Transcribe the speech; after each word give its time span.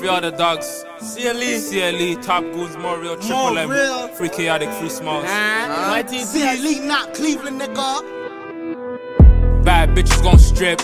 Free 0.00 0.08
all 0.08 0.22
the 0.22 0.30
dogs. 0.30 0.86
CLE. 0.98 1.60
CLE, 1.60 2.22
Top 2.22 2.42
Goons, 2.42 2.74
more 2.78 2.98
real, 2.98 3.16
triple 3.16 3.36
More 3.36 3.58
M. 3.58 3.68
real. 3.68 4.08
Free 4.08 4.30
chaotic, 4.30 4.70
free 4.70 4.88
smalls. 4.88 5.26
CLE, 5.26 6.80
not 6.86 7.12
Cleveland, 7.12 7.60
nigga. 7.60 8.02
Bad 9.62 9.90
bitches 9.90 10.22
gon' 10.22 10.38
strip. 10.38 10.80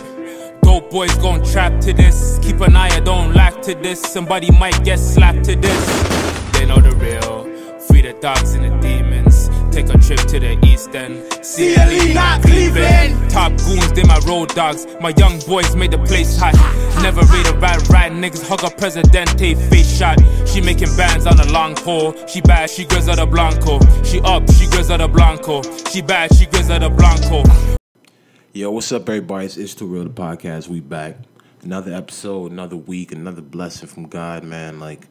Dope 0.60 0.90
boys 0.90 1.14
gon' 1.14 1.42
trap 1.46 1.80
to 1.80 1.94
this. 1.94 2.38
Keep 2.42 2.60
an 2.60 2.76
eye, 2.76 2.90
I 2.94 3.00
don't 3.00 3.32
lack 3.32 3.62
to 3.62 3.74
this. 3.74 4.02
Somebody 4.02 4.50
might 4.50 4.84
get 4.84 4.98
slapped 4.98 5.44
to 5.44 5.56
this. 5.56 6.52
They 6.52 6.66
know 6.66 6.82
the 6.82 6.94
real. 6.96 7.46
Free 7.86 8.02
the 8.02 8.12
dogs 8.20 8.52
and 8.52 8.64
the 8.66 8.86
demons. 8.86 9.05
Take 9.76 9.90
a 9.90 9.98
trip 9.98 10.20
to 10.20 10.40
the 10.40 10.58
east 10.64 10.94
end. 10.94 11.20
CLE, 11.44 12.14
not 12.14 12.40
Cleveland. 12.40 13.30
Top 13.30 13.52
goons, 13.58 13.92
they 13.92 14.04
my 14.04 14.18
road 14.26 14.48
dogs. 14.54 14.86
My 15.02 15.12
young 15.18 15.38
boys 15.40 15.76
made 15.76 15.90
the 15.90 15.98
place 15.98 16.38
hot. 16.38 16.54
Never 17.02 17.20
rate 17.20 17.46
a 17.46 17.54
rat, 17.58 17.86
rat 17.90 18.10
niggas 18.12 18.48
hug 18.48 18.64
a 18.64 18.74
presidente 18.74 19.54
face 19.68 19.98
shot. 19.98 20.18
She 20.46 20.62
making 20.62 20.96
bands 20.96 21.26
on 21.26 21.38
a 21.40 21.52
long 21.52 21.74
pole. 21.74 22.14
She 22.26 22.40
bad, 22.40 22.70
she 22.70 22.86
Griselda 22.86 23.26
Blanco. 23.26 23.78
She 24.02 24.18
up, 24.20 24.50
she 24.50 24.66
Griselda 24.66 25.08
Blanco. 25.08 25.60
She 25.90 26.00
bad, 26.00 26.34
she 26.34 26.46
Griselda 26.46 26.88
Blanco. 26.88 27.42
Yo, 28.54 28.70
what's 28.70 28.90
up, 28.92 29.06
everybody? 29.06 29.44
It's, 29.44 29.58
it's 29.58 29.74
Too 29.74 29.88
Real 29.88 30.04
the 30.04 30.08
podcast. 30.08 30.68
We 30.68 30.80
back. 30.80 31.18
Another 31.62 31.92
episode, 31.92 32.50
another 32.50 32.76
week, 32.76 33.12
another 33.12 33.42
blessing 33.42 33.88
from 33.88 34.08
God, 34.08 34.42
man. 34.42 34.80
Like, 34.80 35.06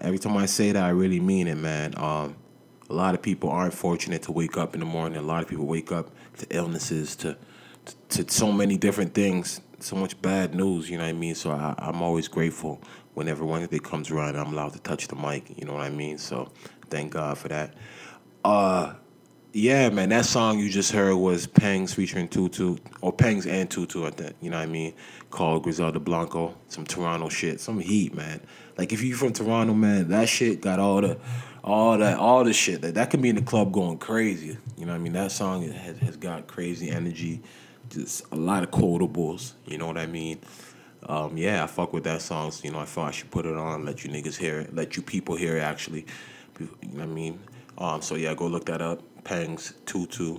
every 0.00 0.18
time 0.18 0.36
I 0.36 0.46
say 0.46 0.72
that, 0.72 0.82
I 0.82 0.88
really 0.88 1.20
mean 1.20 1.46
it, 1.46 1.58
man. 1.58 1.94
Um, 1.96 2.34
a 2.92 2.94
lot 2.94 3.14
of 3.14 3.22
people 3.22 3.48
aren't 3.48 3.72
fortunate 3.72 4.22
to 4.22 4.32
wake 4.32 4.58
up 4.58 4.74
in 4.74 4.80
the 4.80 4.86
morning. 4.86 5.18
A 5.18 5.22
lot 5.22 5.42
of 5.42 5.48
people 5.48 5.64
wake 5.64 5.90
up 5.90 6.10
to 6.36 6.46
illnesses, 6.50 7.16
to 7.16 7.36
to, 8.10 8.24
to 8.24 8.32
so 8.32 8.52
many 8.52 8.76
different 8.76 9.14
things, 9.14 9.60
so 9.80 9.96
much 9.96 10.20
bad 10.20 10.54
news. 10.54 10.90
You 10.90 10.98
know 10.98 11.04
what 11.04 11.08
I 11.08 11.14
mean? 11.14 11.34
So 11.34 11.50
I, 11.50 11.74
I'm 11.78 12.02
always 12.02 12.28
grateful 12.28 12.80
whenever 13.14 13.44
one 13.44 13.60
Wednesday 13.60 13.78
comes 13.78 14.10
around. 14.10 14.36
I'm 14.36 14.52
allowed 14.52 14.74
to 14.74 14.78
touch 14.80 15.08
the 15.08 15.16
mic. 15.16 15.58
You 15.58 15.64
know 15.64 15.74
what 15.74 15.82
I 15.82 15.90
mean? 15.90 16.18
So 16.18 16.52
thank 16.90 17.12
God 17.12 17.38
for 17.38 17.48
that. 17.48 17.74
Uh, 18.44 18.94
yeah, 19.54 19.88
man, 19.90 20.10
that 20.10 20.24
song 20.24 20.58
you 20.58 20.68
just 20.70 20.92
heard 20.92 21.14
was 21.16 21.46
Pangs 21.46 21.92
featuring 21.92 22.28
Tutu, 22.28 22.76
or 23.02 23.12
Pangs 23.12 23.46
and 23.46 23.70
Tutu, 23.70 24.06
I 24.06 24.10
think, 24.10 24.34
you 24.40 24.48
know 24.50 24.56
what 24.56 24.62
I 24.62 24.66
mean? 24.66 24.94
Called 25.30 25.62
Griselda 25.62 26.00
Blanco, 26.00 26.54
some 26.68 26.86
Toronto 26.86 27.28
shit, 27.28 27.60
some 27.60 27.78
heat, 27.78 28.14
man. 28.14 28.40
Like 28.78 28.94
if 28.94 29.02
you 29.02 29.14
from 29.14 29.34
Toronto, 29.34 29.74
man, 29.74 30.08
that 30.08 30.28
shit 30.30 30.62
got 30.62 30.78
all 30.78 31.02
the, 31.02 31.18
all 31.64 31.98
that, 31.98 32.18
all 32.18 32.44
the 32.44 32.52
shit 32.52 32.82
that 32.82 32.94
that 32.94 33.10
could 33.10 33.22
be 33.22 33.28
in 33.28 33.36
the 33.36 33.42
club 33.42 33.72
going 33.72 33.98
crazy. 33.98 34.58
You 34.76 34.86
know 34.86 34.92
what 34.92 34.98
I 34.98 35.02
mean? 35.02 35.12
That 35.12 35.32
song 35.32 35.62
has, 35.70 35.98
has 35.98 36.16
got 36.16 36.46
crazy 36.46 36.90
energy, 36.90 37.42
just 37.88 38.24
a 38.32 38.36
lot 38.36 38.62
of 38.62 38.70
quotables. 38.70 39.52
You 39.66 39.78
know 39.78 39.86
what 39.86 39.98
I 39.98 40.06
mean? 40.06 40.40
Um, 41.06 41.36
yeah, 41.36 41.64
I 41.64 41.66
fuck 41.66 41.92
with 41.92 42.04
that 42.04 42.22
song. 42.22 42.50
So, 42.50 42.64
you 42.64 42.70
know, 42.70 42.78
I 42.78 42.84
thought 42.84 43.08
I 43.08 43.10
should 43.10 43.30
put 43.30 43.46
it 43.46 43.56
on, 43.56 43.84
let 43.84 44.04
you 44.04 44.10
niggas 44.10 44.36
hear 44.36 44.60
it, 44.60 44.74
let 44.74 44.96
you 44.96 45.02
people 45.02 45.36
hear 45.36 45.56
it. 45.56 45.60
Actually, 45.60 46.06
you 46.58 46.68
know 46.82 46.98
what 46.98 47.02
I 47.02 47.06
mean? 47.06 47.40
Um, 47.78 48.02
so 48.02 48.14
yeah, 48.14 48.34
go 48.34 48.46
look 48.46 48.66
that 48.66 48.82
up. 48.82 49.02
Pangs 49.24 49.74
Tutu, 49.86 50.38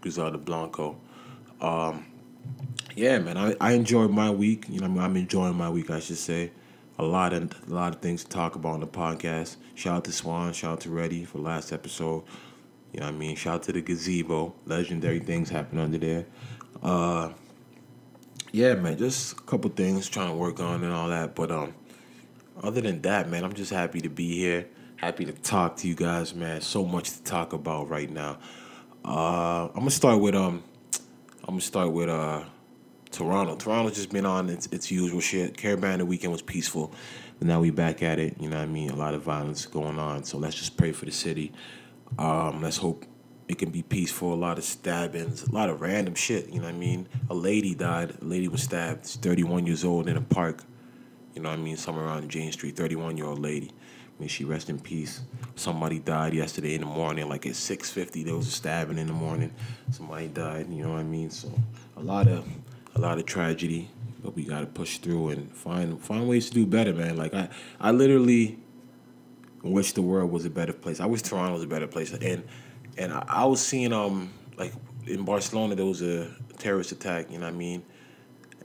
Griselda 0.00 0.38
Blanco. 0.38 0.98
Um, 1.60 2.06
yeah, 2.96 3.18
man, 3.18 3.36
I, 3.36 3.54
I 3.60 3.72
enjoyed 3.72 4.10
my 4.10 4.30
week. 4.30 4.66
You 4.68 4.80
know, 4.80 4.86
I 4.86 4.88
mean, 4.88 4.98
I'm 5.00 5.16
enjoying 5.16 5.54
my 5.54 5.70
week. 5.70 5.90
I 5.90 6.00
should 6.00 6.18
say, 6.18 6.50
a 6.98 7.04
lot 7.04 7.32
of 7.32 7.52
a 7.68 7.72
lot 7.72 7.94
of 7.94 8.00
things 8.00 8.24
to 8.24 8.30
talk 8.30 8.54
about 8.54 8.74
on 8.74 8.80
the 8.80 8.86
podcast. 8.86 9.56
Shout 9.74 9.96
out 9.96 10.04
to 10.04 10.12
Swan, 10.12 10.52
shout 10.52 10.72
out 10.72 10.80
to 10.82 10.90
Reddy 10.90 11.24
for 11.24 11.38
last 11.38 11.72
episode. 11.72 12.24
You 12.92 13.00
know, 13.00 13.06
what 13.06 13.14
I 13.14 13.18
mean, 13.18 13.36
shout 13.36 13.54
out 13.54 13.62
to 13.64 13.72
the 13.72 13.80
gazebo. 13.80 14.54
Legendary 14.66 15.18
things 15.18 15.48
happen 15.48 15.78
under 15.78 15.98
there. 15.98 16.26
Uh, 16.82 17.30
yeah, 18.52 18.74
man, 18.74 18.98
just 18.98 19.32
a 19.32 19.42
couple 19.42 19.70
things 19.70 20.08
trying 20.08 20.28
to 20.28 20.36
work 20.36 20.60
on 20.60 20.84
and 20.84 20.92
all 20.92 21.08
that. 21.08 21.34
But 21.34 21.50
um, 21.50 21.74
other 22.62 22.82
than 22.82 23.00
that, 23.02 23.30
man, 23.30 23.44
I'm 23.44 23.54
just 23.54 23.72
happy 23.72 24.00
to 24.02 24.10
be 24.10 24.36
here. 24.36 24.66
Happy 24.96 25.24
to 25.24 25.32
talk 25.32 25.76
to 25.78 25.88
you 25.88 25.94
guys, 25.94 26.34
man. 26.34 26.60
So 26.60 26.84
much 26.84 27.10
to 27.12 27.22
talk 27.22 27.54
about 27.54 27.88
right 27.88 28.10
now. 28.10 28.38
Uh, 29.04 29.68
I'm 29.68 29.80
gonna 29.80 29.90
start 29.90 30.20
with 30.20 30.34
um, 30.34 30.62
I'm 31.40 31.54
gonna 31.54 31.60
start 31.60 31.90
with 31.90 32.08
uh, 32.08 32.44
Toronto. 33.12 33.56
Toronto's 33.56 33.94
just 33.94 34.10
been 34.10 34.26
on 34.26 34.48
its, 34.48 34.66
its 34.68 34.90
usual 34.90 35.20
shit. 35.20 35.56
Caribana 35.56 36.04
weekend 36.04 36.32
was 36.32 36.42
peaceful, 36.42 36.92
but 37.38 37.46
now 37.46 37.60
we 37.60 37.70
back 37.70 38.02
at 38.02 38.18
it. 38.18 38.36
You 38.40 38.48
know 38.48 38.56
what 38.56 38.64
I 38.64 38.66
mean? 38.66 38.90
A 38.90 38.96
lot 38.96 39.14
of 39.14 39.22
violence 39.22 39.66
going 39.66 39.98
on. 39.98 40.24
So 40.24 40.38
let's 40.38 40.56
just 40.56 40.76
pray 40.76 40.92
for 40.92 41.04
the 41.04 41.12
city. 41.12 41.52
Um, 42.18 42.62
let's 42.62 42.78
hope 42.78 43.04
it 43.48 43.58
can 43.58 43.70
be 43.70 43.82
peaceful. 43.82 44.32
A 44.32 44.34
lot 44.34 44.58
of 44.58 44.64
stabbings, 44.64 45.42
a 45.42 45.52
lot 45.52 45.68
of 45.68 45.80
random 45.80 46.14
shit. 46.14 46.48
You 46.48 46.60
know 46.60 46.66
what 46.66 46.74
I 46.74 46.78
mean? 46.78 47.06
A 47.30 47.34
lady 47.34 47.74
died. 47.74 48.16
A 48.20 48.24
lady 48.24 48.48
was 48.48 48.62
stabbed. 48.62 49.06
She's 49.06 49.16
31 49.16 49.66
years 49.66 49.84
old 49.84 50.08
in 50.08 50.16
a 50.16 50.22
park. 50.22 50.64
You 51.34 51.42
know 51.42 51.50
what 51.50 51.58
I 51.58 51.62
mean? 51.62 51.76
Somewhere 51.76 52.06
around 52.06 52.28
Jane 52.30 52.50
Street. 52.52 52.76
31 52.76 53.16
year 53.16 53.26
old 53.26 53.38
lady. 53.40 53.70
May 54.18 54.28
she 54.28 54.44
rest 54.44 54.70
in 54.70 54.78
peace. 54.78 55.20
Somebody 55.56 55.98
died 55.98 56.34
yesterday 56.34 56.74
in 56.74 56.82
the 56.82 56.86
morning, 56.86 57.28
like 57.28 57.44
at 57.46 57.56
6:50. 57.56 58.24
There 58.24 58.36
was 58.36 58.46
a 58.46 58.50
stabbing 58.50 58.98
in 58.98 59.06
the 59.06 59.12
morning. 59.12 59.52
Somebody 59.90 60.28
died. 60.28 60.68
You 60.70 60.84
know 60.84 60.92
what 60.92 61.00
I 61.00 61.04
mean? 61.04 61.30
So 61.30 61.50
a 61.96 62.00
lot 62.00 62.28
of 62.28 62.46
a 62.94 63.00
lot 63.00 63.18
of 63.18 63.26
tragedy, 63.26 63.90
but 64.22 64.34
we 64.34 64.44
gotta 64.44 64.66
push 64.66 64.98
through 64.98 65.30
and 65.30 65.54
find 65.54 66.00
find 66.00 66.28
ways 66.28 66.48
to 66.48 66.54
do 66.54 66.66
better, 66.66 66.92
man. 66.92 67.16
Like 67.16 67.34
I 67.34 67.48
I 67.80 67.90
literally 67.90 68.58
wish 69.62 69.92
the 69.92 70.02
world 70.02 70.30
was 70.30 70.44
a 70.44 70.50
better 70.50 70.72
place. 70.72 71.00
I 71.00 71.06
wish 71.06 71.22
Toronto 71.22 71.54
was 71.54 71.62
a 71.62 71.68
better 71.68 71.86
place. 71.86 72.12
And 72.12 72.44
and 72.98 73.12
I, 73.12 73.24
I 73.28 73.44
was 73.44 73.60
seeing 73.60 73.92
um 73.92 74.32
like 74.56 74.72
in 75.06 75.24
Barcelona 75.24 75.74
there 75.74 75.86
was 75.86 76.02
a 76.02 76.30
terrorist 76.58 76.92
attack. 76.92 77.30
You 77.30 77.38
know 77.38 77.46
what 77.46 77.54
I 77.54 77.56
mean? 77.56 77.82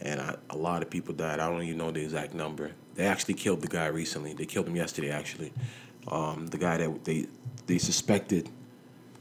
And 0.02 0.22
I, 0.22 0.36
a 0.52 0.58
lot 0.58 0.84
of 0.84 0.90
people 0.90 1.14
died. 1.14 1.40
I 1.40 1.50
don't 1.50 1.64
even 1.64 1.78
know 1.78 1.92
the 1.92 2.02
exact 2.02 2.34
number. 2.34 2.72
They 2.96 3.06
actually 3.06 3.34
killed 3.34 3.62
the 3.62 3.68
guy 3.68 3.88
recently. 3.88 4.34
They 4.34 4.46
killed 4.46 4.68
him 4.68 4.76
yesterday, 4.76 5.10
actually. 5.10 5.54
Um, 6.08 6.48
the 6.48 6.58
guy 6.58 6.78
that 6.78 7.04
they 7.04 7.28
they 7.66 7.78
suspected 7.78 8.50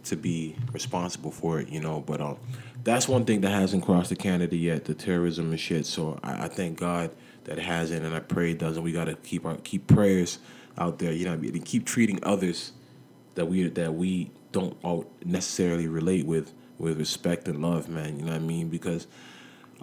to 0.06 0.16
be 0.16 0.56
responsible 0.72 1.30
for 1.30 1.60
it, 1.60 1.68
you 1.68 1.80
know. 1.80 2.00
But 2.00 2.20
um, 2.20 2.38
that's 2.84 3.08
one 3.08 3.24
thing 3.24 3.40
that 3.42 3.50
hasn't 3.50 3.84
crossed 3.84 4.10
the 4.10 4.16
Canada 4.16 4.56
yet, 4.56 4.84
the 4.84 4.94
terrorism 4.94 5.50
and 5.50 5.60
shit. 5.60 5.86
So 5.86 6.18
I, 6.22 6.44
I 6.44 6.48
thank 6.48 6.78
God 6.78 7.10
that 7.44 7.58
hasn't, 7.58 8.04
and 8.04 8.14
I 8.14 8.20
pray 8.20 8.52
it 8.52 8.58
doesn't. 8.58 8.82
We 8.82 8.92
gotta 8.92 9.14
keep 9.14 9.44
our 9.44 9.56
keep 9.56 9.86
prayers 9.86 10.38
out 10.78 10.98
there, 10.98 11.12
you 11.12 11.24
know, 11.24 11.32
I 11.32 11.36
mean? 11.36 11.54
and 11.54 11.64
keep 11.64 11.86
treating 11.86 12.18
others 12.22 12.72
that 13.34 13.46
we 13.46 13.68
that 13.68 13.94
we 13.94 14.30
don't 14.52 14.76
all 14.82 15.10
necessarily 15.24 15.86
relate 15.86 16.26
with 16.26 16.52
with 16.78 16.98
respect 16.98 17.48
and 17.48 17.62
love, 17.62 17.88
man. 17.88 18.18
You 18.18 18.24
know 18.24 18.32
what 18.32 18.40
I 18.40 18.44
mean? 18.44 18.68
Because 18.68 19.06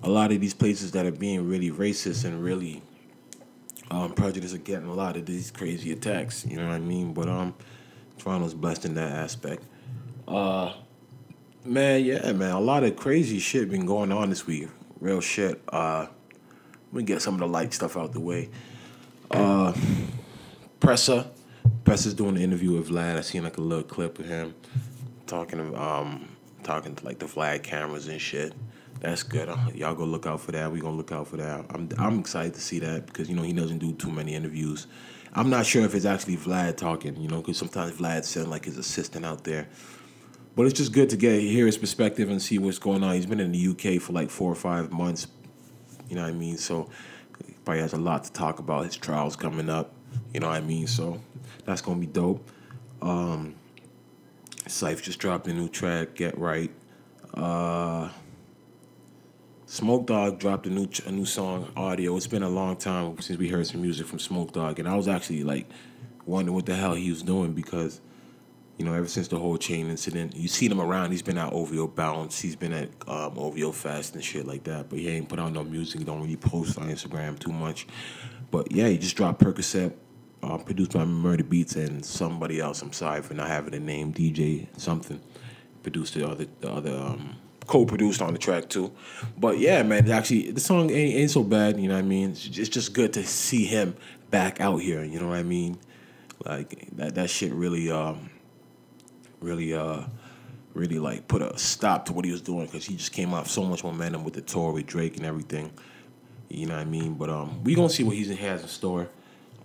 a 0.02 0.10
lot 0.10 0.32
of 0.32 0.42
these 0.42 0.54
places 0.54 0.92
that 0.92 1.06
are 1.06 1.12
being 1.12 1.48
really 1.48 1.72
racist 1.72 2.26
and 2.26 2.44
really 2.44 2.82
um, 3.90 4.14
prejudiced 4.14 4.56
are 4.56 4.60
getting 4.60 4.88
a 4.88 4.94
lot 4.94 5.18
of 5.18 5.26
these 5.26 5.52
crazy 5.52 5.92
attacks. 5.92 6.46
You 6.46 6.58
know 6.58 6.68
what 6.68 6.76
I 6.76 6.80
mean? 6.80 7.14
But 7.14 7.30
um, 7.30 7.54
Toronto's 8.18 8.54
blessed 8.54 8.86
in 8.86 8.96
that 8.96 9.12
aspect. 9.12 9.64
Uh, 10.28 10.74
man, 11.66 12.04
yeah, 12.04 12.32
man, 12.32 12.52
a 12.52 12.60
lot 12.60 12.84
of 12.84 12.96
crazy 12.96 13.40
shit 13.40 13.70
been 13.70 13.86
going 13.86 14.12
on 14.12 14.30
this 14.30 14.46
week. 14.48 14.70
Real 15.00 15.22
shit. 15.22 15.62
Uh, 15.70 16.08
let 16.92 16.94
me 16.94 17.04
get 17.04 17.22
some 17.22 17.34
of 17.34 17.40
the 17.40 17.48
light 17.48 17.74
stuff 17.74 17.98
out 17.98 18.14
the 18.14 18.20
way. 18.20 18.50
Uh, 19.32 19.74
Pressa, 20.80 21.28
Pressa's 21.84 22.14
doing 22.14 22.36
an 22.36 22.42
interview 22.42 22.74
with 22.74 22.90
Vlad. 22.90 23.18
I 23.18 23.22
seen 23.22 23.44
like 23.44 23.58
a 23.58 23.62
little 23.62 23.84
clip 23.84 24.20
of 24.20 24.26
him 24.26 24.54
talking 25.26 25.60
to 25.60 25.82
um 25.82 26.28
talking 26.64 26.96
to 26.96 27.06
like 27.06 27.20
the 27.20 27.26
Vlad 27.26 27.64
cameras 27.64 28.08
and 28.08 28.22
shit. 28.22 28.54
That's 29.00 29.24
good. 29.24 29.50
Uh, 29.50 29.58
Y'all 29.74 29.96
go 29.96 30.06
look 30.06 30.26
out 30.26 30.40
for 30.40 30.52
that. 30.52 30.72
We 30.72 30.80
gonna 30.80 30.96
look 30.96 31.12
out 31.12 31.28
for 31.28 31.38
that. 31.38 31.66
I'm 31.70 31.90
I'm 31.98 32.20
excited 32.20 32.54
to 32.54 32.62
see 32.62 32.80
that 32.80 33.08
because 33.08 33.30
you 33.30 33.36
know 33.36 33.42
he 33.42 33.54
doesn't 33.54 33.80
do 33.80 33.94
too 33.94 34.12
many 34.12 34.36
interviews. 34.36 34.88
I'm 35.34 35.50
not 35.50 35.66
sure 35.66 35.84
if 35.84 35.96
it's 35.96 36.06
actually 36.06 36.38
Vlad 36.38 36.78
talking, 36.78 37.20
you 37.20 37.28
know, 37.28 37.42
because 37.42 37.58
sometimes 37.58 37.94
Vlad 37.94 38.24
send 38.24 38.50
like 38.50 38.66
his 38.66 38.78
assistant 38.78 39.26
out 39.26 39.44
there. 39.44 39.68
But 40.56 40.68
it's 40.68 40.78
just 40.78 40.92
good 40.92 41.10
to 41.10 41.18
get 41.18 41.42
hear 41.42 41.66
his 41.66 41.78
perspective 41.78 42.30
and 42.30 42.42
see 42.42 42.60
what's 42.60 42.78
going 42.78 43.04
on. 43.04 43.16
He's 43.16 43.26
been 43.26 43.40
in 43.40 43.52
the 43.52 43.68
UK 43.70 44.02
for 44.02 44.14
like 44.14 44.30
four 44.30 44.52
or 44.52 44.56
five 44.56 44.92
months. 44.92 45.28
You 46.10 46.16
know 46.16 46.24
what 46.24 46.30
I 46.30 46.34
mean? 46.34 46.58
So 46.58 46.90
he 47.46 47.54
probably 47.66 47.82
has 47.82 47.94
a 47.94 47.98
lot 47.98 48.24
to 48.26 48.32
talk 48.32 48.60
about. 48.60 48.86
His 48.86 48.96
trials 48.96 49.36
coming 49.36 49.70
up. 49.70 49.94
You 50.34 50.42
know 50.42 50.48
what 50.48 50.58
I 50.58 50.62
mean? 50.62 50.86
So 50.86 51.20
that's 51.66 51.82
gonna 51.82 52.00
be 52.00 52.06
dope. 52.06 52.48
Um 53.02 53.56
Syph 54.68 55.02
just 55.02 55.20
dropped 55.20 55.48
a 55.48 55.54
new 55.54 55.70
track, 55.70 56.16
Get 56.16 56.38
Right. 56.38 56.72
Uh 57.34 58.10
Smoke 59.66 60.06
Dawg 60.06 60.38
dropped 60.38 60.68
a 60.68 60.70
new 60.70 60.88
a 61.08 61.12
new 61.12 61.26
song, 61.26 61.72
audio. 61.76 62.16
It's 62.16 62.28
been 62.28 62.44
a 62.44 62.50
long 62.50 62.76
time 62.76 63.20
since 63.22 63.40
we 63.40 63.50
heard 63.50 63.66
some 63.66 63.82
music 63.82 64.06
from 64.06 64.20
Smoke 64.20 64.52
Dawg, 64.52 64.78
and 64.78 64.88
I 64.88 64.96
was 64.96 65.08
actually 65.08 65.44
like 65.44 65.68
wondering 66.28 66.54
what 66.54 66.68
the 66.68 66.76
hell 66.76 66.94
he 66.94 67.10
was 67.10 67.24
doing 67.24 67.54
because 67.54 68.00
you 68.78 68.86
know 68.86 68.94
ever 68.94 69.08
since 69.08 69.28
the 69.28 69.38
whole 69.38 69.58
chain 69.58 69.90
incident, 69.90 70.36
you 70.36 70.48
seen 70.48 70.72
him 70.72 70.82
around. 70.82 71.12
He's 71.12 71.22
been 71.22 71.38
at 71.38 71.54
OVO 71.54 71.88
Bounce, 71.88 72.40
he's 72.40 72.56
been 72.56 72.74
at 72.74 72.90
um, 73.08 73.38
OVO 73.38 73.72
Fest 73.72 74.16
and 74.16 74.24
shit 74.24 74.46
like 74.46 74.64
that, 74.66 74.90
but 74.90 75.00
he 75.00 75.10
ain't 75.10 75.30
put 75.30 75.40
out 75.40 75.54
no 75.54 75.64
music. 75.64 76.06
Don't 76.06 76.22
really 76.22 76.36
post 76.36 76.78
on 76.78 76.90
Instagram 76.90 77.38
too 77.38 77.52
much. 77.52 77.88
But 78.52 78.72
yeah, 78.72 78.88
he 78.88 78.98
just 78.98 79.16
dropped 79.16 79.42
Percocet, 79.42 79.94
uh, 80.44 80.58
produced 80.58 80.94
by 80.94 81.06
Murda 81.06 81.42
Beatz 81.42 81.76
and 81.76 82.06
somebody 82.06 82.60
else. 82.60 82.82
I'm 82.82 82.94
sorry 82.94 83.22
for 83.22 83.34
not 83.34 83.48
having 83.48 83.74
a 83.74 83.80
name 83.80 84.14
DJ 84.14 84.68
something. 84.80 85.20
Produced 85.82 86.14
the 86.14 86.28
other 86.28 86.46
the 86.62 86.72
other 86.72 86.96
um, 86.96 87.36
co-produced 87.68 88.22
on 88.22 88.34
the 88.34 88.40
track 88.40 88.70
too. 88.70 88.92
But 89.38 89.60
yeah, 89.60 89.84
man, 89.84 90.10
actually 90.10 90.52
the 90.52 90.62
song 90.62 90.90
ain't, 90.92 91.16
ain't 91.16 91.32
so 91.32 91.44
bad. 91.44 91.80
You 91.80 91.88
know 91.90 91.96
what 91.96 92.06
I 92.06 92.08
mean? 92.08 92.32
It's, 92.32 92.58
it's 92.58 92.70
just 92.70 92.94
good 92.94 93.14
to 93.14 93.26
see 93.26 93.66
him 93.66 93.96
back 94.30 94.62
out 94.62 94.78
here. 94.78 95.04
You 95.04 95.20
know 95.20 95.28
what 95.28 95.38
I 95.38 95.44
mean? 95.44 95.78
Like 96.46 96.90
that 96.98 97.16
that 97.16 97.30
shit 97.30 97.54
really 97.54 97.90
um 97.92 98.30
really 99.44 99.74
uh 99.74 100.04
really 100.74 101.00
like 101.00 101.28
put 101.28 101.42
a 101.42 101.58
stop 101.58 102.06
to 102.06 102.14
what 102.14 102.26
he 102.26 102.32
was 102.32 102.42
doing 102.42 102.66
because 102.66 102.86
he 102.86 102.96
just 102.96 103.12
came 103.12 103.34
off 103.34 103.48
so 103.48 103.64
much 103.64 103.84
momentum 103.84 104.24
with 104.24 104.34
the 104.34 104.42
tour 104.42 104.72
with 104.72 104.88
Drake 104.88 105.18
and 105.18 105.26
everything. 105.26 105.72
You 106.50 106.68
know 106.68 106.76
what 106.76 106.82
I 106.82 106.86
mean? 106.86 107.14
But 107.16 107.30
um, 107.30 107.64
we 107.64 107.76
gonna 107.76 107.90
see 107.90 108.04
what 108.04 108.16
he 108.16 108.24
has 108.36 108.62
in 108.62 108.68
store. 108.68 109.10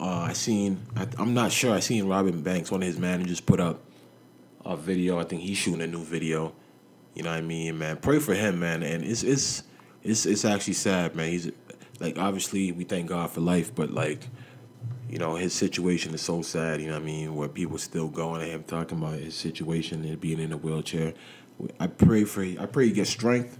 Uh, 0.01 0.21
I 0.29 0.33
seen, 0.33 0.81
I, 0.97 1.07
I'm 1.19 1.35
not 1.35 1.51
sure. 1.51 1.75
I 1.75 1.81
seen 1.81 2.07
Robin 2.07 2.41
Banks, 2.41 2.71
one 2.71 2.83
of 2.83 2.87
his 2.87 2.99
managers, 2.99 3.41
put 3.41 3.61
up 3.61 3.81
a 4.65 4.77
video. 4.77 5.19
I 5.19 5.25
think 5.25 5.43
he's 5.43 5.59
shooting 5.59 5.81
a 5.81 5.87
new 5.87 6.03
video. 6.03 6.53
You 7.15 7.25
know 7.25 7.31
what 7.31 7.39
I 7.39 7.43
mean, 7.43 7.79
man? 7.79 7.97
Pray 7.97 8.21
for 8.21 8.35
him, 8.35 8.61
man. 8.61 8.83
And 8.83 9.05
it's 9.05 9.23
it's 9.23 9.65
it's 10.03 10.25
it's 10.25 10.45
actually 10.45 10.75
sad, 10.75 11.15
man. 11.17 11.31
He's 11.31 11.51
like 12.01 12.19
obviously 12.19 12.73
we 12.73 12.85
thank 12.85 13.09
God 13.09 13.31
for 13.31 13.41
life, 13.41 13.75
but 13.75 13.91
like 13.91 14.29
you 15.09 15.19
know 15.19 15.37
his 15.37 15.55
situation 15.55 16.15
is 16.15 16.23
so 16.23 16.43
sad. 16.43 16.81
You 16.81 16.89
know 16.89 16.95
what 16.95 17.03
I 17.03 17.07
mean? 17.07 17.35
Where 17.35 17.49
people 17.49 17.79
still 17.79 18.09
going 18.09 18.43
at 18.43 18.49
him 18.49 18.63
talking 18.65 18.99
about 18.99 19.15
his 19.15 19.35
situation 19.35 20.05
and 20.05 20.21
being 20.21 20.39
in 20.39 20.53
a 20.53 20.57
wheelchair. 20.57 21.15
I 21.81 21.87
pray 21.87 22.25
for 22.25 22.43
I 22.43 22.67
pray 22.67 22.87
he 22.87 22.93
gets 22.93 23.11
strength. 23.11 23.59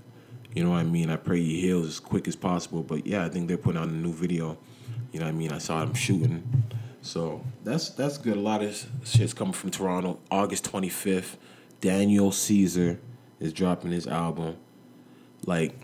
You 0.55 0.65
know 0.65 0.71
what 0.71 0.79
I 0.79 0.85
mean? 0.85 1.11
I 1.11 1.17
pray 1.17 1.41
he 1.41 1.61
heals 1.61 1.87
as 1.87 2.01
quick 2.01 2.27
as 2.29 2.37
possible. 2.37 2.83
But 2.83 3.07
yeah, 3.07 3.25
I 3.25 3.29
think 3.29 3.49
they're 3.49 3.59
putting 3.59 3.81
out 3.81 3.89
a 3.89 3.93
new 3.93 4.13
video. 4.13 4.59
You 5.13 5.21
know 5.21 5.27
what 5.27 5.35
I 5.35 5.37
mean? 5.37 5.53
I 5.53 5.59
saw 5.59 5.81
them 5.81 5.95
shooting. 5.95 6.65
So 7.03 7.45
that's 7.65 7.91
that's 7.91 8.19
good. 8.19 8.37
A 8.37 8.41
lot 8.41 8.63
of 8.63 8.87
shit's 9.05 9.33
coming 9.33 9.55
from 9.55 9.71
Toronto. 9.71 10.19
August 10.31 10.65
twenty 10.65 10.89
fifth, 10.89 11.39
Daniel 11.81 12.33
Caesar 12.33 13.01
is 13.41 13.53
dropping 13.53 13.93
his 13.93 14.07
album. 14.07 14.57
Like, 15.47 15.75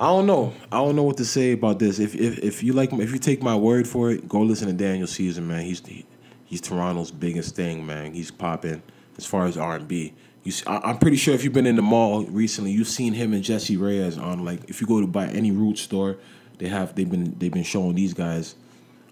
I 0.00 0.06
don't 0.06 0.24
know. 0.24 0.54
I 0.72 0.78
don't 0.78 0.96
know 0.96 1.02
what 1.02 1.18
to 1.18 1.26
say 1.26 1.52
about 1.52 1.78
this. 1.78 1.98
If 1.98 2.14
if 2.14 2.38
if 2.38 2.62
you 2.62 2.72
like, 2.72 2.90
if 2.94 3.12
you 3.12 3.18
take 3.18 3.42
my 3.42 3.54
word 3.54 3.86
for 3.86 4.10
it, 4.10 4.26
go 4.26 4.40
listen 4.40 4.66
to 4.68 4.72
Daniel 4.72 5.06
Caesar, 5.06 5.42
man. 5.42 5.62
He's 5.62 5.82
he's 6.46 6.62
Toronto's 6.62 7.10
biggest 7.10 7.54
thing, 7.54 7.84
man. 7.84 8.14
He's 8.14 8.30
popping 8.30 8.82
as 9.18 9.26
far 9.26 9.44
as 9.44 9.58
R 9.58 9.76
and 9.76 9.86
B. 9.86 10.14
You, 10.42 10.52
see, 10.52 10.64
I, 10.66 10.88
am 10.88 10.96
pretty 10.96 11.18
sure 11.18 11.34
if 11.34 11.44
you've 11.44 11.52
been 11.52 11.66
in 11.66 11.76
the 11.76 11.82
mall 11.82 12.24
recently, 12.24 12.70
you've 12.70 12.88
seen 12.88 13.12
him 13.12 13.34
and 13.34 13.44
Jessie 13.44 13.76
Reyez 13.76 14.18
on 14.18 14.42
like 14.42 14.70
if 14.70 14.80
you 14.80 14.86
go 14.86 15.02
to 15.02 15.06
buy 15.06 15.26
any 15.26 15.50
Roots 15.50 15.82
store, 15.82 16.16
they 16.56 16.68
have 16.68 16.94
they've 16.94 17.10
been 17.10 17.38
they've 17.38 17.52
been 17.52 17.62
showing 17.62 17.94
these 17.94 18.14
guys 18.14 18.54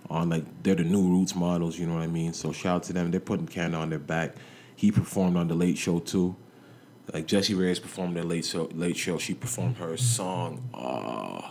on 0.08 0.30
like 0.30 0.44
they're 0.62 0.74
the 0.74 0.84
new 0.84 1.02
Roots 1.02 1.34
models. 1.34 1.78
You 1.78 1.86
know 1.86 1.96
what 1.96 2.02
I 2.02 2.06
mean? 2.06 2.32
So 2.32 2.50
shout 2.50 2.76
out 2.76 2.82
to 2.84 2.94
them. 2.94 3.10
They're 3.10 3.20
putting 3.20 3.46
Canada 3.46 3.76
on 3.76 3.90
their 3.90 3.98
back. 3.98 4.36
He 4.74 4.90
performed 4.90 5.36
on 5.36 5.48
the 5.48 5.54
Late 5.54 5.76
Show 5.76 5.98
too. 5.98 6.34
Like 7.12 7.26
Jessie 7.26 7.54
Reyez 7.54 7.80
performed 7.80 8.16
their 8.16 8.24
Late 8.24 8.44
Show. 8.44 8.68
Late 8.74 8.96
Show. 8.96 9.18
She 9.18 9.34
performed 9.34 9.76
her 9.78 9.96
song. 9.96 10.68
Uh, 10.74 11.50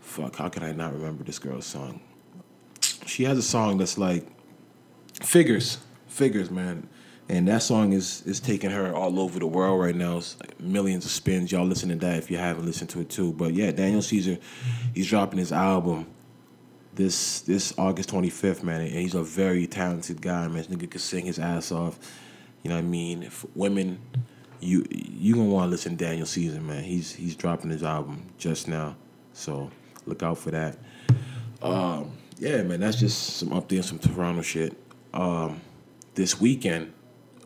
fuck, 0.00 0.36
how 0.36 0.48
can 0.48 0.62
I 0.62 0.72
not 0.72 0.92
remember 0.92 1.24
this 1.24 1.38
girl's 1.38 1.66
song? 1.66 2.00
She 3.06 3.24
has 3.24 3.36
a 3.38 3.42
song 3.42 3.78
that's 3.78 3.98
like 3.98 4.26
figures, 5.22 5.78
figures, 6.06 6.50
man. 6.50 6.88
And 7.28 7.46
that 7.48 7.62
song 7.62 7.92
is 7.92 8.22
is 8.26 8.40
taking 8.40 8.70
her 8.70 8.94
all 8.94 9.20
over 9.20 9.38
the 9.38 9.46
world 9.46 9.80
right 9.80 9.94
now. 9.94 10.18
It's 10.18 10.38
like 10.40 10.58
millions 10.60 11.04
of 11.04 11.10
spins. 11.10 11.52
Y'all 11.52 11.64
listen 11.66 11.88
to 11.90 11.96
that 11.96 12.18
if 12.18 12.30
you 12.30 12.36
haven't 12.38 12.66
listened 12.66 12.90
to 12.90 13.00
it 13.00 13.08
too. 13.08 13.32
But 13.32 13.54
yeah, 13.54 13.70
Daniel 13.70 14.02
Caesar, 14.02 14.38
he's 14.94 15.08
dropping 15.08 15.38
his 15.38 15.52
album 15.52 16.06
this 16.94 17.42
this 17.42 17.72
August 17.78 18.10
25th, 18.10 18.62
man. 18.62 18.80
And 18.80 18.90
he's 18.90 19.14
a 19.14 19.22
very 19.22 19.66
talented 19.66 20.20
guy, 20.20 20.46
man. 20.48 20.56
This 20.56 20.66
nigga 20.66 20.90
can 20.90 21.00
sing 21.00 21.24
his 21.26 21.38
ass 21.38 21.70
off. 21.72 21.98
You 22.62 22.70
know 22.70 22.76
what 22.76 22.84
I 22.84 22.88
mean? 22.88 23.22
If 23.22 23.44
women, 23.56 24.00
you 24.60 24.84
you 24.90 25.34
gonna 25.34 25.48
want 25.48 25.66
to 25.66 25.70
listen 25.70 25.96
to 25.96 26.04
Daniel 26.04 26.26
Caesar, 26.26 26.60
man. 26.60 26.82
He's 26.82 27.14
he's 27.14 27.34
dropping 27.34 27.70
his 27.70 27.82
album 27.82 28.30
just 28.38 28.68
now, 28.68 28.96
so 29.32 29.70
look 30.06 30.22
out 30.22 30.38
for 30.38 30.50
that. 30.50 30.76
Um, 31.62 32.12
yeah, 32.38 32.62
man. 32.62 32.80
That's 32.80 32.98
just 32.98 33.36
some 33.36 33.50
updates, 33.50 33.84
some 33.84 33.98
Toronto 33.98 34.42
shit. 34.42 34.76
Um, 35.12 35.60
this 36.14 36.40
weekend, 36.40 36.92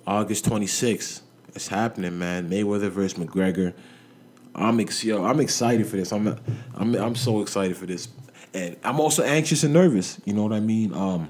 August 0.07 0.45
26th, 0.45 1.23
it's 1.55 1.69
happening, 1.69 2.19
man. 2.19 2.51
Mayweather 2.51 2.91
versus 2.91 3.19
McGregor. 3.19 3.75
I'm 4.55 4.79
ex- 4.81 5.05
yo, 5.05 5.25
I'm 5.25 5.41
excited 5.41 5.87
for 5.87 5.97
this. 5.97 6.13
I'm 6.13 6.39
I'm 6.75 6.95
I'm 6.95 7.15
so 7.15 7.41
excited 7.41 7.77
for 7.77 7.87
this 7.87 8.09
and 8.55 8.77
I'm 8.85 9.01
also 9.01 9.23
anxious 9.25 9.65
and 9.65 9.75
nervous. 9.75 10.21
You 10.25 10.33
know 10.33 10.45
what 10.45 10.53
I 10.53 10.61
mean? 10.61 10.95
Um, 10.95 11.29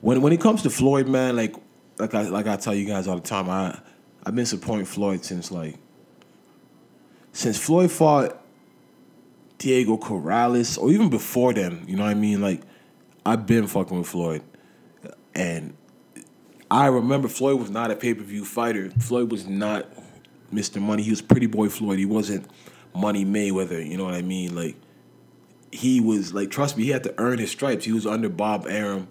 when 0.00 0.22
when 0.22 0.32
it 0.32 0.40
comes 0.40 0.62
to 0.62 0.70
Floyd, 0.70 1.06
man, 1.06 1.36
like 1.36 1.54
like 1.98 2.14
I 2.14 2.22
like 2.22 2.46
I 2.46 2.56
tell 2.56 2.74
you 2.74 2.86
guys 2.86 3.06
all 3.08 3.16
the 3.16 3.22
time, 3.22 3.48
I 3.48 3.78
I've 4.24 4.34
been 4.34 4.46
supporting 4.46 4.86
Floyd 4.86 5.24
since 5.24 5.50
like 5.50 5.76
since 7.32 7.58
Floyd 7.58 7.90
fought 7.90 8.40
Diego 9.58 9.96
Corrales, 9.96 10.78
or 10.78 10.90
even 10.90 11.10
before 11.10 11.52
then. 11.52 11.84
You 11.86 11.96
know 11.96 12.04
what 12.04 12.10
I 12.10 12.14
mean? 12.14 12.40
Like 12.40 12.62
I've 13.24 13.46
been 13.46 13.66
fucking 13.66 13.98
with 13.98 14.08
Floyd, 14.08 14.42
and 15.34 15.76
I 16.70 16.86
remember 16.86 17.28
Floyd 17.28 17.60
was 17.60 17.70
not 17.70 17.90
a 17.90 17.96
pay 17.96 18.14
per 18.14 18.22
view 18.22 18.44
fighter. 18.44 18.90
Floyd 18.90 19.30
was 19.30 19.46
not 19.46 19.86
Mr. 20.52 20.80
Money. 20.80 21.02
He 21.02 21.10
was 21.10 21.22
Pretty 21.22 21.46
Boy 21.46 21.68
Floyd. 21.68 21.98
He 21.98 22.06
wasn't 22.06 22.50
Money 22.94 23.24
Mayweather. 23.24 23.86
You 23.86 23.96
know 23.96 24.04
what 24.04 24.14
I 24.14 24.22
mean? 24.22 24.54
Like 24.54 24.76
he 25.70 26.00
was 26.00 26.34
like, 26.34 26.50
trust 26.50 26.76
me, 26.76 26.84
he 26.84 26.90
had 26.90 27.04
to 27.04 27.14
earn 27.18 27.38
his 27.38 27.50
stripes. 27.50 27.84
He 27.84 27.92
was 27.92 28.06
under 28.06 28.28
Bob 28.28 28.66
Arum, 28.68 29.08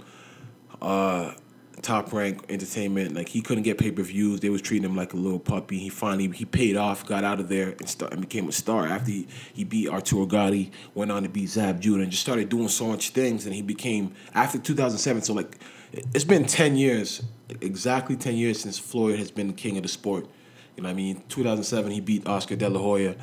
uh, 0.82 1.34
top 1.82 2.14
rank 2.14 2.44
entertainment. 2.50 3.16
Like 3.16 3.30
he 3.30 3.42
couldn't 3.42 3.64
get 3.64 3.78
pay 3.78 3.92
per 3.92 4.04
views. 4.04 4.40
They 4.40 4.50
was 4.50 4.62
treating 4.62 4.90
him 4.90 4.96
like 4.96 5.14
a 5.14 5.18
little 5.18 5.40
puppy. 5.40 5.80
He 5.80 5.90
finally 5.90 6.28
he 6.30 6.46
paid 6.46 6.76
off, 6.76 7.06
got 7.06 7.24
out 7.24 7.40
of 7.40 7.50
there, 7.50 7.76
and, 7.80 7.90
start, 7.90 8.14
and 8.14 8.22
became 8.22 8.48
a 8.48 8.52
star. 8.52 8.88
After 8.88 9.12
he, 9.12 9.28
he 9.54 9.64
beat 9.64 9.90
Arturo 9.90 10.26
Gatti, 10.26 10.72
went 10.94 11.12
on 11.12 11.24
to 11.24 11.30
beat 11.30 11.50
Zab 11.50 11.82
Judah, 11.82 12.04
and 12.04 12.12
just 12.12 12.24
started 12.24 12.50
doing 12.50 12.70
so 12.70 12.88
much 12.88 13.10
things. 13.10 13.46
And 13.46 13.54
he 13.54 13.62
became 13.62 14.14
after 14.34 14.58
2007. 14.58 15.24
So 15.24 15.34
like, 15.34 15.58
it's 15.92 16.24
been 16.24 16.46
10 16.46 16.76
years, 16.76 17.24
exactly 17.62 18.16
10 18.16 18.36
years 18.36 18.60
since 18.60 18.78
Floyd 18.78 19.20
has 19.20 19.32
been 19.32 19.48
the 19.48 19.54
king 19.54 19.78
of 19.78 19.84
the 19.84 19.90
sport. 19.90 20.28
You 20.76 20.84
know 20.84 20.90
what 20.90 20.94
I 20.94 20.96
mean? 20.96 21.24
2007, 21.30 21.92
he 21.92 22.02
beat 22.02 22.28
Oscar 22.28 22.56
De 22.56 22.70
La 22.70 22.80
Hoya, 22.80 23.16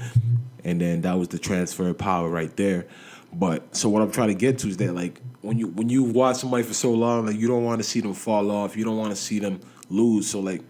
and 0.64 0.80
then 0.80 1.02
that 1.02 1.18
was 1.18 1.28
the 1.28 1.38
transfer 1.38 1.88
of 1.88 1.98
power 1.98 2.28
right 2.28 2.54
there. 2.56 2.86
But 3.32 3.76
so 3.76 3.88
what 3.88 4.02
I'm 4.02 4.10
trying 4.10 4.28
to 4.28 4.34
get 4.34 4.58
to 4.60 4.68
is 4.68 4.78
that 4.78 4.94
like 4.94 5.20
when 5.42 5.58
you 5.58 5.66
when 5.68 5.88
you 5.88 6.04
watch 6.04 6.36
somebody 6.36 6.62
for 6.62 6.74
so 6.74 6.92
long, 6.92 7.26
like 7.26 7.36
you 7.36 7.48
don't 7.48 7.64
want 7.64 7.80
to 7.80 7.84
see 7.84 8.00
them 8.00 8.14
fall 8.14 8.50
off. 8.50 8.76
You 8.76 8.84
don't 8.84 8.96
want 8.96 9.10
to 9.10 9.16
see 9.16 9.38
them 9.38 9.60
lose. 9.90 10.30
So 10.30 10.40
like 10.40 10.62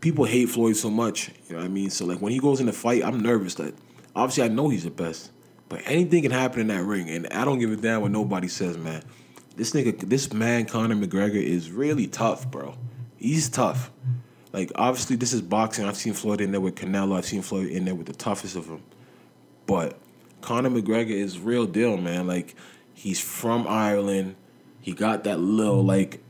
people 0.00 0.24
hate 0.24 0.48
Floyd 0.48 0.76
so 0.76 0.90
much. 0.90 1.28
You 1.48 1.54
know 1.54 1.58
what 1.58 1.66
I 1.66 1.68
mean? 1.68 1.90
So 1.90 2.06
like 2.06 2.20
when 2.20 2.32
he 2.32 2.38
goes 2.38 2.60
in 2.60 2.66
the 2.66 2.72
fight, 2.72 3.04
I'm 3.04 3.20
nervous. 3.20 3.58
Like 3.58 3.74
obviously 4.16 4.44
I 4.44 4.48
know 4.48 4.70
he's 4.70 4.84
the 4.84 4.90
best, 4.90 5.30
but 5.68 5.82
anything 5.84 6.22
can 6.22 6.32
happen 6.32 6.60
in 6.60 6.66
that 6.68 6.82
ring, 6.82 7.08
and 7.10 7.28
I 7.28 7.44
don't 7.44 7.58
give 7.58 7.70
a 7.70 7.76
damn 7.76 8.00
what 8.00 8.10
nobody 8.10 8.48
says, 8.48 8.76
man. 8.76 9.02
This 9.56 9.72
nigga, 9.72 10.00
this 10.08 10.32
man, 10.32 10.64
Conor 10.64 10.94
McGregor, 10.94 11.42
is 11.42 11.70
really 11.70 12.06
tough, 12.06 12.50
bro. 12.50 12.76
He's 13.18 13.50
tough. 13.50 13.90
Like 14.52 14.72
obviously 14.74 15.16
this 15.16 15.34
is 15.34 15.42
boxing. 15.42 15.84
I've 15.84 15.96
seen 15.96 16.14
Floyd 16.14 16.40
in 16.40 16.52
there 16.52 16.60
with 16.60 16.74
Canelo. 16.74 17.16
I've 17.16 17.26
seen 17.26 17.42
Floyd 17.42 17.68
in 17.68 17.84
there 17.84 17.94
with 17.94 18.06
the 18.06 18.14
toughest 18.14 18.56
of 18.56 18.66
them, 18.66 18.82
but 19.66 19.98
Conor 20.40 20.70
McGregor 20.70 21.10
is 21.10 21.38
real 21.38 21.66
deal, 21.66 21.98
man. 21.98 22.26
Like 22.26 22.56
he's 23.00 23.18
from 23.18 23.66
Ireland. 23.66 24.36
He 24.80 24.92
got 24.92 25.24
that 25.24 25.40
little 25.40 25.82
like 25.82 26.22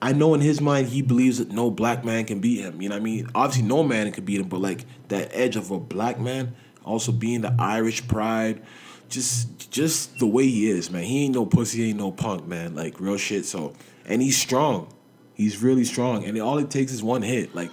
I 0.00 0.12
know 0.12 0.34
in 0.34 0.40
his 0.40 0.60
mind 0.60 0.88
he 0.88 1.02
believes 1.02 1.38
that 1.38 1.50
no 1.50 1.70
black 1.70 2.04
man 2.04 2.24
can 2.26 2.40
beat 2.40 2.60
him. 2.60 2.80
You 2.80 2.88
know 2.88 2.94
what 2.94 3.00
I 3.00 3.04
mean? 3.04 3.28
Obviously 3.34 3.66
no 3.66 3.82
man 3.82 4.10
can 4.12 4.24
beat 4.24 4.40
him, 4.40 4.48
but 4.48 4.60
like 4.60 4.84
that 5.08 5.30
edge 5.32 5.56
of 5.56 5.70
a 5.70 5.80
black 5.80 6.20
man, 6.20 6.54
also 6.84 7.10
being 7.10 7.40
the 7.40 7.54
Irish 7.58 8.06
pride, 8.06 8.62
just 9.08 9.70
just 9.72 10.18
the 10.18 10.26
way 10.26 10.46
he 10.46 10.70
is, 10.70 10.90
man. 10.90 11.02
He 11.02 11.24
ain't 11.24 11.34
no 11.34 11.44
pussy, 11.44 11.88
ain't 11.88 11.98
no 11.98 12.12
punk, 12.12 12.46
man. 12.46 12.76
Like 12.76 13.00
real 13.00 13.16
shit. 13.16 13.44
So 13.44 13.72
and 14.06 14.22
he's 14.22 14.38
strong. 14.38 14.92
He's 15.34 15.60
really 15.60 15.84
strong. 15.84 16.24
And 16.24 16.38
all 16.40 16.58
it 16.58 16.70
takes 16.70 16.92
is 16.92 17.02
one 17.02 17.22
hit. 17.22 17.52
Like 17.54 17.70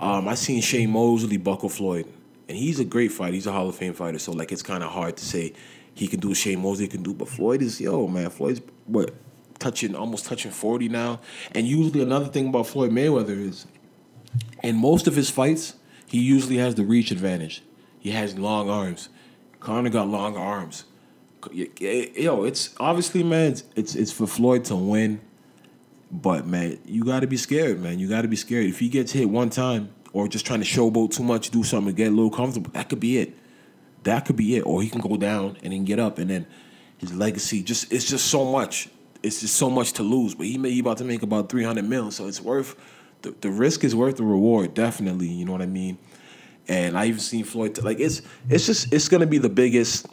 um, 0.00 0.26
I 0.26 0.34
seen 0.34 0.62
Shane 0.62 0.90
Mosley 0.90 1.36
buckle 1.36 1.68
Floyd 1.68 2.06
and 2.48 2.56
he's 2.56 2.80
a 2.80 2.84
great 2.84 3.12
fighter. 3.12 3.34
He's 3.34 3.46
a 3.46 3.52
Hall 3.52 3.68
of 3.68 3.76
Fame 3.76 3.92
fighter. 3.92 4.18
So 4.18 4.32
like 4.32 4.50
it's 4.50 4.62
kind 4.62 4.82
of 4.82 4.90
hard 4.90 5.16
to 5.18 5.24
say 5.24 5.52
he 5.98 6.06
can 6.06 6.20
do 6.20 6.32
Shane 6.32 6.62
Mosley 6.62 6.86
can 6.86 7.02
do, 7.02 7.12
but 7.12 7.28
Floyd 7.28 7.60
is 7.60 7.80
yo 7.80 8.06
man. 8.06 8.30
Floyd's 8.30 8.60
what 8.86 9.14
touching 9.58 9.96
almost 9.96 10.26
touching 10.26 10.52
forty 10.52 10.88
now. 10.88 11.20
And 11.50 11.66
usually 11.66 12.02
another 12.02 12.26
thing 12.26 12.48
about 12.48 12.68
Floyd 12.68 12.92
Mayweather 12.92 13.36
is, 13.36 13.66
in 14.62 14.76
most 14.76 15.08
of 15.08 15.16
his 15.16 15.28
fights, 15.28 15.74
he 16.06 16.20
usually 16.20 16.58
has 16.58 16.76
the 16.76 16.84
reach 16.84 17.10
advantage. 17.10 17.64
He 17.98 18.12
has 18.12 18.38
long 18.38 18.70
arms. 18.70 19.08
Conor 19.58 19.90
got 19.90 20.06
long 20.06 20.36
arms. 20.36 20.84
Yo, 21.52 22.44
it's 22.44 22.76
obviously 22.78 23.24
man. 23.24 23.52
It's 23.52 23.64
it's, 23.74 23.94
it's 23.96 24.12
for 24.12 24.28
Floyd 24.28 24.64
to 24.66 24.76
win. 24.76 25.20
But 26.12 26.46
man, 26.46 26.78
you 26.86 27.04
got 27.04 27.20
to 27.20 27.26
be 27.26 27.36
scared, 27.36 27.80
man. 27.80 27.98
You 27.98 28.08
got 28.08 28.22
to 28.22 28.28
be 28.28 28.36
scared. 28.36 28.66
If 28.66 28.78
he 28.78 28.88
gets 28.88 29.12
hit 29.12 29.28
one 29.28 29.50
time, 29.50 29.90
or 30.12 30.28
just 30.28 30.46
trying 30.46 30.60
to 30.60 30.66
showboat 30.66 31.10
too 31.10 31.24
much, 31.24 31.50
do 31.50 31.64
something, 31.64 31.94
get 31.94 32.08
a 32.08 32.10
little 32.10 32.30
comfortable. 32.30 32.70
That 32.70 32.88
could 32.88 33.00
be 33.00 33.18
it. 33.18 33.36
That 34.08 34.24
could 34.24 34.36
be 34.36 34.56
it. 34.56 34.62
Or 34.62 34.82
he 34.82 34.88
can 34.88 35.02
go 35.02 35.18
down 35.18 35.58
and 35.62 35.72
then 35.72 35.84
get 35.84 35.98
up, 35.98 36.18
and 36.18 36.30
then 36.30 36.46
his 36.96 37.14
legacy 37.14 37.62
just 37.62 37.92
it's 37.92 38.08
just 38.08 38.26
so 38.26 38.44
much. 38.44 38.88
It's 39.22 39.40
just 39.40 39.54
so 39.54 39.68
much 39.68 39.92
to 39.94 40.02
lose. 40.02 40.34
But 40.34 40.46
he 40.46 40.56
may 40.56 40.70
he 40.70 40.80
about 40.80 40.96
to 40.98 41.04
make 41.04 41.22
about 41.22 41.48
three 41.50 41.64
hundred 41.64 41.84
mil, 41.84 42.10
so 42.10 42.26
it's 42.26 42.40
worth 42.40 42.74
the, 43.22 43.34
the 43.40 43.50
risk 43.50 43.84
is 43.84 43.94
worth 43.94 44.16
the 44.16 44.24
reward. 44.24 44.72
Definitely, 44.72 45.28
you 45.28 45.44
know 45.44 45.52
what 45.52 45.60
I 45.62 45.66
mean. 45.66 45.98
And 46.68 46.96
I 46.96 47.06
even 47.06 47.20
seen 47.20 47.44
Floyd 47.44 47.82
like 47.82 48.00
it's 48.00 48.22
it's 48.48 48.66
just 48.66 48.92
it's 48.92 49.08
gonna 49.08 49.26
be 49.26 49.38
the 49.38 49.48
biggest 49.48 50.06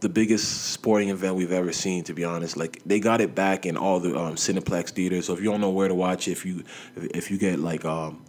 the 0.00 0.08
biggest 0.08 0.72
sporting 0.72 1.08
event 1.08 1.34
we've 1.34 1.52
ever 1.52 1.72
seen. 1.72 2.04
To 2.04 2.14
be 2.14 2.24
honest, 2.24 2.56
like 2.56 2.82
they 2.86 3.00
got 3.00 3.20
it 3.20 3.34
back 3.34 3.66
in 3.66 3.76
all 3.76 3.98
the 3.98 4.16
um, 4.16 4.36
Cineplex 4.36 4.90
theaters. 4.90 5.26
So 5.26 5.32
if 5.32 5.40
you 5.40 5.50
don't 5.50 5.60
know 5.60 5.70
where 5.70 5.88
to 5.88 5.94
watch 5.94 6.28
if 6.28 6.46
you 6.46 6.62
if 6.96 7.32
you 7.32 7.38
get 7.38 7.58
like 7.58 7.84
um, 7.84 8.24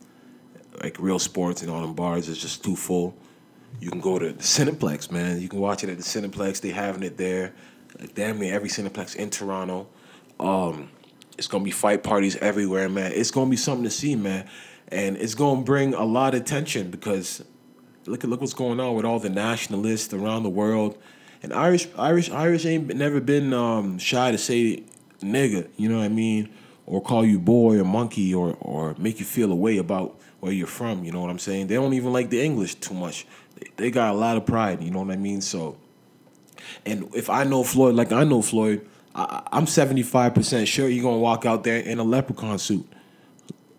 like 0.82 0.98
real 1.00 1.20
sports 1.20 1.62
and 1.62 1.70
all 1.70 1.82
them 1.82 1.94
bars, 1.94 2.28
it's 2.28 2.42
just 2.42 2.64
too 2.64 2.76
full. 2.76 3.16
You 3.80 3.90
can 3.90 4.00
go 4.00 4.20
to 4.20 4.32
the 4.32 4.44
Cineplex, 4.44 5.12
man. 5.12 5.42
You 5.42 5.50
can 5.50 5.60
watch 5.60 5.84
it 5.84 5.90
at 5.90 5.98
the 5.98 6.04
Cineplex. 6.04 6.62
They 6.62 6.70
having 6.70 7.04
it 7.04 7.18
there. 7.18 7.54
Like 8.00 8.16
damn 8.16 8.40
near 8.40 8.54
every 8.54 8.70
Cineplex 8.70 9.16
in 9.16 9.30
Toronto. 9.30 9.88
Um, 10.40 10.90
it's 11.38 11.48
gonna 11.48 11.64
be 11.64 11.72
fight 11.72 12.04
parties 12.04 12.36
everywhere, 12.38 12.90
man. 12.90 13.12
It's 13.14 13.32
gonna 13.32 13.50
be 13.50 13.58
something 13.58 13.84
to 13.84 13.90
see, 13.90 14.16
man, 14.16 14.48
and 14.90 15.18
it's 15.18 15.36
gonna 15.36 15.62
bring 15.62 15.94
a 15.94 16.04
lot 16.04 16.34
of 16.34 16.42
attention 16.42 16.92
because 16.92 17.44
look 18.06 18.24
at 18.24 18.30
look 18.30 18.42
what's 18.42 18.54
going 18.54 18.80
on 18.80 18.96
with 18.96 19.06
all 19.06 19.20
the 19.20 19.30
nationalists 19.30 20.14
around 20.14 20.44
the 20.44 20.50
world, 20.50 20.98
and 21.42 21.54
Irish 21.54 21.88
Irish 21.98 22.30
Irish 22.30 22.66
ain't 22.66 22.94
never 22.96 23.20
been 23.20 23.54
um, 23.54 23.98
shy 23.98 24.32
to 24.32 24.38
say 24.38 24.84
nigga, 25.22 25.68
you 25.78 25.90
know 25.90 25.98
what 25.98 26.06
I 26.06 26.10
mean, 26.10 26.50
or 26.86 27.02
call 27.02 27.26
you 27.26 27.40
boy 27.40 27.80
or 27.80 27.84
monkey 27.84 28.34
or 28.34 28.58
or 28.60 28.96
make 28.98 29.20
you 29.20 29.26
feel 29.26 29.52
a 29.52 29.56
way 29.56 29.78
about 29.78 30.20
where 30.40 30.52
you're 30.52 30.68
from. 30.68 31.04
You 31.04 31.12
know 31.12 31.22
what 31.22 31.30
I'm 31.30 31.40
saying? 31.40 31.68
They 31.68 31.76
don't 31.76 31.94
even 31.94 32.12
like 32.12 32.30
the 32.30 32.42
English 32.42 32.76
too 32.76 32.94
much. 32.94 33.26
They, 33.56 33.70
they 33.78 33.92
got 33.92 34.14
a 34.14 34.18
lot 34.18 34.38
of 34.38 34.46
pride. 34.46 34.84
You 34.84 34.92
know 34.92 35.02
what 35.02 35.12
I 35.12 35.18
mean? 35.18 35.42
So, 35.42 35.78
and 36.86 37.14
if 37.16 37.30
I 37.30 37.44
know 37.44 37.64
Floyd 37.64 37.96
like 37.96 38.12
I 38.12 38.24
know 38.24 38.42
Floyd. 38.42 38.88
I, 39.16 39.44
I'm 39.52 39.66
75% 39.66 40.66
sure 40.66 40.88
you're 40.88 41.04
to 41.04 41.20
walk 41.20 41.46
out 41.46 41.64
there 41.64 41.78
in 41.78 42.00
a 42.00 42.04
leprechaun 42.04 42.58
suit, 42.58 42.88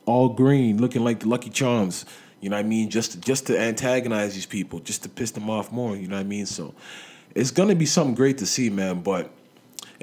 all 0.06 0.28
green, 0.28 0.80
looking 0.80 1.02
like 1.02 1.20
the 1.20 1.28
Lucky 1.28 1.50
Charms. 1.50 2.06
You 2.40 2.50
know 2.50 2.56
what 2.56 2.64
I 2.66 2.68
mean? 2.68 2.90
Just 2.90 3.20
just 3.20 3.46
to 3.46 3.58
antagonize 3.58 4.34
these 4.34 4.46
people, 4.46 4.78
just 4.78 5.02
to 5.04 5.08
piss 5.08 5.30
them 5.30 5.48
off 5.48 5.72
more. 5.72 5.96
You 5.96 6.08
know 6.08 6.16
what 6.16 6.20
I 6.20 6.24
mean? 6.24 6.46
So 6.46 6.74
it's 7.34 7.50
gonna 7.50 7.74
be 7.74 7.86
something 7.86 8.14
great 8.14 8.38
to 8.38 8.46
see, 8.46 8.68
man. 8.70 9.00
But 9.00 9.32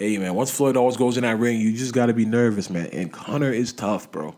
hey, 0.02 0.18
man, 0.18 0.34
once 0.34 0.52
Floyd 0.52 0.76
always 0.76 0.98
goes 0.98 1.18
in 1.18 1.24
that 1.24 1.38
ring, 1.38 1.60
you 1.60 1.74
just 1.74 1.94
gotta 1.94 2.14
be 2.14 2.26
nervous, 2.26 2.70
man. 2.70 2.88
And 2.88 3.12
Conor 3.12 3.52
is 3.52 3.72
tough, 3.72 4.12
bro. 4.12 4.36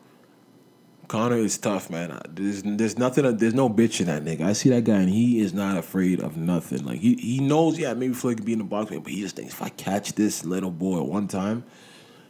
Conor 1.07 1.37
is 1.37 1.57
tough, 1.57 1.89
man. 1.89 2.19
There's 2.29 2.63
there's 2.63 2.97
nothing. 2.97 3.37
There's 3.37 3.53
no 3.53 3.69
bitch 3.69 3.99
in 3.99 4.07
that 4.07 4.23
nigga. 4.23 4.45
I 4.45 4.53
see 4.53 4.69
that 4.69 4.83
guy, 4.83 4.97
and 4.97 5.09
he 5.09 5.39
is 5.39 5.53
not 5.53 5.77
afraid 5.77 6.19
of 6.19 6.37
nothing. 6.37 6.83
Like 6.85 6.99
he 6.99 7.15
he 7.15 7.39
knows, 7.39 7.77
yeah, 7.79 7.93
maybe 7.93 8.13
Floyd 8.13 8.37
could 8.37 8.45
be 8.45 8.53
in 8.53 8.59
the 8.59 8.65
box, 8.65 8.91
but 8.91 9.07
he 9.07 9.21
just 9.21 9.35
thinks 9.35 9.53
if 9.53 9.61
I 9.61 9.69
catch 9.69 10.13
this 10.13 10.43
little 10.43 10.71
boy 10.71 11.01
one 11.01 11.27
time, 11.27 11.63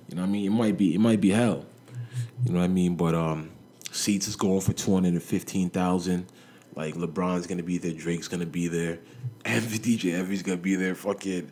you 0.10 0.16
know 0.16 0.22
what 0.22 0.30
I 0.30 0.32
mean? 0.32 0.46
It 0.46 0.56
might 0.56 0.78
be 0.78 0.94
it 0.94 1.00
might 1.00 1.22
be 1.22 1.30
hell. 1.30 1.66
You 2.46 2.52
know 2.52 2.60
what 2.60 2.66
I 2.66 2.70
mean? 2.70 2.96
But 2.96 3.16
um, 3.16 3.52
seats 3.92 4.28
is 4.28 4.36
going 4.36 4.62
for 4.62 4.74
two 4.74 4.94
hundred 4.94 5.14
and 5.14 5.24
fifteen 5.24 5.70
thousand. 5.70 6.28
Like 6.76 6.96
LeBron's 6.96 7.48
gonna 7.48 7.64
be 7.64 7.78
there, 7.78 7.94
Drake's 7.94 8.28
gonna 8.28 8.46
be 8.46 8.68
there, 8.68 9.00
and 9.46 9.64
the 9.66 9.78
DJ 9.78 10.14
Envy's 10.14 10.44
gonna 10.44 10.58
be 10.58 10.76
there. 10.76 10.96
Fucking 10.96 11.52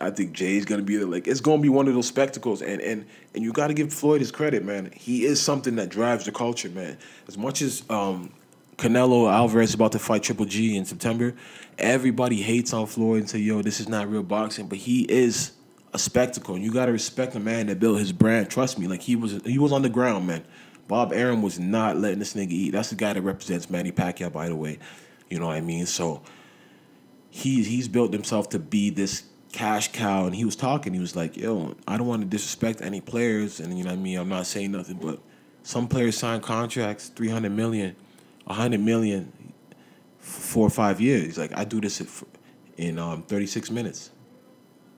I 0.00 0.10
think 0.10 0.32
Jay's 0.32 0.64
gonna 0.64 0.82
be 0.82 0.96
there. 0.96 1.06
Like 1.06 1.26
it's 1.26 1.40
gonna 1.40 1.62
be 1.62 1.68
one 1.68 1.88
of 1.88 1.94
those 1.94 2.06
spectacles, 2.06 2.62
and 2.62 2.80
and 2.80 3.06
and 3.34 3.42
you 3.42 3.52
got 3.52 3.68
to 3.68 3.74
give 3.74 3.92
Floyd 3.92 4.20
his 4.20 4.30
credit, 4.30 4.64
man. 4.64 4.90
He 4.94 5.24
is 5.24 5.40
something 5.40 5.76
that 5.76 5.88
drives 5.88 6.24
the 6.24 6.32
culture, 6.32 6.68
man. 6.68 6.98
As 7.28 7.38
much 7.38 7.62
as 7.62 7.82
um, 7.90 8.32
Canelo 8.76 9.32
Alvarez 9.32 9.70
is 9.70 9.74
about 9.74 9.92
to 9.92 9.98
fight 9.98 10.22
Triple 10.22 10.46
G 10.46 10.76
in 10.76 10.84
September, 10.84 11.34
everybody 11.78 12.40
hates 12.40 12.72
on 12.72 12.86
Floyd 12.86 13.20
and 13.20 13.30
say, 13.30 13.38
"Yo, 13.38 13.62
this 13.62 13.80
is 13.80 13.88
not 13.88 14.10
real 14.10 14.22
boxing," 14.22 14.68
but 14.68 14.78
he 14.78 15.02
is 15.02 15.52
a 15.92 15.98
spectacle. 15.98 16.54
And 16.54 16.64
you 16.64 16.72
got 16.72 16.86
to 16.86 16.92
respect 16.92 17.32
the 17.32 17.40
man 17.40 17.66
that 17.66 17.80
built 17.80 17.98
his 17.98 18.12
brand. 18.12 18.50
Trust 18.50 18.78
me, 18.78 18.86
like 18.86 19.02
he 19.02 19.16
was 19.16 19.40
he 19.44 19.58
was 19.58 19.72
on 19.72 19.82
the 19.82 19.88
ground, 19.88 20.26
man. 20.26 20.44
Bob 20.88 21.12
Arum 21.12 21.40
was 21.42 21.60
not 21.60 21.96
letting 21.96 22.18
this 22.18 22.34
nigga 22.34 22.50
eat. 22.50 22.70
That's 22.70 22.90
the 22.90 22.96
guy 22.96 23.12
that 23.12 23.22
represents 23.22 23.70
Manny 23.70 23.92
Pacquiao, 23.92 24.32
by 24.32 24.48
the 24.48 24.56
way. 24.56 24.78
You 25.28 25.38
know 25.38 25.46
what 25.46 25.56
I 25.56 25.60
mean? 25.60 25.86
So 25.86 26.22
he 27.30 27.62
he's 27.62 27.88
built 27.88 28.12
himself 28.12 28.48
to 28.50 28.58
be 28.58 28.90
this 28.90 29.22
cash 29.52 29.92
cow 29.92 30.26
and 30.26 30.34
he 30.34 30.44
was 30.44 30.56
talking. 30.56 30.94
He 30.94 31.00
was 31.00 31.16
like 31.16 31.36
yo 31.36 31.74
i 31.86 31.96
don't 31.96 32.06
want 32.06 32.22
to 32.22 32.28
disrespect 32.28 32.80
any 32.82 33.00
players 33.00 33.60
and 33.60 33.76
you 33.76 33.84
know 33.84 33.90
what 33.90 33.98
i 33.98 34.02
mean 34.02 34.18
i'm 34.18 34.28
not 34.28 34.46
saying 34.46 34.72
nothing 34.72 34.98
but 35.02 35.20
some 35.62 35.88
players 35.88 36.16
sign 36.16 36.40
contracts 36.40 37.08
300 37.08 37.50
million 37.50 37.96
100 38.44 38.80
million 38.80 39.32
for 40.18 40.40
four 40.40 40.66
or 40.66 40.70
five 40.70 41.00
years. 41.00 41.24
He's 41.24 41.38
like 41.38 41.56
i 41.56 41.64
do 41.64 41.80
this 41.80 42.02
in 42.76 42.98
um, 42.98 43.22
36 43.22 43.70
minutes. 43.70 44.10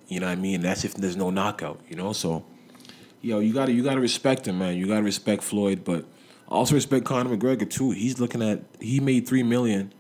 You 0.08 0.20
know 0.20 0.26
what 0.26 0.32
i 0.32 0.36
mean? 0.36 0.60
That's 0.60 0.84
if 0.84 0.94
there's 0.94 1.16
no 1.16 1.30
knockout 1.30 1.80
you 1.88 1.96
know? 1.96 2.12
So 2.12 2.44
yo 3.20 3.38
you 3.40 3.52
gotta 3.52 3.72
you 3.72 3.82
gotta 3.82 4.00
respect 4.00 4.46
him 4.46 4.58
man. 4.58 4.76
You 4.76 4.86
gotta 4.86 5.02
respect 5.02 5.42
floyd 5.42 5.84
but 5.84 6.04
also 6.48 6.74
respect 6.74 7.06
conor 7.06 7.34
mcgregor 7.36 7.68
too. 7.68 7.92
He's 7.92 8.20
looking 8.20 8.42
at 8.42 8.62
he 8.80 9.00
made 9.00 9.26
three 9.26 9.42
million 9.42 9.92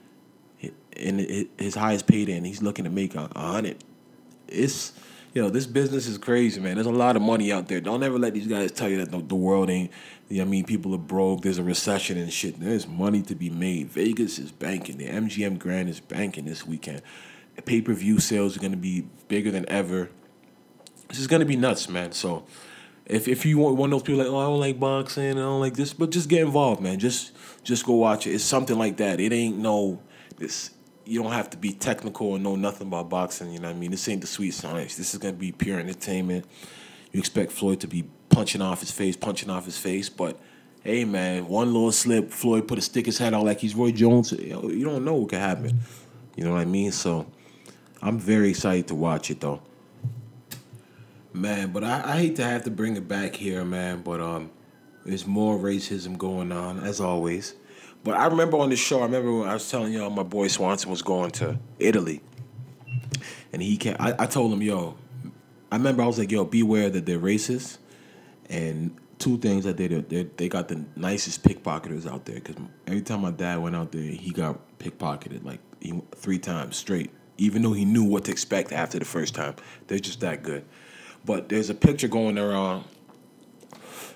in 0.94 1.48
his 1.58 1.74
highest 1.74 2.06
payday 2.06 2.36
and 2.36 2.46
he's 2.46 2.62
looking 2.62 2.84
to 2.84 2.90
make 2.90 3.14
a 3.14 3.28
hundred 3.34 3.82
it's 4.52 4.92
you 5.34 5.40
know 5.40 5.48
this 5.48 5.66
business 5.66 6.06
is 6.06 6.18
crazy, 6.18 6.60
man. 6.60 6.74
There's 6.74 6.86
a 6.86 6.90
lot 6.90 7.16
of 7.16 7.22
money 7.22 7.52
out 7.52 7.68
there. 7.68 7.80
Don't 7.80 8.02
ever 8.02 8.18
let 8.18 8.34
these 8.34 8.46
guys 8.46 8.70
tell 8.70 8.88
you 8.88 8.98
that 8.98 9.10
the, 9.10 9.20
the 9.20 9.34
world 9.34 9.70
ain't. 9.70 9.90
You 10.28 10.38
know 10.38 10.44
I 10.44 10.46
mean, 10.46 10.64
people 10.64 10.94
are 10.94 10.98
broke. 10.98 11.42
There's 11.42 11.58
a 11.58 11.62
recession 11.62 12.18
and 12.18 12.32
shit. 12.32 12.60
There's 12.60 12.86
money 12.86 13.22
to 13.22 13.34
be 13.34 13.50
made. 13.50 13.88
Vegas 13.88 14.38
is 14.38 14.52
banking. 14.52 14.98
The 14.98 15.06
MGM 15.06 15.58
Grand 15.58 15.88
is 15.88 16.00
banking 16.00 16.44
this 16.44 16.66
weekend. 16.66 17.02
Pay 17.64 17.80
per 17.80 17.94
view 17.94 18.18
sales 18.18 18.56
are 18.56 18.60
gonna 18.60 18.76
be 18.76 19.06
bigger 19.28 19.50
than 19.50 19.68
ever. 19.68 20.10
This 21.08 21.18
is 21.18 21.26
gonna 21.26 21.44
be 21.44 21.56
nuts, 21.56 21.88
man. 21.88 22.12
So. 22.12 22.44
If, 23.04 23.26
if 23.26 23.44
you 23.44 23.58
want 23.58 23.76
one 23.76 23.92
of 23.92 23.98
those 23.98 24.06
people 24.06 24.22
like 24.22 24.28
oh 24.28 24.38
I 24.38 24.44
don't 24.44 24.60
like 24.60 24.78
boxing 24.78 25.32
I 25.32 25.40
don't 25.40 25.58
like 25.58 25.74
this 25.74 25.92
but 25.92 26.10
just 26.10 26.28
get 26.28 26.42
involved 26.42 26.80
man 26.80 27.00
just 27.00 27.32
just 27.64 27.84
go 27.84 27.94
watch 27.94 28.28
it 28.28 28.30
it's 28.30 28.44
something 28.44 28.78
like 28.78 28.98
that 28.98 29.18
it 29.18 29.32
ain't 29.32 29.58
no 29.58 30.00
this 30.38 30.70
you 31.04 31.22
don't 31.22 31.32
have 31.32 31.50
to 31.50 31.56
be 31.56 31.72
technical 31.72 32.34
and 32.34 32.44
know 32.44 32.56
nothing 32.56 32.86
about 32.86 33.08
boxing. 33.08 33.52
You 33.52 33.58
know 33.58 33.68
what 33.68 33.76
I 33.76 33.78
mean? 33.78 33.90
This 33.90 34.08
ain't 34.08 34.20
the 34.20 34.26
sweet 34.26 34.52
science. 34.52 34.96
This 34.96 35.14
is 35.14 35.20
gonna 35.20 35.34
be 35.34 35.52
pure 35.52 35.78
entertainment. 35.78 36.44
You 37.12 37.18
expect 37.18 37.52
Floyd 37.52 37.80
to 37.80 37.86
be 37.86 38.04
punching 38.28 38.62
off 38.62 38.80
his 38.80 38.90
face, 38.90 39.16
punching 39.16 39.50
off 39.50 39.64
his 39.64 39.76
face, 39.76 40.08
but 40.08 40.38
hey 40.82 41.04
man, 41.04 41.46
one 41.46 41.72
little 41.72 41.92
slip, 41.92 42.30
Floyd 42.30 42.66
put 42.66 42.78
a 42.78 42.80
stick 42.80 43.06
his 43.06 43.18
head 43.18 43.34
out 43.34 43.44
like 43.44 43.60
he's 43.60 43.74
Roy 43.74 43.92
Jones. 43.92 44.32
You 44.32 44.84
don't 44.84 45.04
know 45.04 45.14
what 45.14 45.30
could 45.30 45.38
happen. 45.38 45.80
You 46.36 46.44
know 46.44 46.52
what 46.52 46.60
I 46.60 46.64
mean? 46.64 46.92
So 46.92 47.26
I'm 48.00 48.18
very 48.18 48.50
excited 48.50 48.88
to 48.88 48.94
watch 48.94 49.30
it 49.30 49.40
though. 49.40 49.62
Man, 51.34 51.72
but 51.72 51.82
I, 51.82 52.02
I 52.12 52.16
hate 52.18 52.36
to 52.36 52.44
have 52.44 52.64
to 52.64 52.70
bring 52.70 52.96
it 52.96 53.08
back 53.08 53.34
here, 53.34 53.64
man. 53.64 54.02
But 54.02 54.20
um, 54.20 54.50
there's 55.04 55.26
more 55.26 55.56
racism 55.58 56.18
going 56.18 56.52
on 56.52 56.80
as 56.80 57.00
always. 57.00 57.54
But 58.04 58.14
I 58.14 58.26
remember 58.26 58.58
on 58.58 58.70
the 58.70 58.76
show, 58.76 59.00
I 59.00 59.04
remember 59.04 59.32
when 59.32 59.48
I 59.48 59.54
was 59.54 59.70
telling 59.70 59.92
y'all 59.92 60.10
my 60.10 60.24
boy 60.24 60.48
Swanson 60.48 60.90
was 60.90 61.02
going 61.02 61.30
to 61.32 61.58
Italy. 61.78 62.20
And 63.52 63.62
he 63.62 63.76
can't, 63.76 64.00
I, 64.00 64.14
I 64.18 64.26
told 64.26 64.52
him, 64.52 64.62
yo, 64.62 64.96
I 65.70 65.76
remember 65.76 66.02
I 66.02 66.06
was 66.06 66.18
like, 66.18 66.30
yo, 66.30 66.44
beware 66.44 66.90
that 66.90 67.06
they're 67.06 67.18
racist. 67.18 67.78
And 68.48 68.96
two 69.18 69.38
things 69.38 69.64
that 69.64 69.76
they 69.76 69.86
they 69.86 70.24
they 70.24 70.48
got 70.48 70.66
the 70.66 70.84
nicest 70.96 71.44
pickpocketers 71.44 72.10
out 72.10 72.24
there. 72.24 72.36
Because 72.36 72.56
every 72.86 73.02
time 73.02 73.20
my 73.20 73.30
dad 73.30 73.62
went 73.62 73.76
out 73.76 73.92
there, 73.92 74.02
he 74.02 74.30
got 74.30 74.58
pickpocketed 74.78 75.44
like 75.44 75.60
he, 75.80 76.00
three 76.16 76.38
times 76.38 76.76
straight. 76.76 77.10
Even 77.38 77.62
though 77.62 77.72
he 77.72 77.84
knew 77.84 78.04
what 78.04 78.24
to 78.24 78.32
expect 78.32 78.72
after 78.72 78.98
the 78.98 79.04
first 79.04 79.34
time, 79.34 79.54
they're 79.86 79.98
just 79.98 80.20
that 80.20 80.42
good. 80.42 80.64
But 81.24 81.48
there's 81.48 81.70
a 81.70 81.74
picture 81.74 82.08
going 82.08 82.38
around 82.38 82.84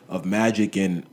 of 0.09 0.25
Magic 0.25 0.77
and 0.77 1.07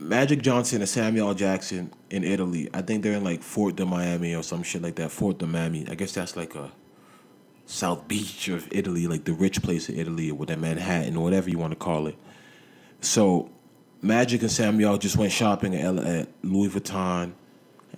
Magic 0.00 0.42
Johnson 0.42 0.80
and 0.80 0.88
Samuel 0.88 1.34
Jackson 1.34 1.92
in 2.08 2.22
Italy. 2.22 2.70
I 2.72 2.82
think 2.82 3.02
they're 3.02 3.14
in 3.14 3.24
like 3.24 3.42
Forte 3.42 3.76
dei 3.76 3.84
Marmi 3.84 4.38
or 4.38 4.44
some 4.44 4.62
shit 4.62 4.80
like 4.80 4.94
that. 4.94 5.10
Forte 5.10 5.38
dei 5.38 5.46
Marmi. 5.46 5.90
I 5.90 5.96
guess 5.96 6.12
that's 6.12 6.36
like 6.36 6.54
a 6.54 6.70
South 7.66 8.06
Beach 8.06 8.48
of 8.48 8.68
Italy, 8.70 9.08
like 9.08 9.24
the 9.24 9.32
rich 9.32 9.60
place 9.60 9.88
in 9.88 9.98
Italy, 9.98 10.30
or 10.30 10.46
that 10.46 10.60
Manhattan, 10.60 11.16
or 11.16 11.24
whatever 11.24 11.50
you 11.50 11.58
want 11.58 11.72
to 11.72 11.76
call 11.76 12.06
it. 12.06 12.16
So 13.00 13.50
Magic 14.00 14.42
and 14.42 14.50
Samuel 14.50 14.98
just 14.98 15.16
went 15.16 15.32
shopping 15.32 15.74
at, 15.74 16.28
Louis 16.44 16.68
Vuitton 16.68 17.32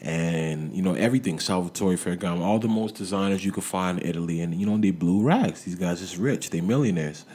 and 0.01 0.75
you 0.75 0.81
know 0.81 0.95
everything 0.95 1.39
Salvatore 1.39 1.97
Ferragamo, 1.97 2.41
all 2.41 2.59
the 2.59 2.69
most 2.69 2.95
designers 2.95 3.45
you 3.45 3.53
could 3.53 3.65
find 3.65 4.01
in 4.01 4.09
Italy, 4.09 4.41
and 4.41 4.55
you 4.55 4.65
know 4.65 4.79
they 4.79 4.91
blew 4.91 5.23
rags. 5.23 5.65
These 5.65 5.75
guys 5.75 6.01
is 6.01 6.17
rich, 6.17 6.49
they 6.49 6.63
millionaires. 6.63 7.27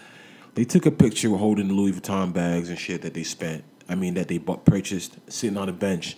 They 0.56 0.64
took 0.64 0.88
a 0.88 0.92
picture 0.92 1.30
holding 1.36 1.68
the 1.68 1.76
Louis 1.76 1.92
Vuitton 1.92 2.34
bags 2.34 2.70
and 2.70 2.80
shit 2.80 3.04
that 3.04 3.14
they 3.14 3.24
spent 3.24 3.64
I 3.88 3.96
mean, 3.96 4.16
that 4.16 4.28
they 4.28 4.38
bought, 4.38 4.66
purchased 4.66 5.18
sitting 5.32 5.58
on 5.58 5.70
a 5.70 5.74
bench. 5.74 6.18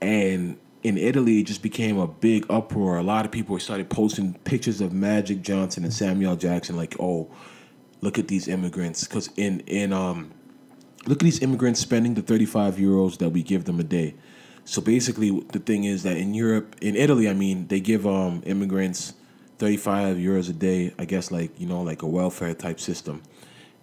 And 0.00 0.58
in 0.82 0.96
Italy, 0.96 1.40
it 1.40 1.44
just 1.44 1.62
became 1.62 1.98
a 1.98 2.06
big 2.06 2.46
uproar. 2.48 2.96
A 2.96 3.02
lot 3.02 3.24
of 3.24 3.32
people 3.32 3.58
started 3.58 3.90
posting 3.90 4.34
pictures 4.44 4.80
of 4.80 4.92
Magic 4.92 5.42
Johnson 5.42 5.84
and 5.84 5.92
Samuel 5.92 6.36
Jackson, 6.36 6.76
like, 6.76 6.96
oh, 6.98 7.30
look 8.00 8.18
at 8.18 8.28
these 8.28 8.48
immigrants. 8.48 9.04
Because 9.04 9.28
in, 9.36 9.60
in, 9.60 9.92
um, 9.92 10.30
look 11.06 11.18
at 11.18 11.24
these 11.24 11.42
immigrants 11.42 11.80
spending 11.80 12.14
the 12.14 12.22
35 12.22 12.76
euros 12.76 13.18
that 13.18 13.30
we 13.30 13.42
give 13.42 13.64
them 13.64 13.78
a 13.80 13.84
day. 13.84 14.14
So 14.64 14.80
basically, 14.80 15.30
the 15.52 15.58
thing 15.58 15.84
is 15.84 16.02
that 16.04 16.16
in 16.16 16.32
Europe, 16.32 16.76
in 16.80 16.96
Italy, 16.96 17.28
I 17.28 17.34
mean, 17.34 17.66
they 17.66 17.80
give 17.80 18.06
um, 18.06 18.42
immigrants 18.46 19.14
35 19.58 20.16
euros 20.16 20.48
a 20.48 20.52
day, 20.52 20.94
I 20.98 21.04
guess, 21.04 21.30
like, 21.30 21.58
you 21.58 21.66
know, 21.66 21.82
like 21.82 22.02
a 22.02 22.06
welfare 22.06 22.54
type 22.54 22.80
system. 22.80 23.22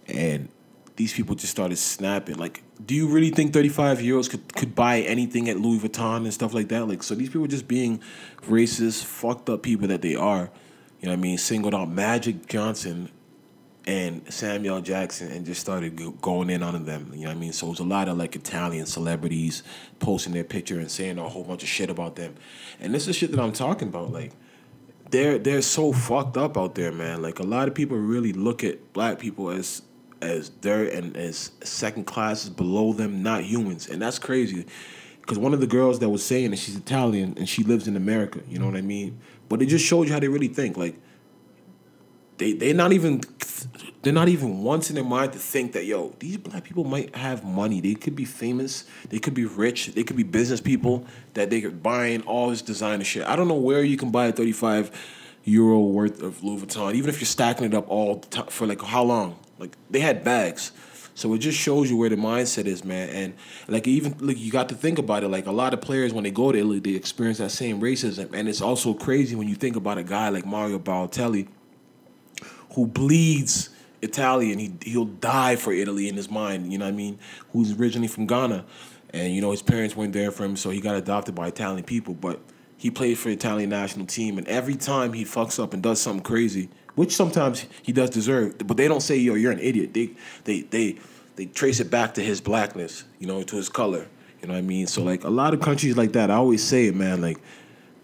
And 0.06 0.48
these 0.96 1.12
people 1.12 1.34
just 1.34 1.52
started 1.52 1.76
snapping. 1.76 2.36
Like, 2.36 2.62
do 2.84 2.94
you 2.94 3.08
really 3.08 3.30
think 3.30 3.52
35 3.52 3.98
euros 3.98 4.30
could, 4.30 4.54
could 4.54 4.74
buy 4.74 5.00
anything 5.00 5.48
at 5.48 5.58
Louis 5.58 5.78
Vuitton 5.78 6.18
and 6.18 6.32
stuff 6.32 6.54
like 6.54 6.68
that? 6.68 6.86
Like, 6.86 7.02
so 7.02 7.14
these 7.14 7.28
people 7.28 7.46
just 7.46 7.66
being 7.66 8.00
racist, 8.42 9.04
fucked 9.04 9.50
up 9.50 9.62
people 9.62 9.88
that 9.88 10.02
they 10.02 10.14
are, 10.14 10.50
you 11.00 11.06
know 11.06 11.12
what 11.12 11.18
I 11.18 11.22
mean, 11.22 11.38
singled 11.38 11.74
out 11.74 11.90
Magic 11.90 12.46
Johnson 12.46 13.10
and 13.88 14.30
Samuel 14.32 14.82
Jackson 14.82 15.32
and 15.32 15.46
just 15.46 15.60
started 15.60 16.20
going 16.20 16.50
in 16.50 16.62
on 16.62 16.84
them. 16.84 17.10
You 17.14 17.22
know 17.22 17.28
what 17.28 17.36
I 17.36 17.40
mean? 17.40 17.52
So 17.52 17.68
it 17.68 17.70
was 17.70 17.78
a 17.78 17.84
lot 17.84 18.08
of 18.08 18.18
like 18.18 18.36
Italian 18.36 18.84
celebrities 18.84 19.62
posting 19.98 20.34
their 20.34 20.44
picture 20.44 20.78
and 20.78 20.90
saying 20.90 21.18
a 21.18 21.28
whole 21.28 21.42
bunch 21.42 21.62
of 21.62 21.68
shit 21.70 21.88
about 21.88 22.14
them. 22.16 22.34
And 22.80 22.94
this 22.94 23.08
is 23.08 23.16
shit 23.16 23.30
that 23.30 23.40
I'm 23.40 23.52
talking 23.52 23.88
about. 23.88 24.12
Like 24.12 24.32
they're 25.10 25.38
they're 25.38 25.62
so 25.62 25.92
fucked 25.92 26.36
up 26.36 26.58
out 26.58 26.74
there, 26.74 26.92
man. 26.92 27.22
Like 27.22 27.38
a 27.38 27.44
lot 27.44 27.66
of 27.66 27.74
people 27.74 27.96
really 27.96 28.34
look 28.34 28.62
at 28.62 28.92
black 28.92 29.18
people 29.18 29.48
as 29.48 29.80
as 30.20 30.48
dirt 30.48 30.92
and 30.92 31.16
as 31.16 31.52
second 31.62 32.04
classes 32.04 32.50
below 32.50 32.92
them, 32.92 33.22
not 33.22 33.44
humans, 33.44 33.88
and 33.88 34.00
that's 34.00 34.18
crazy. 34.18 34.66
Because 35.20 35.38
one 35.38 35.52
of 35.52 35.60
the 35.60 35.66
girls 35.66 35.98
that 35.98 36.08
was 36.08 36.24
saying 36.24 36.50
that 36.50 36.58
she's 36.58 36.76
Italian 36.76 37.34
and 37.36 37.48
she 37.48 37.62
lives 37.62 37.86
in 37.86 37.96
America, 37.96 38.40
you 38.48 38.58
know 38.58 38.66
what 38.66 38.76
I 38.76 38.80
mean? 38.80 39.20
But 39.48 39.60
it 39.60 39.66
just 39.66 39.84
shows 39.84 40.06
you 40.06 40.12
how 40.12 40.20
they 40.20 40.28
really 40.28 40.48
think. 40.48 40.76
Like 40.76 40.96
they 42.38 42.52
they're 42.52 42.74
not 42.74 42.92
even 42.92 43.20
they're 44.02 44.12
not 44.12 44.28
even 44.28 44.62
once 44.62 44.88
in 44.88 44.94
their 44.94 45.04
mind 45.04 45.32
to 45.32 45.38
think 45.38 45.72
that 45.72 45.84
yo 45.84 46.14
these 46.20 46.36
black 46.36 46.64
people 46.64 46.84
might 46.84 47.14
have 47.14 47.44
money 47.44 47.80
they 47.80 47.94
could 47.94 48.16
be 48.16 48.24
famous 48.24 48.84
they 49.10 49.18
could 49.18 49.34
be 49.34 49.44
rich 49.44 49.88
they 49.88 50.04
could 50.04 50.16
be 50.16 50.22
business 50.22 50.60
people 50.60 51.04
that 51.34 51.50
they 51.50 51.60
could 51.60 51.82
buying 51.82 52.22
all 52.22 52.50
this 52.50 52.62
designer 52.62 53.04
shit 53.04 53.26
i 53.26 53.36
don't 53.36 53.48
know 53.48 53.54
where 53.54 53.82
you 53.82 53.96
can 53.96 54.10
buy 54.10 54.26
a 54.26 54.32
35 54.32 54.90
euro 55.44 55.80
worth 55.80 56.22
of 56.22 56.42
louis 56.42 56.62
vuitton 56.62 56.94
even 56.94 57.10
if 57.10 57.20
you're 57.20 57.26
stacking 57.26 57.66
it 57.66 57.74
up 57.74 57.88
all 57.88 58.22
for 58.48 58.66
like 58.66 58.80
how 58.80 59.02
long 59.02 59.36
like 59.58 59.76
they 59.90 60.00
had 60.00 60.24
bags 60.24 60.72
so 61.14 61.34
it 61.34 61.38
just 61.38 61.58
shows 61.58 61.90
you 61.90 61.96
where 61.96 62.08
the 62.08 62.16
mindset 62.16 62.66
is 62.66 62.84
man 62.84 63.08
and 63.10 63.34
like 63.66 63.86
even 63.86 64.16
like 64.20 64.38
you 64.38 64.50
got 64.50 64.68
to 64.68 64.74
think 64.74 64.98
about 64.98 65.24
it 65.24 65.28
like 65.28 65.46
a 65.46 65.52
lot 65.52 65.74
of 65.74 65.80
players 65.80 66.12
when 66.12 66.24
they 66.24 66.30
go 66.30 66.52
to 66.52 66.58
italy 66.58 66.78
they 66.78 66.94
experience 66.94 67.38
that 67.38 67.50
same 67.50 67.80
racism 67.80 68.32
and 68.32 68.48
it's 68.48 68.60
also 68.60 68.94
crazy 68.94 69.34
when 69.34 69.48
you 69.48 69.54
think 69.54 69.76
about 69.76 69.98
a 69.98 70.04
guy 70.04 70.28
like 70.28 70.46
mario 70.46 70.78
balotelli 70.78 71.48
who 72.74 72.86
bleeds 72.86 73.70
Italian. 74.02 74.58
He 74.58 74.72
he'll 74.82 75.04
die 75.04 75.56
for 75.56 75.72
Italy 75.72 76.08
in 76.08 76.14
his 76.14 76.30
mind. 76.30 76.72
You 76.72 76.78
know 76.78 76.84
what 76.84 76.94
I 76.94 76.96
mean? 76.96 77.18
Who's 77.52 77.78
originally 77.78 78.08
from 78.08 78.26
Ghana, 78.26 78.64
and 79.10 79.34
you 79.34 79.40
know 79.40 79.50
his 79.50 79.62
parents 79.62 79.96
weren't 79.96 80.12
there 80.12 80.30
for 80.30 80.44
him, 80.44 80.56
so 80.56 80.70
he 80.70 80.80
got 80.80 80.96
adopted 80.96 81.34
by 81.34 81.48
Italian 81.48 81.84
people. 81.84 82.14
But 82.14 82.40
he 82.76 82.90
played 82.90 83.18
for 83.18 83.28
the 83.28 83.34
Italian 83.34 83.70
national 83.70 84.06
team, 84.06 84.38
and 84.38 84.46
every 84.46 84.76
time 84.76 85.12
he 85.12 85.24
fucks 85.24 85.62
up 85.62 85.74
and 85.74 85.82
does 85.82 86.00
something 86.00 86.22
crazy, 86.22 86.68
which 86.98 87.14
sometimes 87.14 87.64
he 87.80 87.92
does 87.92 88.10
deserve, 88.10 88.58
but 88.66 88.76
they 88.76 88.88
don't 88.88 89.02
say 89.02 89.16
yo 89.16 89.34
you're 89.34 89.52
an 89.52 89.60
idiot. 89.60 89.94
They 89.94 90.10
they 90.42 90.62
they 90.62 90.98
they 91.36 91.46
trace 91.46 91.78
it 91.78 91.92
back 91.92 92.14
to 92.14 92.20
his 92.20 92.40
blackness, 92.40 93.04
you 93.20 93.28
know, 93.28 93.40
to 93.44 93.54
his 93.54 93.68
color. 93.68 94.08
You 94.42 94.48
know 94.48 94.54
what 94.54 94.58
I 94.58 94.62
mean? 94.62 94.88
So 94.88 95.04
like 95.04 95.22
a 95.22 95.30
lot 95.30 95.54
of 95.54 95.60
countries 95.60 95.96
like 95.96 96.12
that, 96.12 96.28
I 96.28 96.34
always 96.34 96.62
say 96.62 96.86
it, 96.86 96.96
man. 96.96 97.20
Like 97.20 97.38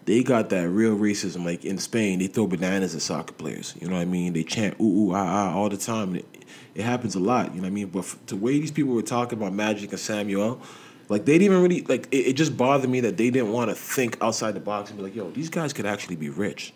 they 0.05 0.23
got 0.23 0.51
that 0.51 0.69
real 0.69 0.97
racism. 0.97 1.45
Like 1.45 1.65
in 1.65 1.77
Spain, 1.79 2.21
they 2.21 2.29
throw 2.29 2.47
bananas 2.47 2.95
at 2.95 3.03
soccer 3.03 3.33
players. 3.33 3.75
You 3.81 3.89
know 3.89 3.97
what 3.97 4.03
I 4.03 4.05
mean? 4.05 4.33
They 4.33 4.45
chant 4.45 4.77
ooh 4.81 5.09
ooh 5.09 5.13
ah 5.13 5.27
ah 5.27 5.57
all 5.57 5.69
the 5.69 5.77
time. 5.77 6.15
It, 6.15 6.47
it 6.77 6.83
happens 6.85 7.17
a 7.17 7.21
lot. 7.21 7.47
You 7.47 7.57
know 7.57 7.63
what 7.63 7.67
I 7.67 7.71
mean? 7.71 7.89
But 7.89 8.15
the 8.29 8.37
way 8.37 8.61
these 8.61 8.71
people 8.71 8.95
were 8.95 9.03
talking 9.03 9.37
about 9.37 9.53
Magic 9.53 9.91
and 9.91 9.99
Samuel, 9.99 10.61
like 11.09 11.25
they 11.25 11.33
didn't 11.33 11.47
even 11.47 11.63
really 11.63 11.83
like. 11.83 12.07
It, 12.13 12.29
it 12.29 12.33
just 12.35 12.57
bothered 12.57 12.89
me 12.89 13.01
that 13.01 13.17
they 13.17 13.31
didn't 13.31 13.51
want 13.51 13.71
to 13.71 13.75
think 13.75 14.19
outside 14.21 14.55
the 14.55 14.61
box 14.61 14.91
and 14.91 14.99
be 14.99 15.03
like, 15.03 15.17
yo, 15.17 15.33
these 15.33 15.51
guys 15.51 15.73
could 15.73 15.87
actually 15.87 16.15
be 16.15 16.29
rich. 16.29 16.73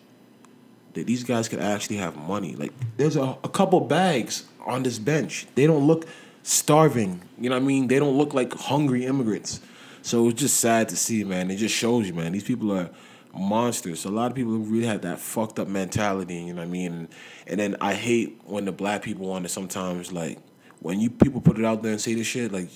That 0.93 1.05
these 1.05 1.23
guys 1.23 1.47
could 1.47 1.59
actually 1.59 1.97
have 1.97 2.15
money. 2.17 2.55
Like 2.55 2.73
there's 2.97 3.15
a, 3.15 3.37
a 3.43 3.49
couple 3.49 3.79
bags 3.81 4.45
on 4.65 4.83
this 4.83 4.99
bench. 4.99 5.47
They 5.55 5.67
don't 5.67 5.85
look 5.85 6.05
starving. 6.43 7.21
You 7.39 7.49
know 7.49 7.55
what 7.55 7.63
I 7.63 7.65
mean? 7.65 7.87
They 7.87 7.99
don't 7.99 8.17
look 8.17 8.33
like 8.33 8.53
hungry 8.53 9.05
immigrants. 9.05 9.61
So 10.01 10.29
it's 10.29 10.39
just 10.39 10.57
sad 10.57 10.89
to 10.89 10.95
see, 10.95 11.23
man. 11.23 11.51
It 11.51 11.57
just 11.57 11.75
shows 11.75 12.07
you, 12.07 12.13
man. 12.13 12.31
These 12.31 12.45
people 12.45 12.71
are 12.71 12.89
monsters. 13.33 14.05
A 14.05 14.09
lot 14.09 14.31
of 14.31 14.35
people 14.35 14.57
really 14.57 14.87
have 14.87 15.01
that 15.01 15.19
fucked 15.19 15.59
up 15.59 15.67
mentality, 15.67 16.35
you 16.35 16.53
know 16.53 16.61
what 16.61 16.67
I 16.67 16.71
mean? 16.71 16.93
And, 16.93 17.07
and 17.47 17.59
then 17.59 17.75
I 17.81 17.93
hate 17.93 18.41
when 18.45 18.65
the 18.65 18.71
black 18.71 19.03
people 19.03 19.27
want 19.27 19.43
to 19.43 19.49
sometimes 19.49 20.11
like 20.11 20.39
when 20.79 20.99
you 20.99 21.09
people 21.09 21.41
put 21.41 21.59
it 21.59 21.65
out 21.65 21.83
there 21.83 21.91
and 21.91 22.01
say 22.01 22.13
this 22.13 22.27
shit, 22.27 22.51
like 22.51 22.69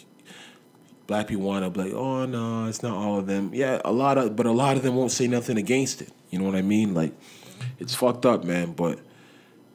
black 1.08 1.28
people 1.28 1.43
want 1.43 1.63
to 1.65 1.69
be 1.69 1.89
like, 1.89 1.93
oh 1.93 2.26
no, 2.26 2.67
it's 2.67 2.84
not 2.84 2.93
all 2.93 3.19
of 3.19 3.28
them. 3.28 3.52
Yeah, 3.54 3.82
a 3.84 3.91
lot 3.91 4.17
of, 4.17 4.36
but 4.36 4.45
a 4.45 4.52
lot 4.52 4.78
of 4.78 4.84
them 4.84 4.95
won't 4.95 5.12
say 5.12 5.28
nothing 5.28 5.58
against 5.58 6.02
it. 6.02 6.10
You 6.30 6.39
know 6.39 6.45
what 6.45 6.56
I 6.56 6.62
mean? 6.62 6.93
Like, 6.93 7.13
it's 7.80 7.95
fucked 7.95 8.26
up, 8.26 8.43
man. 8.43 8.73
But 8.73 8.99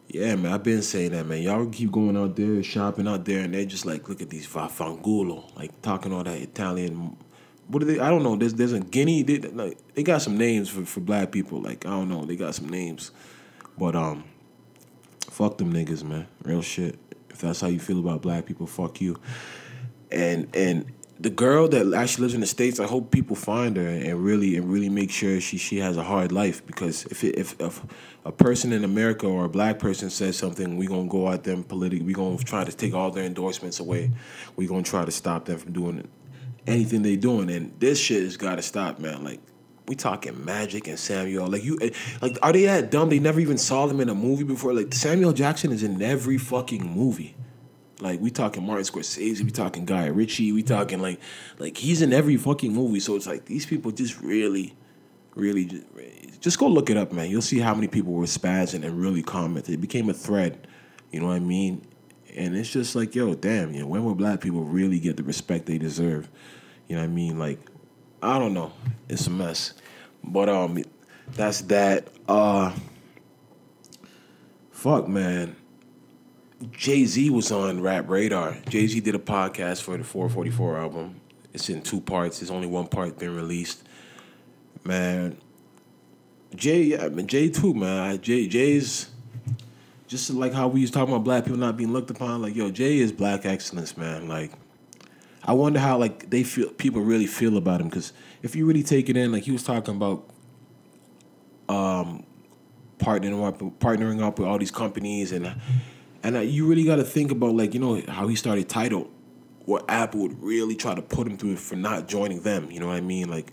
yeah, 0.09 0.37
man, 0.37 0.53
I've 0.53 0.62
been 0.62 0.83
saying 0.83 1.12
that, 1.12 1.27
man. 1.27 1.42
Y'all 1.42 1.66
keep 1.66 1.92
going 1.92 2.16
out 2.16 2.37
there, 2.37 2.62
shopping 2.62 3.07
out 3.07 3.24
there, 3.24 3.40
and 3.40 3.53
they're 3.53 3.64
just 3.64 3.85
like, 3.85 4.09
look 4.09 4.22
at 4.22 4.31
these 4.31 4.46
vafangulo, 4.46 5.55
like 5.57 5.81
talking 5.83 6.12
all 6.12 6.24
that 6.24 6.38
Italian. 6.38 7.16
What 7.68 7.83
are 7.83 7.87
they? 7.87 8.01
I 8.01 8.09
don't 8.09 8.22
know. 8.22 8.37
There's 8.37 8.55
there's 8.55 8.72
a 8.72 8.81
Guinea. 8.81 9.22
They, 9.22 9.38
like, 9.38 9.79
they 9.94 10.03
got 10.03 10.22
some 10.22 10.38
names 10.38 10.68
for, 10.70 10.85
for 10.85 11.01
black 11.01 11.31
people. 11.31 11.61
Like 11.61 11.85
I 11.85 11.90
don't 11.90 12.09
know. 12.09 12.24
They 12.24 12.37
got 12.37 12.55
some 12.55 12.68
names, 12.68 13.11
but 13.77 13.94
um, 13.94 14.24
fuck 15.31 15.59
them 15.59 15.72
niggas, 15.72 16.03
man. 16.03 16.27
Real 16.42 16.62
shit. 16.62 16.98
If 17.29 17.42
that's 17.42 17.61
how 17.61 17.68
you 17.68 17.79
feel 17.79 18.01
about 18.01 18.22
black 18.22 18.46
people, 18.46 18.66
fuck 18.66 19.01
you. 19.03 19.20
And 20.11 20.48
and 20.57 20.87
the 21.20 21.31
girl 21.31 21.68
that 21.68 21.92
actually 21.94 22.22
lives 22.22 22.35
in 22.35 22.40
the 22.40 22.46
states, 22.46 22.78
I 22.78 22.87
hope 22.87 23.11
people 23.11 23.35
find 23.35 23.76
her 23.76 23.87
and 23.87 24.24
really 24.24 24.57
and 24.57 24.70
really 24.70 24.88
make 24.88 25.11
sure 25.11 25.40
she 25.40 25.59
she 25.59 25.78
has 25.78 25.96
a 25.96 26.02
hard 26.02 26.31
life 26.31 26.64
because 26.66 27.07
if 27.07 27.24
it, 27.24 27.37
if 27.37 27.61
if 27.61 27.83
a 28.24 28.31
person 28.31 28.72
in 28.72 28.85
America 28.85 29.26
or 29.26 29.44
a 29.44 29.48
black 29.48 29.78
person 29.78 30.11
says 30.11 30.37
something, 30.37 30.76
we 30.76 30.87
gonna 30.87 31.09
go 31.09 31.28
out 31.28 31.44
them 31.44 31.64
politically. 31.64 32.07
We 32.07 32.12
gonna 32.12 32.38
try 32.38 32.64
to 32.64 32.72
take 32.72 32.94
all 32.94 33.11
their 33.11 33.24
endorsements 33.24 33.81
away. 33.81 34.12
We 34.57 34.66
gonna 34.66 34.83
try 34.83 35.04
to 35.04 35.11
stop 35.11 35.46
them 35.46 35.59
from 35.59 35.72
doing 35.72 36.09
anything 36.68 37.02
they're 37.02 37.16
doing. 37.16 37.50
And 37.50 37.72
this 37.81 37.98
shit 37.98 38.22
has 38.22 38.37
got 38.37 38.57
to 38.57 38.62
stop, 38.62 39.00
man. 39.00 39.24
Like 39.24 39.40
we 39.88 39.96
talking 39.96 40.44
Magic 40.44 40.87
and 40.87 40.98
Samuel. 40.98 41.48
Like 41.48 41.64
you, 41.64 41.78
eh, 41.81 41.90
like 42.22 42.38
are 42.42 42.52
they 42.52 42.66
that 42.66 42.90
dumb? 42.90 43.09
They 43.09 43.18
never 43.18 43.40
even 43.40 43.59
saw 43.59 43.87
them 43.87 44.00
in 44.00 44.09
a 44.09 44.14
movie 44.14 44.44
before. 44.44 44.72
Like 44.72 44.94
Samuel 44.94 45.33
Jackson 45.33 45.72
is 45.72 45.83
in 45.83 46.00
every 46.00 46.38
fucking 46.38 46.85
movie. 46.85 47.35
Like 48.00 48.20
we 48.20 48.30
talking 48.30 48.64
Martin 48.64 48.84
Scorsese, 48.84 49.42
we 49.42 49.50
talking 49.50 49.84
Guy 49.84 50.06
Ritchie, 50.06 50.52
we 50.52 50.62
talking 50.62 51.00
like, 51.00 51.20
like 51.58 51.76
he's 51.76 52.02
in 52.02 52.12
every 52.12 52.37
fucking 52.37 52.72
movie. 52.72 53.00
So 53.00 53.16
it's 53.16 53.26
like 53.26 53.46
these 53.46 53.66
people 53.66 53.90
just 53.90 54.20
really, 54.20 54.74
really, 55.34 55.64
just, 55.64 55.84
just 56.40 56.58
go 56.58 56.68
look 56.68 56.90
it 56.90 56.96
up, 56.96 57.12
man. 57.12 57.28
You'll 57.30 57.42
see 57.42 57.58
how 57.58 57.74
many 57.74 57.88
people 57.88 58.12
were 58.12 58.24
spazzing 58.24 58.84
and 58.84 59.00
really 59.00 59.22
commented. 59.22 59.74
It 59.74 59.80
became 59.80 60.08
a 60.08 60.14
thread. 60.14 60.66
You 61.11 61.20
know 61.20 61.26
what 61.26 61.37
I 61.37 61.40
mean? 61.40 61.87
And 62.37 62.56
it's 62.56 62.70
just 62.70 62.94
like, 62.94 63.14
yo, 63.14 63.34
damn, 63.34 63.72
you 63.72 63.80
know, 63.80 63.87
when 63.88 64.04
will 64.04 64.14
black 64.14 64.40
people 64.40 64.62
really 64.62 65.00
get 65.00 65.16
the 65.16 65.24
respect 65.24 65.66
they 65.66 65.78
deserve? 65.78 66.28
You 66.87 66.96
know 66.96 67.02
what 67.02 67.11
I 67.11 67.12
mean? 67.12 67.38
Like, 67.38 67.58
I 68.22 68.38
don't 68.38 68.54
know. 68.54 68.72
It's 69.08 69.26
a 69.26 69.30
mess. 69.30 69.74
But 70.22 70.48
um 70.48 70.82
that's 71.32 71.62
that. 71.62 72.08
Uh 72.28 72.74
fuck 74.70 75.08
man. 75.08 75.56
Jay 76.73 77.05
Z 77.05 77.31
was 77.31 77.53
on 77.53 77.81
Rap 77.81 78.09
Radar. 78.09 78.57
Jay 78.68 78.87
Z 78.87 79.01
did 79.01 79.14
a 79.14 79.18
podcast 79.18 79.83
for 79.83 79.97
the 79.97 80.05
444 80.05 80.79
album. 80.79 81.21
It's 81.53 81.68
in 81.68 81.83
two 81.83 82.01
parts. 82.01 82.40
There's 82.40 82.51
only 82.51 82.66
one 82.66 82.88
part 82.88 83.18
been 83.18 83.35
released. 83.35 83.83
Man, 84.85 85.38
Jay, 86.55 86.83
yeah, 86.83 87.09
man, 87.09 87.27
Jay 87.27 87.49
too, 87.49 87.75
man. 87.75 88.21
Jay, 88.21 88.49
Jay's 88.49 89.11
just 90.09 90.31
like 90.31 90.53
how 90.53 90.68
we 90.68 90.81
was 90.81 90.90
talking 90.90 91.14
about 91.14 91.25
black 91.25 91.44
people 91.44 91.59
not 91.59 91.77
being 91.77 91.92
looked 91.92 92.11
upon. 92.11 92.42
Like, 92.42 92.57
yo, 92.57 92.71
Jay 92.71 92.99
is 92.99 93.12
black 93.12 93.47
excellence, 93.47 93.97
man. 93.97 94.27
Like, 94.29 94.53
I 95.44 95.53
wonder 95.53 95.79
how 95.79 95.99
like 95.99 96.29
they 96.31 96.42
feel, 96.42 96.71
people 96.71 97.03
really 97.03 97.27
feel 97.27 97.57
about 97.57 97.81
him. 97.81 97.88
Because 97.88 98.12
if 98.42 98.57
you 98.57 98.66
really 98.66 98.83
take 98.83 99.09
it 99.09 99.16
in, 99.16 99.31
like 99.31 99.44
he 99.44 99.53
was 99.53 99.62
talking 99.62 99.94
about, 99.94 100.29
um, 101.68 102.25
partnering 102.99 103.47
up, 103.47 103.59
partnering 103.79 104.23
up 104.23 104.40
with 104.40 104.49
all 104.49 104.59
these 104.59 104.73
companies 104.73 105.31
and 105.31 105.55
and 106.28 106.36
uh, 106.36 106.40
you 106.40 106.66
really 106.66 106.84
got 106.84 106.96
to 106.96 107.04
think 107.04 107.30
about 107.30 107.54
like 107.54 107.72
you 107.72 107.80
know 107.80 108.02
how 108.06 108.28
he 108.28 108.36
started 108.36 108.68
Tidal, 108.68 109.10
what 109.64 109.86
Apple 109.88 110.20
would 110.20 110.42
really 110.42 110.76
try 110.76 110.94
to 110.94 111.00
put 111.00 111.26
him 111.26 111.38
through 111.38 111.56
for 111.56 111.74
not 111.74 112.06
joining 112.06 112.42
them. 112.42 112.70
You 112.70 112.80
know 112.80 112.88
what 112.88 112.96
I 112.96 113.00
mean? 113.00 113.30
Like 113.30 113.50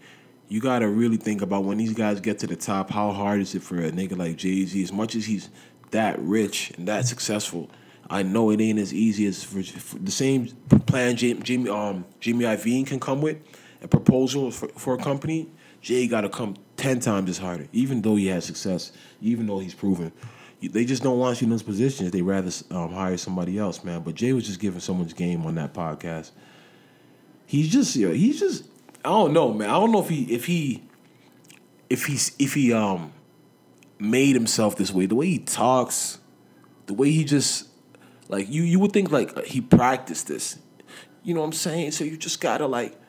you 0.49 0.59
got 0.59 0.79
to 0.79 0.89
really 0.89 1.15
think 1.15 1.41
about 1.41 1.63
when 1.63 1.77
these 1.77 1.93
guys 1.93 2.19
get 2.19 2.39
to 2.39 2.47
the 2.47 2.57
top, 2.57 2.89
how 2.89 3.13
hard 3.13 3.39
is 3.39 3.55
it 3.55 3.63
for 3.63 3.79
a 3.79 3.91
nigga 3.91 4.17
like 4.17 4.35
Jay 4.35 4.65
Z? 4.65 4.83
As 4.83 4.91
much 4.91 5.15
as 5.15 5.25
he's 5.25 5.49
that 5.91 6.19
rich 6.19 6.73
and 6.77 6.85
that 6.89 7.07
successful, 7.07 7.69
I 8.09 8.23
know 8.23 8.49
it 8.49 8.59
ain't 8.59 8.77
as 8.77 8.93
easy 8.93 9.25
as 9.25 9.41
for, 9.41 9.63
for 9.63 9.97
the 9.99 10.11
same 10.11 10.47
plan 10.85 11.15
Jimmy 11.15 11.69
um 11.69 12.03
Jimmy 12.19 12.43
Iovine 12.43 12.85
can 12.85 12.99
come 12.99 13.21
with 13.21 13.37
a 13.83 13.87
proposal 13.87 14.51
for, 14.51 14.67
for 14.67 14.95
a 14.95 14.97
company. 14.97 15.49
Jay 15.79 16.07
got 16.07 16.21
to 16.21 16.29
come 16.29 16.57
ten 16.75 16.99
times 16.99 17.29
as 17.29 17.37
harder, 17.37 17.69
even 17.71 18.01
though 18.01 18.17
he 18.17 18.27
has 18.27 18.43
success, 18.43 18.91
even 19.21 19.47
though 19.47 19.59
he's 19.59 19.73
proven 19.73 20.11
they 20.67 20.85
just 20.85 21.03
don't 21.03 21.19
want 21.19 21.41
you 21.41 21.45
in 21.45 21.51
those 21.51 21.63
positions. 21.63 22.11
They 22.11 22.21
rather 22.21 22.51
um, 22.71 22.93
hire 22.93 23.17
somebody 23.17 23.57
else, 23.57 23.83
man. 23.83 24.01
But 24.01 24.15
Jay 24.15 24.33
was 24.33 24.45
just 24.45 24.59
giving 24.59 24.79
so 24.79 24.93
much 24.93 25.15
game 25.15 25.45
on 25.45 25.55
that 25.55 25.73
podcast. 25.73 26.31
He's 27.45 27.71
just, 27.71 27.95
you 27.95 28.07
know, 28.07 28.13
he's 28.13 28.39
just. 28.39 28.65
I 29.03 29.09
don't 29.09 29.33
know, 29.33 29.53
man. 29.53 29.69
I 29.69 29.73
don't 29.73 29.91
know 29.91 30.01
if 30.01 30.09
he, 30.09 30.23
if 30.33 30.45
he, 30.45 30.83
if 31.89 32.05
he's, 32.05 32.35
if 32.39 32.55
he 32.55 32.73
um, 32.73 33.13
made 33.99 34.35
himself 34.35 34.75
this 34.75 34.91
way. 34.91 35.05
The 35.05 35.15
way 35.15 35.27
he 35.27 35.39
talks, 35.39 36.17
the 36.87 36.93
way 36.93 37.11
he 37.11 37.23
just, 37.23 37.67
like 38.29 38.49
you, 38.49 38.63
you 38.63 38.79
would 38.79 38.93
think 38.93 39.11
like 39.11 39.45
he 39.45 39.61
practiced 39.61 40.27
this. 40.27 40.57
You 41.23 41.33
know 41.33 41.41
what 41.41 41.47
I'm 41.47 41.53
saying? 41.53 41.91
So 41.91 42.03
you 42.03 42.17
just 42.17 42.41
gotta 42.41 42.65
like, 42.65 42.99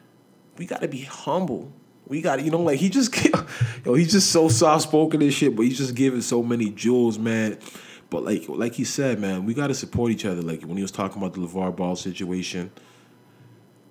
we 0.58 0.66
gotta 0.66 0.88
be 0.88 1.02
humble. 1.02 1.72
We 2.06 2.20
gotta, 2.20 2.42
you 2.42 2.50
know, 2.50 2.60
like 2.60 2.78
he 2.78 2.88
just 2.88 3.14
yo, 3.84 3.94
he's 3.94 4.12
just 4.12 4.30
so 4.30 4.48
soft 4.48 4.84
spoken 4.84 5.22
and 5.22 5.32
shit, 5.32 5.56
but 5.56 5.62
he's 5.62 5.78
just 5.78 5.94
giving 5.94 6.20
so 6.20 6.42
many 6.42 6.70
jewels, 6.70 7.18
man. 7.18 7.58
But 8.10 8.24
like 8.24 8.48
like 8.48 8.74
he 8.74 8.84
said, 8.84 9.18
man, 9.18 9.44
we 9.44 9.54
gotta 9.54 9.74
support 9.74 10.12
each 10.12 10.24
other. 10.24 10.42
Like 10.42 10.62
when 10.62 10.76
he 10.76 10.82
was 10.82 10.92
talking 10.92 11.20
about 11.20 11.34
the 11.34 11.40
LeVar 11.40 11.74
Ball 11.74 11.96
situation, 11.96 12.70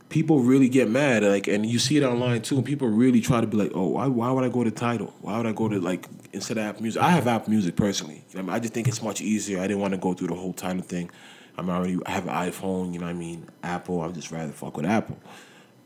people 0.07 0.39
really 0.39 0.69
get 0.69 0.89
mad. 0.89 1.23
Like 1.23 1.47
and 1.47 1.65
you 1.65 1.77
see 1.79 1.97
it 1.97 2.03
online 2.03 2.41
too, 2.41 2.55
and 2.55 2.65
people 2.65 2.87
really 2.87 3.19
try 3.19 3.41
to 3.41 3.47
be 3.47 3.57
like, 3.57 3.71
Oh, 3.75 3.87
why 3.87 4.07
why 4.07 4.31
would 4.31 4.45
I 4.45 4.49
go 4.49 4.63
to 4.63 4.71
Tidal? 4.71 5.13
Why 5.21 5.37
would 5.37 5.45
I 5.45 5.51
go 5.51 5.67
to 5.67 5.81
like 5.81 6.07
instead 6.31 6.57
of 6.57 6.63
Apple 6.63 6.83
Music? 6.83 7.01
I 7.01 7.09
have 7.09 7.27
Apple 7.27 7.49
Music 7.49 7.75
personally. 7.75 8.23
You 8.29 8.35
know, 8.35 8.39
I, 8.39 8.43
mean, 8.43 8.53
I 8.55 8.59
just 8.59 8.73
think 8.73 8.87
it's 8.87 9.03
much 9.03 9.19
easier. 9.19 9.59
I 9.59 9.67
didn't 9.67 9.81
want 9.81 9.93
to 9.93 9.99
go 9.99 10.13
through 10.13 10.29
the 10.29 10.35
whole 10.35 10.53
Tidal 10.53 10.83
thing. 10.83 11.11
I'm 11.57 11.69
already 11.69 11.97
I 12.05 12.11
have 12.11 12.27
an 12.27 12.33
iPhone, 12.33 12.93
you 12.93 12.99
know 12.99 13.05
what 13.05 13.11
I 13.11 13.19
mean? 13.19 13.47
Apple, 13.63 14.01
I'd 14.01 14.13
just 14.13 14.31
rather 14.31 14.51
fuck 14.51 14.77
with 14.77 14.85
Apple. 14.85 15.17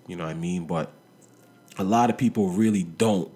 You 0.08 0.16
know 0.16 0.26
what 0.26 0.32
I 0.32 0.36
mean? 0.36 0.66
But 0.66 0.92
a 1.80 1.84
lot 1.84 2.10
of 2.10 2.18
people 2.18 2.50
really 2.50 2.84
don't 2.84 3.32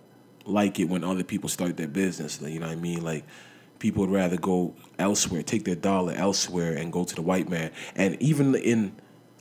like 0.45 0.79
it 0.79 0.85
when 0.85 1.03
other 1.03 1.23
people 1.23 1.49
start 1.49 1.77
their 1.77 1.87
business. 1.87 2.39
You 2.41 2.59
know 2.59 2.67
what 2.67 2.77
I 2.77 2.79
mean? 2.79 3.01
Like 3.01 3.23
people 3.79 4.01
would 4.01 4.11
rather 4.11 4.37
go 4.37 4.75
elsewhere, 4.99 5.41
take 5.41 5.63
their 5.63 5.75
dollar 5.75 6.13
elsewhere, 6.13 6.73
and 6.75 6.91
go 6.91 7.05
to 7.05 7.15
the 7.15 7.21
white 7.21 7.49
man. 7.49 7.71
And 7.95 8.21
even 8.21 8.53
in 8.55 8.95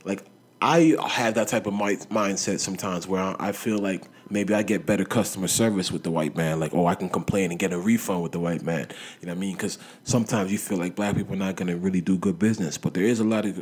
like 0.05 0.23
I 0.61 0.95
have 1.05 1.33
that 1.35 1.49
type 1.49 1.67
of 1.67 1.73
mindset 1.73 2.59
sometimes 2.61 3.05
where 3.05 3.35
I 3.37 3.51
feel 3.51 3.79
like 3.79 4.05
maybe 4.29 4.53
I 4.53 4.63
get 4.63 4.85
better 4.85 5.03
customer 5.03 5.49
service 5.49 5.91
with 5.91 6.03
the 6.03 6.11
white 6.11 6.37
man. 6.37 6.61
Like, 6.61 6.73
oh, 6.73 6.85
I 6.85 6.95
can 6.95 7.09
complain 7.09 7.51
and 7.51 7.59
get 7.59 7.73
a 7.73 7.77
refund 7.77 8.23
with 8.23 8.31
the 8.31 8.39
white 8.39 8.63
man. 8.63 8.87
You 9.19 9.27
know 9.27 9.33
what 9.33 9.37
I 9.37 9.41
mean? 9.41 9.55
Because 9.55 9.77
sometimes 10.03 10.53
you 10.53 10.57
feel 10.57 10.77
like 10.77 10.95
black 10.95 11.17
people 11.17 11.33
are 11.33 11.37
not 11.37 11.57
going 11.57 11.67
to 11.67 11.75
really 11.75 11.99
do 11.99 12.17
good 12.17 12.39
business. 12.39 12.77
But 12.77 12.93
there 12.93 13.03
is 13.03 13.19
a 13.19 13.25
lot 13.25 13.45
of 13.45 13.61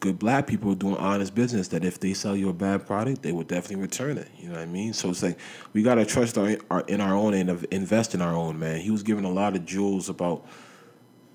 good 0.00 0.18
black 0.18 0.46
people 0.46 0.74
doing 0.74 0.96
honest 0.96 1.34
business 1.34 1.68
that 1.68 1.84
if 1.84 1.98
they 2.00 2.14
sell 2.14 2.36
you 2.36 2.48
a 2.48 2.52
bad 2.52 2.86
product, 2.86 3.22
they 3.22 3.32
will 3.32 3.44
definitely 3.44 3.82
return 3.82 4.18
it. 4.18 4.28
You 4.38 4.48
know 4.48 4.54
what 4.54 4.62
I 4.62 4.66
mean? 4.66 4.92
So 4.92 5.10
it's 5.10 5.22
like 5.22 5.38
we 5.72 5.82
gotta 5.82 6.04
trust 6.04 6.38
our, 6.38 6.56
our 6.70 6.80
in 6.82 7.00
our 7.00 7.14
own 7.14 7.34
and 7.34 7.64
invest 7.70 8.14
in 8.14 8.20
our 8.20 8.34
own 8.34 8.58
man. 8.58 8.80
He 8.80 8.90
was 8.90 9.02
giving 9.02 9.24
a 9.24 9.30
lot 9.30 9.56
of 9.56 9.64
jewels 9.64 10.08
about 10.08 10.46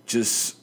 just 0.05 0.57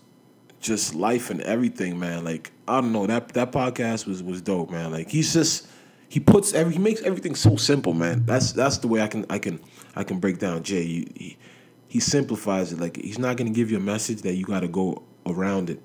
just 0.60 0.94
life 0.94 1.30
and 1.30 1.40
everything, 1.42 1.98
man. 1.98 2.24
Like 2.24 2.52
I 2.66 2.80
don't 2.80 2.92
know 2.92 3.06
that 3.06 3.28
that 3.30 3.52
podcast 3.52 4.06
was 4.06 4.22
was 4.22 4.40
dope, 4.40 4.70
man. 4.70 4.92
Like 4.92 5.10
he's 5.10 5.32
just 5.32 5.68
he 6.08 6.20
puts 6.20 6.52
every 6.54 6.74
he 6.74 6.78
makes 6.78 7.02
everything 7.02 7.34
so 7.34 7.56
simple, 7.56 7.92
man. 7.92 8.24
That's 8.24 8.52
that's 8.52 8.78
the 8.78 8.88
way 8.88 9.02
I 9.02 9.08
can 9.08 9.26
I 9.28 9.38
can 9.38 9.60
I 9.96 10.04
can 10.04 10.20
break 10.20 10.38
down 10.38 10.62
Jay. 10.62 10.84
he, 10.84 11.36
he 11.88 12.00
simplifies 12.00 12.72
it. 12.72 12.78
Like 12.78 12.96
he's 12.96 13.18
not 13.18 13.36
gonna 13.36 13.50
give 13.50 13.70
you 13.70 13.78
a 13.78 13.80
message 13.80 14.22
that 14.22 14.34
you 14.34 14.44
got 14.44 14.60
to 14.60 14.68
go 14.68 15.02
around 15.26 15.70
it. 15.70 15.80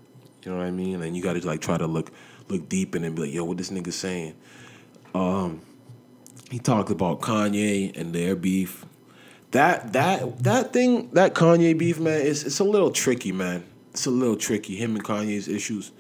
You 0.46 0.52
know 0.52 0.58
what 0.58 0.68
I 0.68 0.72
mean? 0.72 1.02
And 1.02 1.16
you 1.16 1.24
got 1.24 1.34
to 1.34 1.48
like 1.48 1.62
try 1.62 1.78
to 1.78 1.88
look 1.88 2.12
look 2.50 2.68
deep 2.70 2.96
in 2.96 3.04
and 3.04 3.16
be 3.16 3.24
like, 3.24 3.34
yo, 3.34 3.44
what 3.46 3.58
this 3.58 3.70
nigga 3.70 3.94
saying? 3.94 4.36
Um, 5.14 5.62
he 6.52 6.60
talked 6.60 6.90
about 6.90 7.22
Kanye 7.22 7.96
and 7.96 8.14
their 8.14 8.36
beef. 8.36 8.86
That 9.52 9.94
that 9.94 10.44
that 10.44 10.74
thing, 10.74 11.10
that 11.12 11.34
Kanye 11.34 11.78
beef, 11.78 12.00
man, 12.00 12.22
is 12.22 12.44
it's 12.44 12.60
a 12.60 12.64
little 12.64 12.92
tricky, 12.92 13.32
man. 13.32 13.64
It's 13.92 14.06
a 14.06 14.12
little 14.12 14.36
tricky. 14.36 14.76
Him 14.76 14.96
and 14.96 15.04
Kanye's 15.04 15.48
issues. 15.48 15.92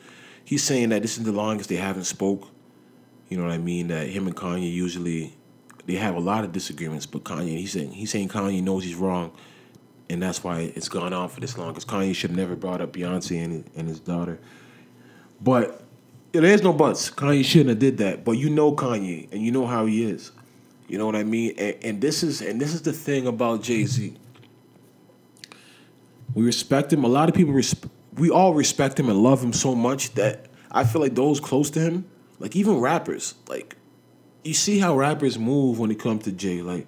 He's 0.43 0.63
saying 0.63 0.89
that 0.89 1.01
this 1.01 1.17
is 1.17 1.23
the 1.23 1.31
longest 1.31 1.69
they 1.69 1.75
haven't 1.75 2.05
spoke. 2.05 2.49
You 3.29 3.37
know 3.37 3.43
what 3.43 3.53
I 3.53 3.57
mean? 3.57 3.87
That 3.87 4.07
him 4.07 4.27
and 4.27 4.35
Kanye 4.35 4.71
usually 4.71 5.33
they 5.85 5.95
have 5.95 6.15
a 6.15 6.19
lot 6.19 6.43
of 6.43 6.51
disagreements, 6.51 7.05
but 7.05 7.23
Kanye 7.23 7.57
he's 7.57 7.71
saying 7.71 7.91
he's 7.91 8.11
saying 8.11 8.29
Kanye 8.29 8.61
knows 8.61 8.83
he's 8.83 8.95
wrong 8.95 9.31
and 10.09 10.21
that's 10.21 10.43
why 10.43 10.71
it's 10.75 10.89
gone 10.89 11.13
on 11.13 11.29
for 11.29 11.39
this 11.39 11.57
long. 11.57 11.69
Because 11.69 11.85
Kanye 11.85 12.13
should 12.13 12.31
have 12.31 12.37
never 12.37 12.55
brought 12.55 12.81
up 12.81 12.93
Beyonce 12.93 13.43
and, 13.43 13.69
and 13.75 13.87
his 13.87 13.99
daughter. 13.99 14.39
But 15.41 15.83
there's 16.31 16.63
no 16.63 16.73
buts. 16.73 17.09
Kanye 17.09 17.43
shouldn't 17.43 17.69
have 17.69 17.79
did 17.79 17.97
that. 17.97 18.23
But 18.23 18.33
you 18.33 18.49
know 18.49 18.73
Kanye, 18.73 19.31
and 19.31 19.41
you 19.41 19.51
know 19.51 19.65
how 19.65 19.85
he 19.85 20.03
is. 20.03 20.31
You 20.87 20.97
know 20.97 21.05
what 21.05 21.15
I 21.15 21.23
mean? 21.23 21.53
And, 21.57 21.75
and 21.83 22.01
this 22.01 22.23
is 22.23 22.41
and 22.41 22.59
this 22.59 22.73
is 22.73 22.81
the 22.81 22.93
thing 22.93 23.27
about 23.27 23.63
Jay 23.63 23.85
Z. 23.85 24.15
We 26.33 26.43
respect 26.43 26.91
him. 26.91 27.03
A 27.03 27.07
lot 27.07 27.29
of 27.29 27.35
people 27.35 27.53
resp- 27.53 27.89
we 28.15 28.29
all 28.29 28.53
respect 28.53 28.99
him 28.99 29.09
and 29.09 29.17
love 29.19 29.43
him 29.43 29.53
so 29.53 29.75
much 29.75 30.13
that 30.15 30.47
I 30.71 30.83
feel 30.83 31.01
like 31.01 31.15
those 31.15 31.39
close 31.39 31.69
to 31.71 31.79
him, 31.79 32.05
like 32.39 32.55
even 32.55 32.79
rappers, 32.79 33.35
like 33.47 33.75
you 34.43 34.53
see 34.53 34.79
how 34.79 34.97
rappers 34.97 35.37
move 35.37 35.79
when 35.79 35.91
it 35.91 35.99
comes 35.99 36.23
to 36.25 36.31
Jay. 36.31 36.61
Like 36.61 36.87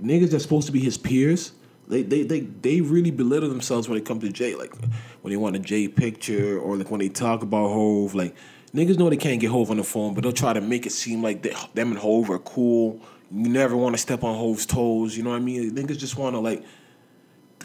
niggas 0.00 0.30
that's 0.30 0.44
supposed 0.44 0.66
to 0.66 0.72
be 0.72 0.80
his 0.80 0.96
peers, 0.96 1.52
they, 1.88 2.02
they 2.02 2.22
they 2.22 2.40
they 2.40 2.80
really 2.80 3.10
belittle 3.10 3.48
themselves 3.48 3.88
when 3.88 3.98
it 3.98 4.04
comes 4.04 4.22
to 4.24 4.30
Jay. 4.30 4.54
Like 4.54 4.74
when 5.22 5.30
they 5.30 5.36
want 5.36 5.56
a 5.56 5.58
Jay 5.58 5.88
picture 5.88 6.58
or 6.58 6.76
like 6.76 6.90
when 6.90 7.00
they 7.00 7.08
talk 7.08 7.42
about 7.42 7.68
Hove. 7.68 8.14
Like 8.14 8.34
niggas 8.74 8.98
know 8.98 9.08
they 9.08 9.16
can't 9.16 9.40
get 9.40 9.50
Hove 9.50 9.70
on 9.70 9.76
the 9.76 9.84
phone, 9.84 10.14
but 10.14 10.22
they'll 10.22 10.32
try 10.32 10.52
to 10.52 10.60
make 10.60 10.86
it 10.86 10.92
seem 10.92 11.22
like 11.22 11.42
they, 11.42 11.54
them 11.74 11.90
and 11.90 11.98
Hove 11.98 12.30
are 12.30 12.38
cool. 12.38 13.00
You 13.30 13.48
never 13.48 13.76
want 13.76 13.94
to 13.94 13.98
step 13.98 14.24
on 14.24 14.36
Hove's 14.36 14.66
toes. 14.66 15.16
You 15.16 15.22
know 15.22 15.30
what 15.30 15.36
I 15.36 15.40
mean? 15.40 15.74
Niggas 15.74 15.98
just 15.98 16.16
want 16.16 16.34
to 16.34 16.40
like, 16.40 16.64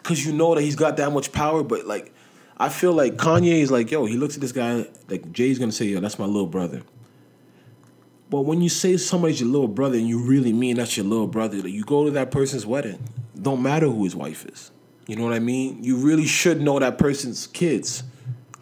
cause 0.04 0.24
you 0.24 0.34
know 0.34 0.56
that 0.56 0.62
he's 0.62 0.76
got 0.76 0.98
that 0.98 1.12
much 1.12 1.32
power. 1.32 1.64
But 1.64 1.86
like, 1.86 2.14
I 2.58 2.70
feel 2.70 2.94
like 2.94 3.16
Kanye 3.16 3.62
is 3.62 3.72
like, 3.72 3.92
yo, 3.92 4.06
he 4.06 4.18
looks 4.18 4.36
at 4.36 4.42
this 4.42 4.52
guy 4.52 4.88
like 5.10 5.32
Jay's 5.32 5.60
gonna 5.60 5.72
say, 5.72 5.86
yo, 5.86 6.00
that's 6.00 6.20
my 6.20 6.26
little 6.26 6.48
brother. 6.48 6.84
But 8.30 8.42
when 8.42 8.62
you 8.62 8.70
say 8.70 8.96
somebody's 8.96 9.42
your 9.42 9.50
little 9.50 9.68
brother 9.68 9.98
and 9.98 10.08
you 10.08 10.24
really 10.24 10.54
mean 10.54 10.78
that's 10.78 10.96
your 10.96 11.06
little 11.06 11.28
brother, 11.28 11.58
like 11.58 11.74
you 11.74 11.84
go 11.84 12.06
to 12.06 12.12
that 12.12 12.32
person's 12.32 12.66
wedding 12.66 13.00
don't 13.42 13.62
matter 13.62 13.88
who 13.88 14.04
his 14.04 14.16
wife 14.16 14.46
is. 14.46 14.72
You 15.08 15.16
know 15.16 15.24
what 15.24 15.34
I 15.34 15.40
mean? 15.40 15.84
You 15.84 15.98
really 15.98 16.26
should 16.26 16.62
know 16.62 16.80
that 16.80 16.98
person's 16.98 17.48
kids. 17.48 18.04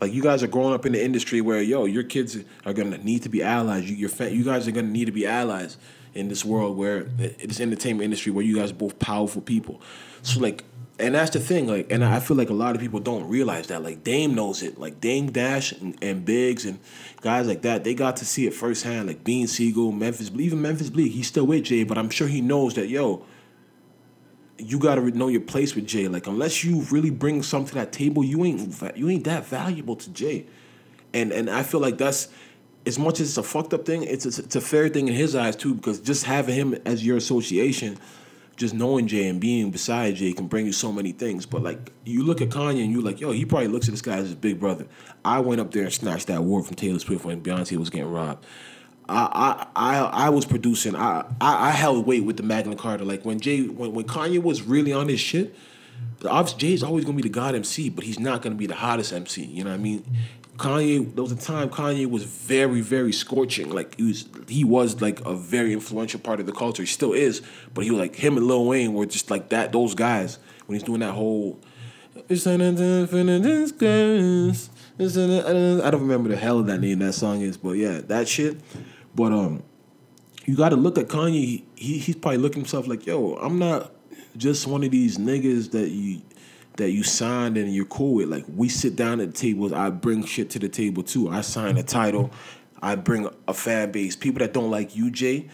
Like 0.02 0.13
you 0.13 0.24
guys 0.24 0.42
are 0.42 0.48
growing 0.48 0.74
up 0.74 0.86
in 0.86 0.94
the 0.94 1.04
industry 1.04 1.42
where 1.42 1.62
yo, 1.62 1.86
your 1.86 2.04
kids 2.04 2.38
are 2.65 2.74
gonna 2.74 2.98
need 2.98 3.24
to 3.24 3.30
be 3.30 3.44
allies. 3.44 3.89
You, 3.89 3.96
your 3.96 4.30
you 4.30 4.44
guys 4.44 4.68
are 4.68 4.72
gonna 4.72 4.88
need 4.88 5.06
to 5.06 5.12
be 5.12 5.28
allies 5.28 5.78
in 6.13 6.30
this 6.30 6.46
world 6.46 6.78
where 6.78 7.08
eh, 7.20 7.32
this 7.44 7.60
entertainment 7.60 8.06
industry 8.06 8.32
where 8.32 8.44
you 8.44 8.56
guys 8.56 8.72
are 8.72 8.76
both 8.76 8.98
powerful 9.00 9.42
people. 9.42 9.82
So 10.22 10.39
like, 10.39 10.63
and 10.98 11.15
that's 11.15 11.32
the 11.32 11.39
thing. 11.39 11.68
Like, 11.68 11.92
and 11.92 12.04
I 12.04 12.20
feel 12.20 12.38
like 12.38 12.50
a 12.50 12.54
lot 12.54 12.76
of 12.76 12.82
people 12.82 13.00
don't 13.02 13.28
realize 13.28 13.68
that. 13.68 13.84
Like 13.84 14.04
Dame 14.04 14.34
knows 14.34 14.63
it. 14.63 14.80
Like 14.80 15.02
Dame 15.02 15.32
Dash 15.32 15.74
and, 15.74 15.98
and 16.02 16.24
Biggs 16.24 16.65
and 16.65 16.80
guys 17.22 17.48
like 17.48 17.62
that, 17.63 17.84
they 17.84 17.94
got 17.94 18.18
to 18.18 18.26
see 18.26 18.48
it 18.48 18.54
firsthand. 18.54 19.08
Like 19.08 19.26
Bean 19.26 19.48
Sigel, 19.48 19.92
Memphis, 19.92 20.32
even 20.34 20.62
Memphis 20.62 20.89
Bleek. 20.89 21.12
He's 21.12 21.28
still 21.28 21.46
with 21.46 21.65
Jay, 21.65 21.84
but 21.84 21.98
I'm 21.98 22.10
sure 22.10 22.28
he 22.28 22.39
knows 22.39 22.76
that 22.76 22.88
yo 22.88 23.26
you 24.60 24.80
got 24.80 24.95
to 24.95 25.12
know 25.12 25.28
your 25.28 25.41
place 25.41 25.76
with 25.76 25.88
Jay. 25.88 26.08
Like 26.08 26.28
unless 26.28 26.63
you 26.63 26.82
really 26.91 27.10
bring 27.10 27.41
something 27.43 27.69
to 27.69 27.76
that 27.76 27.91
table, 27.91 28.24
you 28.24 28.45
ain't 28.45 28.82
you 28.95 29.10
ain't 29.10 29.24
that 29.26 29.45
valuable 29.45 29.95
to 29.95 30.10
Jay. 30.12 30.45
And 31.13 31.32
and 31.32 31.50
I 31.50 31.63
feel 31.63 31.80
like 31.80 31.98
that's 31.98 32.30
as 32.86 32.98
much 32.98 33.19
as 33.19 33.30
it's 33.30 33.38
a 33.38 33.43
fucked 33.43 33.74
up 33.74 33.86
thing, 33.86 34.04
it's 34.04 34.26
a, 34.26 34.41
it's 34.41 34.56
a 34.56 34.62
fair 34.62 34.89
thing 34.89 35.08
in 35.08 35.13
his 35.13 35.36
eyes 35.36 35.56
too 35.56 35.76
because 35.76 36.00
just 36.00 36.26
having 36.26 36.56
him 36.56 36.74
as 36.86 37.06
your 37.06 37.17
association, 37.17 37.98
just 38.56 38.74
knowing 38.74 39.08
Jay 39.08 39.28
and 39.28 39.39
being 39.39 39.72
beside 39.72 40.15
Jay 40.15 40.34
can 40.34 40.48
bring 40.48 40.65
you 40.65 40.74
so 40.74 40.91
many 40.91 41.12
things. 41.12 41.45
But 41.45 41.63
like 41.63 41.91
you 42.06 42.24
look 42.24 42.41
at 42.41 42.50
Kanye 42.50 42.84
and 42.84 42.91
you 42.91 43.02
like, 43.02 43.19
yo, 43.19 43.32
he 43.32 43.45
probably 43.45 43.67
looks 43.67 43.88
at 43.88 43.91
this 43.91 44.02
guy 44.02 44.17
as 44.17 44.26
his 44.26 44.36
big 44.36 44.60
brother. 44.60 44.86
I 45.24 45.39
went 45.39 45.62
up 45.62 45.72
there 45.72 45.84
and 45.84 45.93
snatched 45.93 46.28
that 46.28 46.39
award 46.39 46.65
from 46.65 46.76
Taylor 46.76 47.00
Swift 47.00 47.26
when 47.26 47.41
Beyonce 47.41 47.78
was 47.78 47.89
getting 47.89 48.12
robbed. 48.12 48.45
I, 49.10 49.67
I 49.76 49.98
I 50.26 50.30
was 50.30 50.45
producing. 50.45 50.95
I, 50.95 51.26
I, 51.41 51.69
I 51.69 51.72
held 51.72 52.06
weight 52.06 52.24
with 52.24 52.38
the 52.38 52.43
Magna 52.43 52.76
Carta. 52.76 53.04
Like 53.04 53.26
when 53.26 53.39
Jay 53.39 53.63
when, 53.63 53.93
when 53.93 54.06
Kanye 54.06 54.41
was 54.41 54.62
really 54.62 54.93
on 54.93 55.08
his 55.08 55.19
shit, 55.19 55.56
obviously 56.26 56.60
Jay's 56.60 56.84
always 56.84 57.06
gonna 57.06 57.17
be 57.17 57.24
the 57.24 57.30
god 57.30 57.56
MC, 57.56 57.89
but 57.89 58.04
he's 58.04 58.19
not 58.19 58.41
gonna 58.41 58.56
be 58.56 58.67
the 58.67 58.76
hottest 58.76 59.13
MC. 59.13 59.43
You 59.43 59.63
know 59.63 59.72
what 59.72 59.80
I 59.80 59.84
mean? 59.84 60.06
Kanye, 60.58 61.15
there 61.15 61.24
was 61.24 61.32
a 61.32 61.38
time 61.38 61.69
Kanye 61.69 62.10
was 62.10 62.24
very, 62.24 62.82
very 62.82 63.13
scorching. 63.13 63.69
Like 63.69 63.95
he 63.95 64.04
was, 64.04 64.28
he 64.48 64.63
was 64.65 65.02
like 65.02 65.26
a 65.26 65.34
very 65.34 65.72
influential 65.72 66.19
part 66.19 66.41
of 66.41 66.45
the 66.45 66.52
culture. 66.52 66.84
He 66.84 66.88
still 66.88 67.13
is, 67.13 67.41
but 67.74 67.86
he 67.86 67.91
was 67.91 68.00
like 68.00 68.15
him 68.15 68.36
and 68.36 68.45
Lil 68.45 68.65
Wayne 68.65 68.93
were 68.93 69.06
just 69.06 69.32
like 69.32 69.50
that. 69.50 69.72
Those 69.72 69.95
guys 69.95 70.38
when 70.65 70.78
he's 70.78 70.84
doing 70.84 71.00
that 71.00 71.13
whole. 71.13 71.60
I 75.00 75.91
don't 75.91 76.02
remember 76.02 76.28
the 76.30 76.36
hell 76.36 76.60
of 76.60 76.67
that 76.67 76.80
name 76.80 77.00
that 77.00 77.13
song 77.13 77.41
is, 77.41 77.56
but 77.56 77.72
yeah, 77.72 78.02
that 78.08 78.28
shit. 78.28 78.58
But 79.15 79.32
um, 79.32 79.63
you 80.45 80.56
got 80.56 80.69
to 80.69 80.76
look 80.76 80.98
at 80.98 81.08
Kanye. 81.08 81.63
He 81.76 81.98
he's 82.00 82.15
probably 82.15 82.39
looking 82.39 82.62
himself 82.62 82.88
like, 82.88 83.06
yo, 83.06 83.36
I'm 83.36 83.60
not 83.60 83.91
just 84.38 84.67
one 84.67 84.84
of 84.84 84.91
these 84.91 85.17
niggas 85.17 85.72
that 85.72 85.89
you 85.89 86.22
that 86.78 86.91
you 86.91 87.04
signed 87.04 87.58
and 87.58 87.74
you're 87.74 87.86
cool 87.86 88.15
with. 88.15 88.30
Like 88.30 88.45
we 88.56 88.69
sit 88.69 88.95
down 88.95 89.19
at 89.19 89.36
tables. 89.36 89.74
I 89.74 89.89
bring 89.89 90.26
shit 90.26 90.50
to 90.52 90.60
the 90.60 90.69
table 90.69 91.04
too. 91.04 91.30
I 91.30 91.41
sign 91.41 91.78
a 91.78 91.84
title. 91.84 92.32
I 92.82 92.95
bring 92.95 93.30
a 93.48 93.54
fan 93.54 93.91
base. 93.91 94.15
People 94.15 94.39
that 94.39 94.54
don't 94.54 94.72
like 94.72 94.95
you, 94.95 95.12
Jay, 95.12 95.50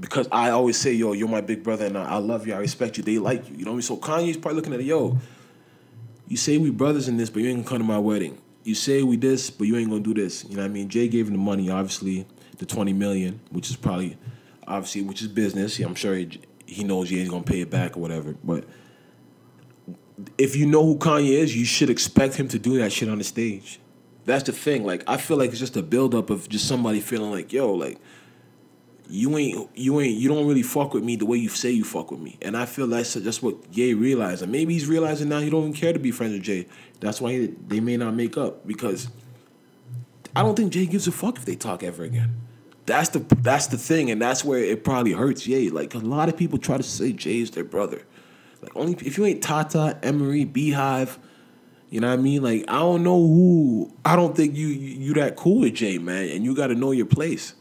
because 0.00 0.26
I 0.32 0.50
always 0.50 0.78
say, 0.78 0.92
yo, 0.92 1.12
you're 1.12 1.28
my 1.28 1.42
big 1.42 1.62
brother 1.62 1.84
and 1.84 1.98
I, 1.98 2.12
I 2.12 2.16
love 2.16 2.46
you. 2.46 2.54
I 2.54 2.58
respect 2.58 2.96
you. 2.96 3.04
They 3.04 3.18
like 3.18 3.48
you. 3.50 3.56
You 3.56 3.64
know 3.66 3.72
what 3.72 3.74
I 3.74 3.76
mean? 3.76 3.82
So 3.82 3.96
Kanye's 3.98 4.38
probably 4.38 4.56
looking 4.56 4.72
at 4.72 4.80
it, 4.80 4.86
yo. 4.86 5.18
You 6.28 6.38
say 6.38 6.56
we 6.56 6.70
brothers 6.70 7.08
in 7.08 7.18
this, 7.18 7.28
but 7.28 7.42
you 7.42 7.50
ain't 7.50 7.58
gonna 7.58 7.68
come 7.68 7.78
to 7.78 7.84
my 7.84 7.98
wedding. 7.98 8.40
You 8.64 8.74
say 8.74 9.02
we 9.02 9.16
this, 9.16 9.50
but 9.50 9.66
you 9.66 9.76
ain't 9.76 9.90
gonna 9.90 10.02
do 10.02 10.14
this. 10.14 10.44
You 10.44 10.56
know 10.56 10.62
what 10.62 10.70
I 10.70 10.72
mean? 10.72 10.88
Jay 10.88 11.08
gave 11.08 11.26
him 11.26 11.34
the 11.34 11.38
money, 11.38 11.68
obviously 11.68 12.26
the 12.62 12.66
twenty 12.74 12.92
million, 12.92 13.40
which 13.50 13.68
is 13.70 13.76
probably 13.76 14.16
obviously 14.66 15.02
which 15.02 15.20
is 15.20 15.28
business. 15.28 15.78
I'm 15.80 15.96
sure 15.96 16.14
he, 16.14 16.40
he 16.64 16.84
knows 16.84 17.10
he 17.10 17.20
ain't 17.20 17.30
gonna 17.30 17.42
pay 17.42 17.60
it 17.60 17.70
back 17.70 17.96
or 17.96 18.00
whatever. 18.00 18.36
But 18.44 18.64
if 20.38 20.54
you 20.54 20.66
know 20.66 20.84
who 20.84 20.96
Kanye 20.96 21.30
is, 21.30 21.56
you 21.56 21.64
should 21.64 21.90
expect 21.90 22.36
him 22.36 22.46
to 22.48 22.58
do 22.58 22.78
that 22.78 22.92
shit 22.92 23.08
on 23.08 23.18
the 23.18 23.24
stage. 23.24 23.80
That's 24.24 24.44
the 24.44 24.52
thing. 24.52 24.84
Like 24.84 25.02
I 25.08 25.16
feel 25.16 25.36
like 25.36 25.50
it's 25.50 25.58
just 25.58 25.76
a 25.76 25.82
buildup 25.82 26.30
of 26.30 26.48
just 26.48 26.68
somebody 26.68 27.00
feeling 27.00 27.32
like, 27.32 27.52
yo, 27.52 27.72
like 27.72 27.98
you 29.10 29.36
ain't 29.36 29.68
you 29.74 30.00
ain't 30.00 30.16
you 30.16 30.28
don't 30.28 30.46
really 30.46 30.62
fuck 30.62 30.94
with 30.94 31.02
me 31.02 31.16
the 31.16 31.26
way 31.26 31.38
you 31.38 31.48
say 31.48 31.72
you 31.72 31.82
fuck 31.82 32.12
with 32.12 32.20
me. 32.20 32.38
And 32.40 32.56
I 32.56 32.66
feel 32.66 32.86
that's 32.86 33.14
just 33.14 33.42
what 33.42 33.56
Ye 33.72 33.92
realized. 33.94 34.42
And 34.42 34.52
maybe 34.52 34.72
he's 34.72 34.86
realizing 34.86 35.28
now 35.28 35.40
he 35.40 35.50
don't 35.50 35.62
even 35.62 35.72
care 35.72 35.92
to 35.92 35.98
be 35.98 36.12
friends 36.12 36.34
with 36.34 36.42
Jay. 36.42 36.68
That's 37.00 37.20
why 37.20 37.32
he, 37.32 37.46
they 37.66 37.80
may 37.80 37.96
not 37.96 38.14
make 38.14 38.36
up 38.36 38.64
because 38.64 39.08
I 40.36 40.42
don't 40.42 40.54
think 40.56 40.72
Jay 40.72 40.86
gives 40.86 41.08
a 41.08 41.12
fuck 41.12 41.36
if 41.36 41.44
they 41.44 41.56
talk 41.56 41.82
ever 41.82 42.04
again. 42.04 42.36
That's 42.84 43.10
the 43.10 43.20
that's 43.38 43.68
the 43.68 43.78
thing, 43.78 44.10
and 44.10 44.20
that's 44.20 44.44
where 44.44 44.58
it 44.58 44.84
probably 44.84 45.12
hurts 45.12 45.46
Ye. 45.46 45.70
Like 45.70 45.94
a 45.94 45.98
lot 45.98 46.28
of 46.28 46.36
people 46.36 46.58
try 46.58 46.76
to 46.76 46.82
say 46.82 47.12
Jay 47.12 47.38
is 47.38 47.52
their 47.52 47.64
brother. 47.64 48.02
Like 48.60 48.74
only 48.74 48.94
if 48.94 49.18
you 49.18 49.24
ain't 49.24 49.42
Tata, 49.42 49.98
Emery, 50.02 50.44
Beehive, 50.44 51.18
you 51.90 52.00
know 52.00 52.08
what 52.08 52.18
I 52.18 52.22
mean? 52.22 52.42
Like 52.42 52.64
I 52.68 52.78
don't 52.78 53.04
know 53.04 53.18
who. 53.18 53.92
I 54.04 54.16
don't 54.16 54.36
think 54.36 54.56
you 54.56 54.66
you, 54.66 55.00
you 55.00 55.14
that 55.14 55.36
cool 55.36 55.60
with 55.60 55.74
Jay, 55.74 55.98
man. 55.98 56.30
And 56.30 56.44
you 56.44 56.54
got 56.54 56.68
to 56.68 56.74
know 56.74 56.90
your 56.90 57.06
place. 57.06 57.54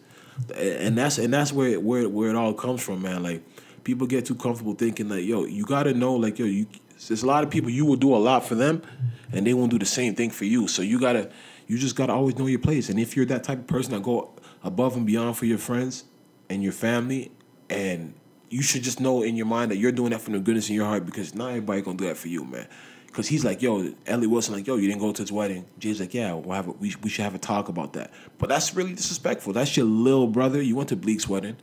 And 0.55 0.97
that's 0.97 1.17
and 1.17 1.33
that's 1.33 1.53
where 1.53 1.67
it, 1.67 1.83
where 1.83 2.07
where 2.09 2.29
it 2.29 2.35
all 2.35 2.53
comes 2.53 2.81
from, 2.81 3.01
man. 3.01 3.21
Like 3.21 3.43
people 3.83 4.07
get 4.07 4.25
too 4.25 4.35
comfortable 4.35 4.73
thinking 4.73 5.09
like, 5.09 5.25
yo, 5.25 5.45
you 5.45 5.65
got 5.65 5.83
to 5.83 5.93
know, 5.93 6.15
like, 6.15 6.39
yo, 6.39 6.45
you. 6.45 6.67
There's 7.07 7.23
a 7.23 7.27
lot 7.27 7.43
of 7.43 7.49
people 7.49 7.71
you 7.71 7.83
will 7.83 7.95
do 7.95 8.15
a 8.15 8.17
lot 8.17 8.45
for 8.45 8.53
them, 8.53 8.83
and 9.31 9.45
they 9.45 9.55
won't 9.55 9.71
do 9.71 9.79
the 9.79 9.87
same 9.87 10.13
thing 10.13 10.29
for 10.29 10.45
you. 10.45 10.67
So 10.67 10.83
you 10.83 10.99
gotta, 10.99 11.31
you 11.65 11.79
just 11.79 11.95
gotta 11.95 12.13
always 12.13 12.37
know 12.37 12.45
your 12.45 12.59
place. 12.59 12.89
And 12.89 12.99
if 12.99 13.15
you're 13.15 13.25
that 13.25 13.43
type 13.43 13.57
of 13.57 13.65
person 13.65 13.93
that 13.93 14.03
go 14.03 14.35
above 14.63 14.95
and 14.95 15.05
beyond 15.05 15.37
for 15.37 15.45
your 15.45 15.57
friends 15.57 16.05
and 16.49 16.63
your 16.63 16.73
family, 16.73 17.31
and 17.69 18.13
you 18.49 18.61
should 18.61 18.83
just 18.83 18.99
know 18.99 19.23
in 19.23 19.35
your 19.35 19.45
mind 19.45 19.71
that 19.71 19.77
you're 19.77 19.91
doing 19.91 20.11
that 20.11 20.21
from 20.21 20.33
the 20.33 20.39
goodness 20.39 20.69
in 20.69 20.75
your 20.75 20.85
heart 20.85 21.05
because 21.05 21.33
not 21.33 21.49
everybody 21.49 21.81
gonna 21.81 21.97
do 21.97 22.05
that 22.05 22.17
for 22.17 22.27
you, 22.27 22.43
man. 22.43 22.67
Because 23.07 23.27
he's 23.27 23.43
like, 23.43 23.61
yo, 23.61 23.93
Ellie 24.07 24.27
Wilson, 24.27 24.53
like, 24.53 24.65
yo, 24.65 24.77
you 24.77 24.87
didn't 24.87 25.01
go 25.01 25.11
to 25.11 25.21
his 25.21 25.31
wedding. 25.31 25.65
Jay's 25.79 25.99
like, 25.99 26.13
yeah, 26.13 26.33
we'll 26.33 26.55
have 26.55 26.69
a, 26.69 26.71
we, 26.71 26.95
we 27.03 27.09
should 27.09 27.23
have 27.23 27.35
a 27.35 27.39
talk 27.39 27.67
about 27.67 27.93
that. 27.93 28.11
But 28.37 28.47
that's 28.47 28.73
really 28.73 28.93
disrespectful. 28.93 29.51
That's 29.51 29.75
your 29.75 29.85
little 29.85 30.27
brother. 30.27 30.61
You 30.61 30.77
went 30.77 30.89
to 30.89 30.95
Bleek's 30.95 31.27
wedding. 31.27 31.57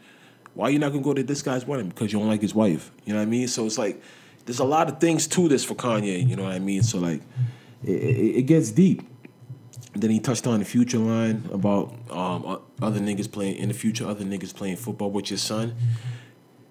Why 0.54 0.68
are 0.68 0.70
you 0.70 0.78
not 0.78 0.92
gonna 0.92 1.02
go 1.02 1.14
to 1.14 1.22
this 1.22 1.40
guy's 1.40 1.66
wedding? 1.66 1.88
Because 1.88 2.12
you 2.12 2.18
don't 2.18 2.28
like 2.28 2.42
his 2.42 2.54
wife. 2.54 2.90
You 3.04 3.14
know 3.14 3.20
what 3.20 3.26
I 3.26 3.30
mean? 3.30 3.48
So 3.48 3.64
it's 3.64 3.78
like, 3.78 4.02
there's 4.44 4.58
a 4.58 4.64
lot 4.64 4.88
of 4.88 4.98
things 4.98 5.26
to 5.28 5.48
this 5.48 5.64
for 5.64 5.74
Kanye. 5.74 6.26
You 6.26 6.36
know 6.36 6.44
what 6.44 6.52
I 6.52 6.58
mean? 6.58 6.82
So 6.82 6.98
like, 6.98 7.22
it, 7.82 7.90
it, 7.92 8.36
it 8.38 8.42
gets 8.42 8.70
deep. 8.70 9.02
Then 9.94 10.10
he 10.10 10.20
touched 10.20 10.46
on 10.46 10.58
the 10.58 10.64
future 10.64 10.98
line 10.98 11.48
about 11.52 11.94
um, 12.10 12.60
other 12.80 13.00
niggas 13.00 13.30
playing 13.30 13.56
in 13.56 13.68
the 13.68 13.74
future, 13.74 14.06
other 14.06 14.24
niggas 14.24 14.54
playing 14.54 14.76
football 14.76 15.10
with 15.10 15.30
your 15.30 15.38
son. 15.38 15.74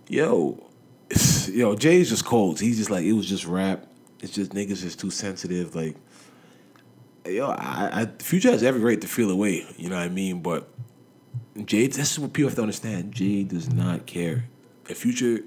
Yo, 0.07 0.63
yo, 1.49 1.75
Jay's 1.75 2.09
just 2.09 2.25
cold. 2.25 2.59
He's 2.59 2.77
just 2.77 2.89
like 2.89 3.05
it 3.05 3.13
was 3.13 3.27
just 3.27 3.45
rap. 3.45 3.87
It's 4.21 4.33
just 4.33 4.51
niggas 4.51 4.83
is 4.83 4.95
too 4.95 5.11
sensitive. 5.11 5.75
Like, 5.75 5.95
yo, 7.25 7.47
I, 7.49 8.01
I 8.01 8.05
Future 8.19 8.51
has 8.51 8.63
every 8.63 8.81
right 8.81 9.01
to 9.01 9.07
feel 9.07 9.31
away. 9.31 9.65
You 9.77 9.89
know 9.89 9.97
what 9.97 10.05
I 10.05 10.09
mean? 10.09 10.41
But 10.41 10.69
Jay, 11.65 11.87
this 11.87 12.11
is 12.11 12.19
what 12.19 12.33
people 12.33 12.49
have 12.49 12.55
to 12.55 12.61
understand. 12.61 13.13
Jay 13.13 13.43
does 13.43 13.71
not 13.71 14.05
care. 14.05 14.45
If 14.87 14.99
Future 14.99 15.39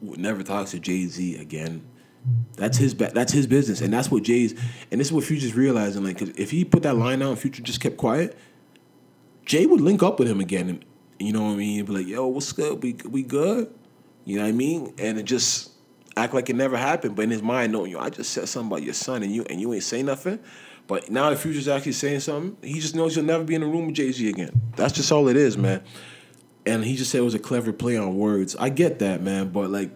never 0.00 0.42
talks 0.42 0.72
to 0.72 0.80
Jay 0.80 1.06
Z 1.06 1.36
again, 1.36 1.82
that's 2.56 2.78
his 2.78 2.94
that's 2.94 3.32
his 3.32 3.46
business, 3.46 3.80
and 3.80 3.92
that's 3.92 4.10
what 4.10 4.22
Jay's. 4.22 4.52
And 4.90 5.00
this 5.00 5.08
is 5.08 5.12
what 5.12 5.24
Future's 5.24 5.54
realizing. 5.54 6.04
Like, 6.04 6.18
'cause 6.18 6.30
if 6.36 6.50
he 6.50 6.64
put 6.64 6.82
that 6.84 6.96
line 6.96 7.22
out, 7.22 7.30
and 7.30 7.38
Future 7.38 7.62
just 7.62 7.80
kept 7.80 7.96
quiet, 7.96 8.36
Jay 9.44 9.66
would 9.66 9.80
link 9.80 10.02
up 10.02 10.18
with 10.18 10.28
him 10.28 10.40
again, 10.40 10.68
and 10.68 10.84
you 11.18 11.32
know 11.32 11.42
what 11.42 11.52
I 11.52 11.56
mean. 11.56 11.76
He'd 11.76 11.86
be 11.86 11.92
like, 11.92 12.06
"Yo, 12.06 12.26
what's 12.26 12.52
good? 12.52 12.82
We 12.82 12.96
we 13.08 13.22
good?" 13.22 13.68
You 14.24 14.36
know 14.36 14.42
what 14.42 14.48
I 14.48 14.52
mean? 14.52 14.94
And 14.98 15.18
it 15.18 15.24
just 15.24 15.70
act 16.16 16.32
like 16.34 16.48
it 16.48 16.56
never 16.56 16.76
happened. 16.76 17.16
But 17.16 17.22
in 17.22 17.30
his 17.30 17.42
mind, 17.42 17.72
no, 17.72 17.84
yo, 17.84 17.98
I 17.98 18.10
just 18.10 18.30
said 18.30 18.48
something 18.48 18.70
about 18.70 18.84
your 18.84 18.94
son, 18.94 19.22
and 19.22 19.34
you 19.34 19.44
and 19.50 19.60
you 19.60 19.72
ain't 19.74 19.82
say 19.82 20.02
nothing. 20.02 20.38
But 20.86 21.10
now 21.10 21.30
the 21.30 21.36
future's 21.36 21.68
actually 21.68 21.92
saying 21.92 22.20
something. 22.20 22.56
He 22.62 22.80
just 22.80 22.94
knows 22.94 23.14
he'll 23.14 23.24
never 23.24 23.44
be 23.44 23.54
in 23.54 23.62
a 23.62 23.66
room 23.66 23.86
with 23.86 23.96
Jay 23.96 24.12
Z 24.12 24.28
again. 24.28 24.50
That's 24.76 24.92
just 24.92 25.10
all 25.10 25.28
it 25.28 25.36
is, 25.36 25.56
man. 25.56 25.80
And 26.66 26.84
he 26.84 26.96
just 26.96 27.10
said 27.10 27.18
it 27.18 27.24
was 27.24 27.34
a 27.34 27.40
clever 27.40 27.72
play 27.72 27.96
on 27.96 28.16
words. 28.16 28.54
I 28.58 28.68
get 28.68 28.98
that, 29.00 29.22
man. 29.22 29.48
But 29.48 29.70
like, 29.70 29.90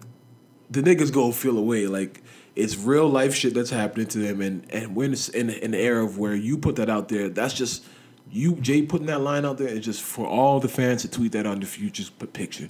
the 0.70 0.82
niggas 0.82 1.12
go 1.12 1.32
feel 1.32 1.58
away. 1.58 1.86
Like 1.86 2.22
it's 2.54 2.76
real 2.76 3.08
life 3.08 3.34
shit 3.34 3.54
that's 3.54 3.70
happening 3.70 4.06
to 4.08 4.18
them, 4.18 4.40
and 4.40 4.66
and 4.72 4.96
in, 4.96 5.10
this, 5.10 5.28
in 5.28 5.50
in 5.50 5.72
the 5.72 5.78
era 5.78 6.04
of 6.04 6.18
where 6.18 6.34
you 6.34 6.58
put 6.58 6.76
that 6.76 6.90
out 6.90 7.08
there. 7.08 7.28
That's 7.28 7.54
just 7.54 7.84
you, 8.30 8.56
Jay, 8.56 8.82
putting 8.82 9.06
that 9.06 9.20
line 9.20 9.44
out 9.44 9.58
there 9.58 9.68
is 9.68 9.84
just 9.84 10.02
for 10.02 10.26
all 10.26 10.60
the 10.60 10.68
fans 10.68 11.02
to 11.02 11.10
tweet 11.10 11.32
that 11.32 11.46
on 11.46 11.60
the 11.60 11.66
future's 11.66 12.10
picture. 12.10 12.68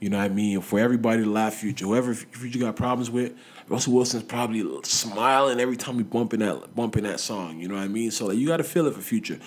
You 0.00 0.10
know 0.10 0.18
what 0.18 0.24
I 0.24 0.28
mean? 0.28 0.60
For 0.60 0.78
everybody 0.78 1.22
to 1.22 1.30
laugh 1.30 1.54
future. 1.54 1.86
Whoever 1.86 2.14
future 2.14 2.58
got 2.58 2.76
problems 2.76 3.10
with, 3.10 3.32
Russell 3.68 3.94
Wilson's 3.94 4.24
probably 4.24 4.64
smiling 4.82 5.60
every 5.60 5.76
time 5.76 5.96
we 5.96 6.02
bumping 6.02 6.40
that 6.40 6.74
bumping 6.74 7.04
that 7.04 7.20
song. 7.20 7.60
You 7.60 7.68
know 7.68 7.76
what 7.76 7.84
I 7.84 7.88
mean? 7.88 8.10
So 8.10 8.26
like 8.26 8.36
you 8.36 8.46
got 8.46 8.58
to 8.58 8.64
feel 8.64 8.86
it 8.86 8.94
for 8.94 9.00
future. 9.00 9.38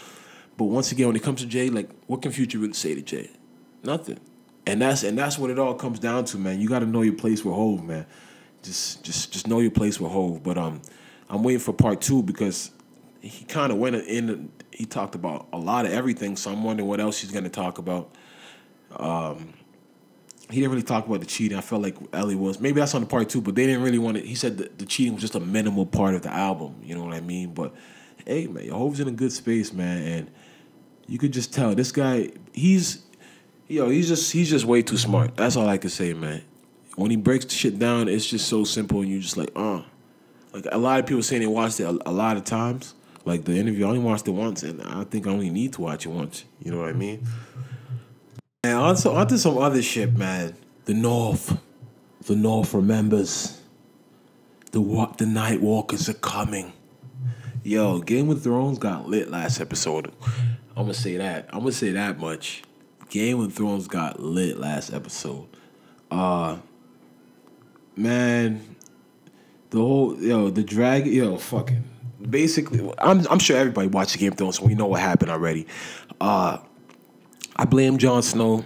But 0.57 0.65
once 0.65 0.91
again, 0.91 1.07
when 1.07 1.15
it 1.15 1.23
comes 1.23 1.41
to 1.41 1.47
Jay, 1.47 1.69
like 1.69 1.89
what 2.07 2.21
can 2.21 2.31
Future 2.31 2.57
really 2.57 2.73
say 2.73 2.95
to 2.95 3.01
Jay? 3.01 3.29
Nothing. 3.83 4.19
And 4.67 4.81
that's 4.81 5.03
and 5.03 5.17
that's 5.17 5.39
what 5.39 5.49
it 5.49 5.57
all 5.57 5.73
comes 5.73 5.97
down 5.97 6.25
to, 6.25 6.37
man. 6.37 6.59
You 6.59 6.67
got 6.67 6.79
to 6.79 6.85
know 6.85 7.01
your 7.01 7.15
place 7.15 7.43
with 7.45 7.55
Hove, 7.55 7.85
man. 7.85 8.05
Just 8.61 9.01
just 9.01 9.31
just 9.31 9.47
know 9.47 9.61
your 9.61 9.71
place 9.71 9.97
with 9.97 10.11
Hove. 10.11 10.43
But 10.43 10.57
um, 10.57 10.81
I'm 11.29 11.41
waiting 11.41 11.61
for 11.61 11.71
part 11.71 12.01
two 12.01 12.21
because 12.21 12.71
he 13.21 13.45
kind 13.45 13.71
of 13.71 13.77
went 13.77 13.95
in. 13.95 14.51
He 14.71 14.85
talked 14.85 15.15
about 15.15 15.47
a 15.53 15.57
lot 15.57 15.85
of 15.85 15.93
everything, 15.93 16.35
so 16.35 16.51
I'm 16.51 16.65
wondering 16.65 16.87
what 16.87 16.99
else 16.99 17.21
he's 17.21 17.31
to 17.31 17.49
talk 17.49 17.77
about. 17.77 18.13
Um, 18.97 19.53
he 20.49 20.59
didn't 20.59 20.71
really 20.71 20.83
talk 20.83 21.07
about 21.07 21.21
the 21.21 21.25
cheating. 21.25 21.57
I 21.57 21.61
felt 21.61 21.81
like 21.81 21.95
Ellie 22.11 22.35
was 22.35 22.59
maybe 22.59 22.81
that's 22.81 22.93
on 22.93 22.99
the 22.99 23.07
part 23.07 23.29
two, 23.29 23.39
but 23.39 23.55
they 23.55 23.67
didn't 23.67 23.83
really 23.83 23.99
want 23.99 24.17
to. 24.17 24.23
He 24.23 24.35
said 24.35 24.57
the, 24.57 24.69
the 24.77 24.85
cheating 24.85 25.13
was 25.13 25.21
just 25.21 25.35
a 25.35 25.39
minimal 25.39 25.85
part 25.85 26.13
of 26.13 26.23
the 26.23 26.33
album. 26.33 26.75
You 26.83 26.93
know 26.93 27.05
what 27.05 27.13
I 27.13 27.21
mean? 27.21 27.53
But 27.53 27.73
hey, 28.25 28.47
man, 28.47 28.67
Hove's 28.67 28.99
in 28.99 29.07
a 29.07 29.11
good 29.11 29.31
space, 29.31 29.71
man, 29.71 30.03
and 30.03 30.31
you 31.07 31.17
could 31.17 31.31
just 31.31 31.53
tell 31.53 31.73
this 31.73 31.93
guy. 31.93 32.31
He's 32.51 33.06
yo, 33.67 33.89
he's 33.89 34.07
just 34.07 34.31
he's 34.31 34.49
just 34.49 34.65
way 34.65 34.81
too 34.81 34.97
smart. 34.97 35.35
That's 35.35 35.55
all 35.55 35.67
I 35.67 35.77
can 35.77 35.89
say, 35.89 36.13
man. 36.13 36.43
When 36.95 37.11
he 37.11 37.17
breaks 37.17 37.45
the 37.45 37.51
shit 37.51 37.77
down, 37.77 38.07
it's 38.09 38.25
just 38.25 38.47
so 38.47 38.63
simple, 38.63 39.01
and 39.01 39.09
you're 39.09 39.21
just 39.21 39.37
like, 39.37 39.51
uh. 39.55 39.81
Like 40.53 40.65
a 40.71 40.77
lot 40.77 40.99
of 40.99 41.05
people 41.05 41.21
saying 41.21 41.41
they 41.41 41.47
watched 41.47 41.79
it 41.79 41.83
a, 41.83 42.09
a 42.09 42.11
lot 42.11 42.37
of 42.37 42.43
times. 42.43 42.95
Like 43.25 43.43
the 43.43 43.55
interview, 43.57 43.85
I 43.85 43.89
only 43.89 43.99
watched 43.99 44.27
it 44.27 44.31
once, 44.31 44.63
and 44.63 44.81
I 44.81 45.03
think 45.03 45.27
I 45.27 45.29
only 45.29 45.49
need 45.49 45.73
to 45.73 45.81
watch 45.81 46.05
it 46.05 46.09
once. 46.09 46.45
You 46.63 46.71
know 46.71 46.79
what 46.79 46.89
I 46.89 46.93
mean? 46.93 47.27
And 48.63 48.73
also 48.77 49.13
onto 49.13 49.37
some 49.37 49.57
other 49.57 49.81
shit, 49.81 50.17
man. 50.17 50.55
The 50.85 50.93
North, 50.93 51.57
the 52.25 52.35
North 52.35 52.73
remembers. 52.73 53.61
The 54.71 54.81
wa- 54.81 55.13
the 55.17 55.25
Night 55.25 55.61
Walkers 55.61 56.09
are 56.09 56.13
coming. 56.13 56.73
Yo, 57.63 57.99
Game 57.99 58.29
of 58.29 58.41
Thrones 58.41 58.79
got 58.79 59.07
lit 59.07 59.29
last 59.29 59.59
episode. 59.59 60.11
I'm 60.75 60.83
gonna 60.83 60.93
say 60.93 61.17
that. 61.17 61.49
I'm 61.51 61.59
gonna 61.59 61.71
say 61.73 61.91
that 61.91 62.19
much. 62.19 62.63
Game 63.09 63.39
of 63.39 63.53
Thrones 63.53 63.87
got 63.87 64.19
lit 64.19 64.59
last 64.59 64.93
episode. 64.93 65.47
Uh 66.11 66.57
man, 67.95 68.75
the 69.69 69.77
whole 69.77 70.17
yo, 70.21 70.49
the 70.49 70.63
drag 70.63 71.07
yo, 71.07 71.37
fucking 71.37 71.83
basically 72.29 72.91
I'm 72.97 73.27
I'm 73.27 73.39
sure 73.39 73.57
everybody 73.57 73.87
watched 73.87 74.17
Game 74.17 74.31
of 74.31 74.37
Thrones, 74.37 74.57
so 74.57 74.65
we 74.65 74.75
know 74.75 74.87
what 74.87 75.01
happened 75.01 75.31
already. 75.31 75.67
Uh 76.19 76.59
I 77.55 77.65
blame 77.65 77.97
Jon 77.97 78.21
Snow 78.21 78.63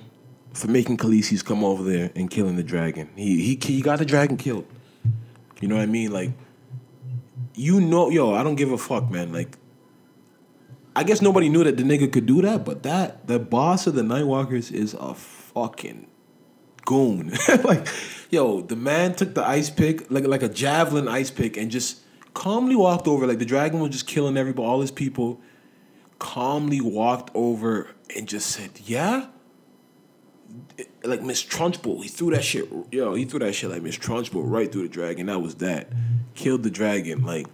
for 0.53 0.67
making 0.67 0.97
Khaleesi's 0.97 1.43
come 1.43 1.63
over 1.63 1.83
there 1.83 2.11
and 2.15 2.29
killing 2.29 2.55
the 2.55 2.63
dragon. 2.63 3.09
He 3.15 3.41
he 3.41 3.59
he 3.61 3.81
got 3.81 3.99
the 3.99 4.05
dragon 4.05 4.37
killed. 4.37 4.65
You 5.61 5.67
know 5.67 5.75
what 5.75 5.83
I 5.83 5.87
mean? 5.87 6.11
Like 6.11 6.31
you 7.55 7.79
know, 7.79 8.09
yo, 8.09 8.33
I 8.33 8.43
don't 8.43 8.55
give 8.55 8.71
a 8.71 8.77
fuck, 8.77 9.09
man. 9.11 9.31
Like 9.31 9.57
I 10.95 11.03
guess 11.03 11.21
nobody 11.21 11.47
knew 11.49 11.63
that 11.63 11.77
the 11.77 11.83
nigga 11.83 12.11
could 12.11 12.25
do 12.25 12.41
that, 12.41 12.65
but 12.65 12.83
that 12.83 13.27
the 13.27 13.39
boss 13.39 13.87
of 13.87 13.95
the 13.95 14.01
Nightwalkers 14.01 14.71
is 14.71 14.93
a 14.93 15.13
fucking 15.13 16.07
goon. 16.85 17.31
like, 17.63 17.87
yo, 18.29 18.61
the 18.61 18.75
man 18.75 19.15
took 19.15 19.33
the 19.33 19.45
ice 19.45 19.69
pick, 19.69 20.09
like 20.11 20.25
like 20.25 20.43
a 20.43 20.49
javelin 20.49 21.07
ice 21.07 21.31
pick, 21.31 21.57
and 21.57 21.71
just 21.71 22.01
calmly 22.33 22.75
walked 22.75 23.07
over. 23.07 23.25
Like 23.27 23.39
the 23.39 23.45
dragon 23.45 23.79
was 23.79 23.91
just 23.91 24.07
killing 24.07 24.37
everybody, 24.37 24.67
all 24.67 24.81
his 24.81 24.91
people. 24.91 25.41
Calmly 26.19 26.81
walked 26.81 27.31
over 27.33 27.89
and 28.15 28.27
just 28.27 28.49
said, 28.49 28.71
"Yeah." 28.83 29.27
Like 31.03 31.21
Miss 31.23 31.43
Trunchbull, 31.43 32.03
he 32.03 32.09
threw 32.09 32.31
that 32.31 32.43
shit. 32.43 32.69
Yo, 32.91 33.15
he 33.15 33.25
threw 33.25 33.39
that 33.39 33.53
shit 33.53 33.71
like 33.71 33.81
Miss 33.81 33.97
Trunchbull 33.97 34.43
right 34.43 34.71
through 34.71 34.83
the 34.83 34.89
dragon. 34.89 35.27
That 35.27 35.41
was 35.41 35.55
that. 35.55 35.87
Killed 36.35 36.63
the 36.63 36.69
dragon. 36.69 37.23
Like, 37.23 37.47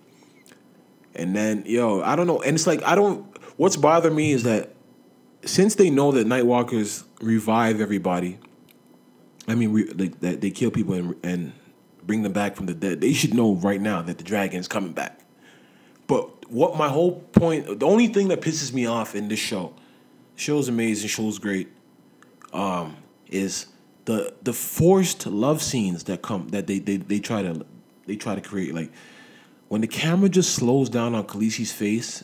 and 1.15 1.35
then 1.35 1.63
yo, 1.65 2.01
I 2.01 2.15
don't 2.15 2.27
know. 2.27 2.41
And 2.41 2.55
it's 2.55 2.67
like 2.67 2.83
I 2.83 2.95
don't. 2.95 3.26
What's 3.57 3.75
bothering 3.75 4.15
me 4.15 4.31
is 4.31 4.43
that 4.43 4.73
since 5.43 5.75
they 5.75 5.89
know 5.89 6.11
that 6.11 6.27
Nightwalkers 6.27 7.03
revive 7.21 7.81
everybody, 7.81 8.39
I 9.47 9.55
mean, 9.55 9.73
re, 9.73 9.85
like 9.85 10.19
that 10.21 10.41
they 10.41 10.51
kill 10.51 10.71
people 10.71 10.93
and, 10.93 11.15
and 11.23 11.53
bring 12.03 12.21
them 12.21 12.33
back 12.33 12.55
from 12.55 12.67
the 12.67 12.73
dead. 12.73 13.01
They 13.01 13.13
should 13.13 13.33
know 13.33 13.55
right 13.55 13.81
now 13.81 14.01
that 14.01 14.17
the 14.17 14.23
dragon's 14.23 14.67
coming 14.67 14.93
back. 14.93 15.19
But 16.05 16.49
what 16.49 16.77
my 16.77 16.87
whole 16.87 17.19
point, 17.33 17.79
the 17.79 17.85
only 17.85 18.07
thing 18.07 18.29
that 18.29 18.41
pisses 18.41 18.71
me 18.71 18.85
off 18.85 19.15
in 19.15 19.27
this 19.27 19.39
show, 19.39 19.73
show's 20.35 20.69
amazing, 20.69 21.09
show's 21.09 21.39
great, 21.39 21.69
um, 22.53 22.97
is 23.27 23.67
the 24.05 24.33
the 24.43 24.53
forced 24.53 25.25
love 25.27 25.61
scenes 25.61 26.05
that 26.05 26.21
come 26.21 26.47
that 26.49 26.67
they 26.67 26.79
they, 26.79 26.97
they 26.97 27.19
try 27.19 27.41
to 27.41 27.65
they 28.05 28.15
try 28.15 28.35
to 28.35 28.41
create. 28.41 28.73
Like 28.73 28.91
when 29.67 29.81
the 29.81 29.87
camera 29.87 30.29
just 30.29 30.53
slows 30.53 30.89
down 30.89 31.13
on 31.13 31.25
Khaleesi's 31.25 31.73
face 31.73 32.23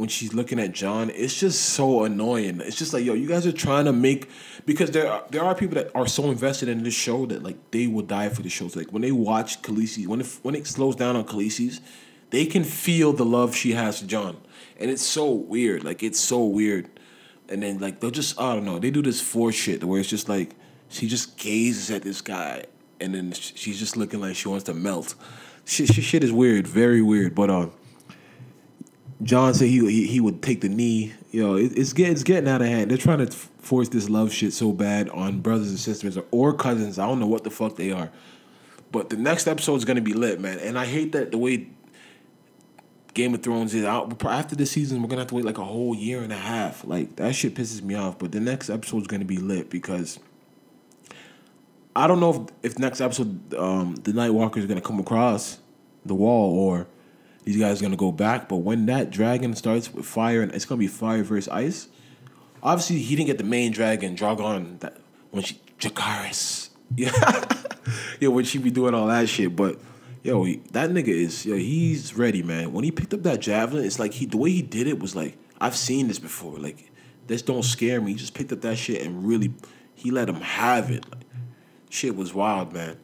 when 0.00 0.08
she's 0.08 0.32
looking 0.32 0.58
at 0.58 0.72
Jon, 0.72 1.10
it's 1.10 1.38
just 1.38 1.60
so 1.60 2.04
annoying. 2.04 2.62
It's 2.62 2.76
just 2.76 2.94
like, 2.94 3.04
yo, 3.04 3.12
you 3.12 3.28
guys 3.28 3.46
are 3.46 3.52
trying 3.52 3.84
to 3.84 3.92
make 3.92 4.30
because 4.64 4.90
there 4.92 5.12
are, 5.12 5.22
there 5.30 5.44
are 5.44 5.54
people 5.54 5.74
that 5.74 5.94
are 5.94 6.06
so 6.06 6.30
invested 6.30 6.70
in 6.70 6.82
this 6.82 6.94
show 6.94 7.26
that 7.26 7.42
like 7.42 7.70
they 7.70 7.86
will 7.86 8.02
die 8.02 8.30
for 8.30 8.40
the 8.40 8.48
shows. 8.48 8.74
Like 8.74 8.90
when 8.92 9.02
they 9.02 9.12
watch 9.12 9.60
Khaleesi, 9.60 10.06
when 10.06 10.22
it, 10.22 10.38
when 10.42 10.54
it 10.54 10.66
slows 10.66 10.96
down 10.96 11.16
on 11.16 11.24
Khaleesi's, 11.24 11.82
they 12.30 12.46
can 12.46 12.64
feel 12.64 13.12
the 13.12 13.26
love 13.26 13.54
she 13.54 13.72
has 13.72 14.00
for 14.00 14.06
Jon, 14.06 14.38
and 14.78 14.90
it's 14.90 15.04
so 15.04 15.30
weird. 15.30 15.84
Like 15.84 16.02
it's 16.02 16.18
so 16.18 16.46
weird, 16.46 16.88
and 17.50 17.62
then 17.62 17.78
like 17.78 18.00
they'll 18.00 18.10
just 18.10 18.40
I 18.40 18.54
don't 18.54 18.64
know. 18.64 18.78
They 18.78 18.90
do 18.90 19.02
this 19.02 19.20
for 19.20 19.52
shit 19.52 19.84
where 19.84 20.00
it's 20.00 20.08
just 20.08 20.30
like 20.30 20.54
she 20.88 21.08
just 21.08 21.36
gazes 21.36 21.90
at 21.90 22.02
this 22.02 22.22
guy, 22.22 22.64
and 23.00 23.14
then 23.14 23.32
she's 23.32 23.78
just 23.78 23.98
looking 23.98 24.20
like 24.20 24.34
she 24.34 24.48
wants 24.48 24.64
to 24.64 24.74
melt. 24.74 25.14
Shit 25.66 26.24
is 26.24 26.32
weird, 26.32 26.66
very 26.66 27.02
weird. 27.02 27.34
But 27.34 27.50
um, 27.50 27.72
Jon 29.22 29.52
said 29.52 29.68
he, 29.68 29.78
he 29.90 30.06
he 30.06 30.20
would 30.20 30.42
take 30.42 30.60
the 30.60 30.68
knee. 30.68 31.12
You 31.30 31.46
know, 31.46 31.54
it, 31.56 31.76
it's 31.76 31.92
getting 31.92 32.12
it's 32.12 32.22
getting 32.22 32.48
out 32.48 32.62
of 32.62 32.68
hand. 32.68 32.90
They're 32.90 32.98
trying 32.98 33.24
to 33.26 33.30
force 33.30 33.88
this 33.88 34.08
love 34.08 34.32
shit 34.32 34.52
so 34.52 34.72
bad 34.72 35.08
on 35.10 35.40
brothers 35.40 35.68
and 35.68 35.78
sisters 35.78 36.16
or, 36.16 36.24
or 36.30 36.54
cousins. 36.54 36.98
I 36.98 37.06
don't 37.06 37.20
know 37.20 37.26
what 37.26 37.44
the 37.44 37.50
fuck 37.50 37.76
they 37.76 37.92
are. 37.92 38.10
But 38.92 39.10
the 39.10 39.16
next 39.16 39.46
episode 39.46 39.76
is 39.76 39.84
gonna 39.84 40.00
be 40.00 40.14
lit, 40.14 40.40
man. 40.40 40.58
And 40.58 40.78
I 40.78 40.86
hate 40.86 41.12
that 41.12 41.30
the 41.30 41.38
way 41.38 41.68
Game 43.12 43.34
of 43.34 43.42
Thrones 43.42 43.74
is 43.74 43.84
out 43.84 44.24
after 44.24 44.56
this 44.56 44.70
season. 44.70 45.02
We're 45.02 45.08
gonna 45.08 45.22
have 45.22 45.28
to 45.28 45.34
wait 45.34 45.44
like 45.44 45.58
a 45.58 45.64
whole 45.64 45.94
year 45.94 46.22
and 46.22 46.32
a 46.32 46.38
half. 46.38 46.84
Like 46.84 47.16
that 47.16 47.34
shit 47.34 47.54
pisses 47.54 47.82
me 47.82 47.94
off. 47.94 48.18
But 48.18 48.32
the 48.32 48.40
next 48.40 48.70
episode 48.70 49.02
is 49.02 49.06
gonna 49.06 49.24
be 49.26 49.36
lit 49.36 49.68
because 49.68 50.18
I 51.94 52.06
don't 52.06 52.20
know 52.20 52.46
if 52.62 52.72
if 52.72 52.78
next 52.78 53.02
episode 53.02 53.54
um, 53.54 53.96
the 53.96 54.14
Night 54.14 54.30
Walker 54.30 54.58
is 54.58 54.66
gonna 54.66 54.80
come 54.80 54.98
across 54.98 55.58
the 56.06 56.14
wall 56.14 56.58
or 56.58 56.86
these 57.44 57.56
guys 57.56 57.80
are 57.80 57.84
gonna 57.84 57.96
go 57.96 58.12
back. 58.12 58.48
But 58.48 58.58
when 58.58 58.86
that 58.86 59.10
dragon 59.10 59.54
starts 59.54 59.92
with 59.92 60.06
fire 60.06 60.42
and 60.42 60.52
it's 60.52 60.64
gonna 60.64 60.78
be 60.78 60.86
fire 60.86 61.22
versus 61.22 61.48
ice. 61.48 61.88
Obviously, 62.62 62.98
he 62.98 63.16
didn't 63.16 63.28
get 63.28 63.38
the 63.38 63.44
main 63.44 63.72
dragon, 63.72 64.14
Drogon. 64.14 64.80
that 64.80 64.98
when 65.30 65.42
she 65.42 65.60
Dracarys. 65.78 66.68
Yeah, 66.96 67.44
yeah, 68.18 68.28
when 68.28 68.44
she 68.44 68.58
be 68.58 68.72
doing 68.72 68.94
all 68.94 69.06
that 69.06 69.28
shit. 69.28 69.54
But 69.54 69.78
yo, 70.24 70.44
that 70.72 70.90
nigga 70.90 71.06
is 71.06 71.46
yo, 71.46 71.54
he's 71.54 72.16
ready, 72.16 72.42
man. 72.42 72.72
When 72.72 72.82
he 72.82 72.90
picked 72.90 73.14
up 73.14 73.22
that 73.22 73.38
javelin, 73.38 73.84
it's 73.84 74.00
like 74.00 74.12
he 74.12 74.26
the 74.26 74.36
way 74.36 74.50
he 74.50 74.60
did 74.60 74.88
it 74.88 74.98
was 74.98 75.14
like 75.14 75.38
I've 75.60 75.76
seen 75.76 76.08
this 76.08 76.18
before. 76.18 76.58
Like 76.58 76.90
this 77.28 77.42
don't 77.42 77.62
scare 77.62 78.00
me. 78.00 78.10
He 78.10 78.18
just 78.18 78.34
picked 78.34 78.50
up 78.50 78.62
that 78.62 78.76
shit 78.76 79.02
and 79.02 79.24
really 79.24 79.54
he 79.94 80.10
let 80.10 80.28
him 80.28 80.40
have 80.40 80.90
it. 80.90 81.08
Like, 81.12 81.22
shit 81.90 82.16
was 82.16 82.34
wild, 82.34 82.72
man. 82.72 82.96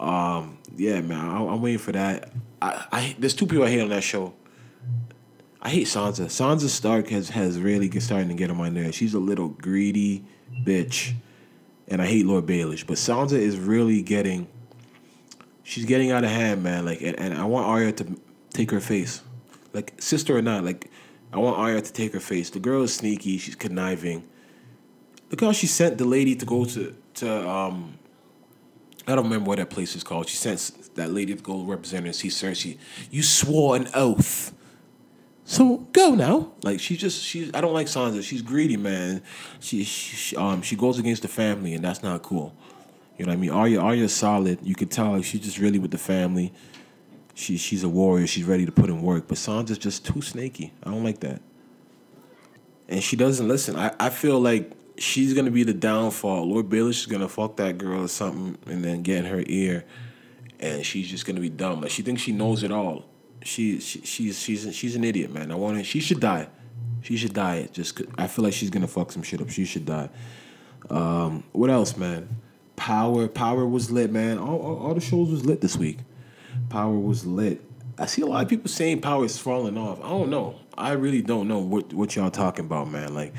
Um, 0.00 0.58
yeah, 0.76 1.00
man, 1.00 1.18
I, 1.18 1.40
am 1.40 1.62
waiting 1.62 1.78
for 1.78 1.92
that. 1.92 2.32
I, 2.60 2.86
I 2.90 3.16
there's 3.18 3.34
two 3.34 3.46
people 3.46 3.64
I 3.64 3.70
hate 3.70 3.80
on 3.80 3.88
that 3.90 4.02
show. 4.02 4.34
I 5.60 5.70
hate 5.70 5.86
Sansa. 5.86 6.26
Sansa 6.26 6.68
Stark 6.68 7.08
has 7.08 7.30
has 7.30 7.58
really 7.58 7.88
get, 7.88 8.02
starting 8.02 8.28
to 8.28 8.34
get 8.34 8.50
on 8.50 8.56
my 8.56 8.68
nerves. 8.68 8.94
She's 8.94 9.14
a 9.14 9.18
little 9.18 9.48
greedy 9.48 10.24
bitch, 10.62 11.14
and 11.88 12.00
I 12.00 12.06
hate 12.06 12.26
Lord 12.26 12.46
Baelish. 12.46 12.86
But 12.86 12.96
Sansa 12.96 13.32
is 13.32 13.58
really 13.58 14.02
getting. 14.02 14.48
She's 15.64 15.84
getting 15.84 16.10
out 16.12 16.24
of 16.24 16.30
hand, 16.30 16.62
man. 16.62 16.86
Like, 16.86 17.02
and, 17.02 17.18
and 17.18 17.34
I 17.34 17.44
want 17.44 17.66
Arya 17.66 17.92
to 17.92 18.16
take 18.50 18.70
her 18.70 18.80
face, 18.80 19.20
like 19.74 19.94
sister 20.00 20.36
or 20.36 20.42
not. 20.42 20.64
Like, 20.64 20.90
I 21.32 21.38
want 21.38 21.58
Arya 21.58 21.82
to 21.82 21.92
take 21.92 22.12
her 22.14 22.20
face. 22.20 22.50
The 22.50 22.60
girl 22.60 22.82
is 22.82 22.94
sneaky. 22.94 23.36
She's 23.36 23.54
conniving. 23.54 24.24
Look 25.30 25.42
how 25.42 25.52
she 25.52 25.66
sent 25.66 25.98
the 25.98 26.06
lady 26.06 26.34
to 26.36 26.46
go 26.46 26.64
to 26.64 26.94
to 27.14 27.48
um. 27.48 27.98
I 29.06 29.14
don't 29.14 29.24
remember 29.24 29.48
what 29.48 29.58
that 29.58 29.70
place 29.70 29.96
is 29.96 30.04
called. 30.04 30.28
She 30.28 30.36
sent 30.36 30.60
that 30.98 31.10
lady 31.10 31.32
of 31.32 31.42
Gold 31.42 31.68
represent 31.68 32.02
her 32.02 32.06
and 32.06 32.14
see 32.14 32.28
Cersei. 32.28 32.78
You 33.10 33.22
swore 33.22 33.76
an 33.76 33.88
oath 33.94 34.52
so 35.48 35.78
go 35.94 36.14
now. 36.14 36.52
Like 36.62 36.78
she 36.78 36.98
just 36.98 37.24
she 37.24 37.50
I 37.54 37.62
don't 37.62 37.72
like 37.72 37.86
Sansa. 37.86 38.22
She's 38.22 38.42
greedy, 38.42 38.76
man. 38.76 39.22
She, 39.60 39.82
she 39.82 40.36
um 40.36 40.60
she 40.60 40.76
goes 40.76 40.98
against 40.98 41.22
the 41.22 41.28
family 41.28 41.72
and 41.72 41.82
that's 41.82 42.02
not 42.02 42.22
cool. 42.22 42.54
You 43.16 43.24
know 43.24 43.30
what 43.30 43.38
I 43.38 43.40
mean? 43.40 43.50
Arya 43.50 43.80
Arya's 43.80 44.14
solid. 44.14 44.58
You 44.62 44.74
could 44.74 44.90
tell 44.90 45.22
she's 45.22 45.40
just 45.40 45.56
really 45.56 45.78
with 45.78 45.90
the 45.90 45.98
family. 45.98 46.52
She 47.32 47.56
she's 47.56 47.82
a 47.82 47.88
warrior. 47.88 48.26
She's 48.26 48.44
ready 48.44 48.66
to 48.66 48.72
put 48.72 48.90
in 48.90 49.00
work. 49.00 49.26
But 49.26 49.38
Sansa's 49.38 49.78
just 49.78 50.04
too 50.04 50.20
snaky. 50.20 50.74
I 50.84 50.90
don't 50.90 51.02
like 51.02 51.20
that. 51.20 51.40
And 52.86 53.02
she 53.02 53.16
doesn't 53.16 53.48
listen. 53.48 53.74
I, 53.74 53.94
I 53.98 54.10
feel 54.10 54.38
like 54.38 54.70
she's 54.98 55.32
gonna 55.32 55.50
be 55.50 55.62
the 55.62 55.72
downfall. 55.72 56.46
Lord 56.46 56.68
Baelish 56.68 57.00
is 57.00 57.06
gonna 57.06 57.26
fuck 57.26 57.56
that 57.56 57.78
girl 57.78 58.02
or 58.02 58.08
something 58.08 58.58
and 58.70 58.84
then 58.84 59.00
get 59.00 59.24
in 59.24 59.24
her 59.24 59.42
ear 59.46 59.86
and 60.60 60.84
she's 60.84 61.08
just 61.08 61.26
gonna 61.26 61.40
be 61.40 61.50
dumb. 61.50 61.80
Like 61.80 61.90
she 61.90 62.02
thinks 62.02 62.22
she 62.22 62.32
knows 62.32 62.62
it 62.62 62.72
all 62.72 63.04
she, 63.42 63.80
she 63.80 64.00
she's 64.02 64.38
she's 64.38 64.74
she's 64.74 64.96
an 64.96 65.04
idiot, 65.04 65.32
man. 65.32 65.50
I 65.50 65.54
want 65.54 65.76
her. 65.76 65.84
She 65.84 66.00
should 66.00 66.20
die. 66.20 66.48
She 67.02 67.16
should 67.16 67.34
die. 67.34 67.68
Just 67.72 68.00
I 68.16 68.26
feel 68.26 68.44
like 68.44 68.54
she's 68.54 68.70
gonna 68.70 68.88
fuck 68.88 69.12
some 69.12 69.22
shit 69.22 69.40
up. 69.40 69.50
She 69.50 69.64
should 69.64 69.86
die. 69.86 70.08
Um, 70.90 71.44
what 71.52 71.70
else, 71.70 71.96
man? 71.96 72.28
Power. 72.76 73.28
Power 73.28 73.66
was 73.66 73.90
lit, 73.90 74.12
man. 74.12 74.38
All, 74.38 74.60
all, 74.60 74.78
all 74.78 74.94
the 74.94 75.00
shows 75.00 75.30
was 75.30 75.44
lit 75.44 75.60
this 75.60 75.76
week. 75.76 75.98
Power 76.68 76.94
was 76.94 77.26
lit. 77.26 77.62
I 77.98 78.06
see 78.06 78.22
a 78.22 78.26
lot 78.26 78.42
of 78.42 78.48
people 78.48 78.68
saying 78.68 79.00
Power 79.00 79.24
is 79.24 79.38
falling 79.38 79.76
off. 79.76 79.98
I 80.00 80.08
don't 80.08 80.30
know. 80.30 80.60
I 80.76 80.92
really 80.92 81.22
don't 81.22 81.48
know 81.48 81.58
what 81.58 81.92
what 81.92 82.14
y'all 82.16 82.30
talking 82.30 82.64
about, 82.64 82.90
man. 82.90 83.14
Like 83.14 83.34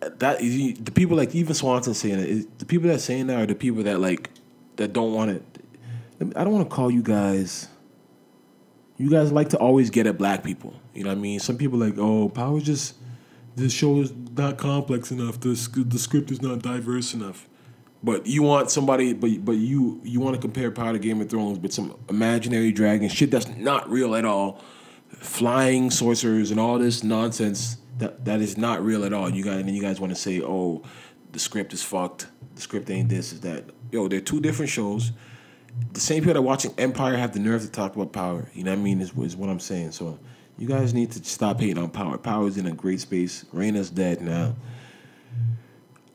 that. 0.00 0.38
The 0.40 0.92
people 0.94 1.16
like 1.16 1.34
even 1.34 1.54
Swanson 1.54 1.94
saying 1.94 2.18
it. 2.18 2.58
The 2.58 2.66
people 2.66 2.88
that 2.88 3.00
saying 3.00 3.28
that 3.28 3.40
are 3.40 3.46
the 3.46 3.54
people 3.54 3.82
that 3.84 4.00
like 4.00 4.30
that 4.76 4.92
don't 4.92 5.12
want 5.12 5.30
it. 5.30 5.49
I 6.20 6.44
don't 6.44 6.52
want 6.52 6.68
to 6.68 6.74
call 6.74 6.90
you 6.90 7.02
guys 7.02 7.68
you 9.00 9.08
guys 9.08 9.32
like 9.32 9.48
to 9.48 9.56
always 9.56 9.88
get 9.88 10.06
at 10.06 10.18
black 10.18 10.44
people. 10.44 10.74
You 10.92 11.04
know 11.04 11.08
what 11.08 11.16
I 11.16 11.20
mean? 11.20 11.40
Some 11.40 11.56
people 11.56 11.78
like, 11.78 11.94
oh, 11.96 12.28
power 12.28 12.60
just 12.60 12.96
this 13.56 13.72
show 13.72 14.00
is 14.00 14.12
not 14.12 14.58
complex 14.58 15.10
enough. 15.10 15.40
The 15.40 15.54
the 15.86 15.98
script 15.98 16.30
is 16.30 16.42
not 16.42 16.60
diverse 16.60 17.14
enough. 17.14 17.48
But 18.02 18.26
you 18.26 18.42
want 18.42 18.70
somebody, 18.70 19.14
but 19.14 19.44
but 19.44 19.52
you 19.52 20.00
you 20.04 20.20
want 20.20 20.34
to 20.36 20.40
compare 20.40 20.70
Power 20.70 20.92
to 20.92 20.98
Game 20.98 21.20
of 21.20 21.30
Thrones 21.30 21.58
with 21.58 21.72
some 21.72 21.96
imaginary 22.08 22.72
dragon 22.72 23.08
shit 23.08 23.30
that's 23.30 23.48
not 23.48 23.90
real 23.90 24.14
at 24.14 24.26
all, 24.26 24.62
flying 25.08 25.90
sorcerers 25.90 26.50
and 26.50 26.60
all 26.60 26.78
this 26.78 27.02
nonsense 27.02 27.78
that 27.98 28.26
that 28.26 28.40
is 28.40 28.58
not 28.58 28.84
real 28.84 29.04
at 29.04 29.14
all. 29.14 29.30
You 29.30 29.44
guys 29.44 29.60
and 29.60 29.68
then 29.68 29.74
you 29.74 29.82
guys 29.82 29.98
want 29.98 30.12
to 30.14 30.18
say, 30.18 30.42
oh, 30.42 30.82
the 31.32 31.38
script 31.38 31.72
is 31.72 31.82
fucked. 31.82 32.26
The 32.54 32.60
script 32.60 32.90
ain't 32.90 33.08
this, 33.08 33.32
is 33.32 33.40
that. 33.40 33.64
Yo, 33.90 34.08
they're 34.08 34.20
two 34.20 34.40
different 34.40 34.70
shows 34.70 35.12
the 35.92 36.00
same 36.00 36.20
people 36.20 36.34
that 36.34 36.38
are 36.38 36.42
watching 36.42 36.72
Empire 36.78 37.16
have 37.16 37.32
the 37.32 37.40
nerve 37.40 37.62
to 37.62 37.70
talk 37.70 37.96
about 37.96 38.12
power. 38.12 38.48
You 38.54 38.64
know 38.64 38.72
what 38.72 38.78
I 38.78 38.82
mean? 38.82 39.00
Is, 39.00 39.12
is 39.16 39.36
what 39.36 39.50
I'm 39.50 39.60
saying. 39.60 39.92
So 39.92 40.18
you 40.58 40.68
guys 40.68 40.94
need 40.94 41.12
to 41.12 41.24
stop 41.24 41.60
hating 41.60 41.78
on 41.78 41.90
power. 41.90 42.18
Power 42.18 42.46
is 42.46 42.56
in 42.58 42.66
a 42.66 42.72
great 42.72 43.00
space. 43.00 43.44
Raina's 43.52 43.90
dead 43.90 44.20
now. 44.20 44.54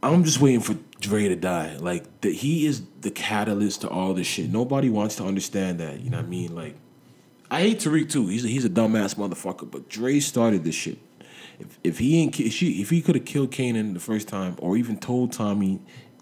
I'm 0.03 0.23
just 0.23 0.39
waiting 0.39 0.61
for 0.61 0.75
Dre 0.99 1.27
to 1.27 1.35
die. 1.35 1.77
Like 1.77 2.21
the, 2.21 2.31
he 2.31 2.65
is 2.67 2.83
the 3.01 3.09
catalyst 3.11 3.81
to 3.81 3.89
all 3.89 4.13
this 4.13 4.27
shit. 4.27 4.51
Nobody 4.51 4.89
wants 4.89 5.15
to 5.15 5.23
understand 5.23 5.79
that. 5.79 5.99
You 6.01 6.11
know 6.11 6.17
what 6.17 6.27
I 6.27 6.29
mean? 6.29 6.55
Like 6.55 6.75
I 7.49 7.61
hate 7.61 7.79
Tariq 7.79 8.11
too. 8.11 8.27
He's 8.27 8.45
a, 8.45 8.47
he's 8.47 8.65
a 8.65 8.69
dumbass 8.69 9.15
motherfucker. 9.15 9.69
But 9.69 9.89
Dre 9.89 10.19
started 10.19 10.63
this 10.63 10.75
shit. 10.75 10.99
If 11.59 11.79
if 11.83 11.99
he 11.99 12.21
ain't 12.21 12.39
if, 12.39 12.53
she, 12.53 12.81
if 12.81 12.89
he 12.89 13.01
could 13.01 13.15
have 13.15 13.25
killed 13.25 13.51
Kanan 13.51 13.93
the 13.93 13.99
first 13.99 14.27
time, 14.27 14.55
or 14.59 14.77
even 14.77 14.99
told 14.99 15.31
Tommy 15.31 15.79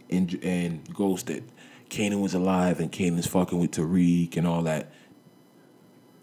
and 0.10 0.40
and 0.44 0.94
Ghost 0.94 1.28
that 1.28 1.44
Kanan 1.90 2.22
was 2.22 2.34
alive 2.34 2.80
and 2.80 2.92
Kanan's 2.92 3.28
fucking 3.28 3.60
with 3.60 3.72
Tariq 3.72 4.38
and 4.38 4.48
all 4.48 4.64
that, 4.64 4.92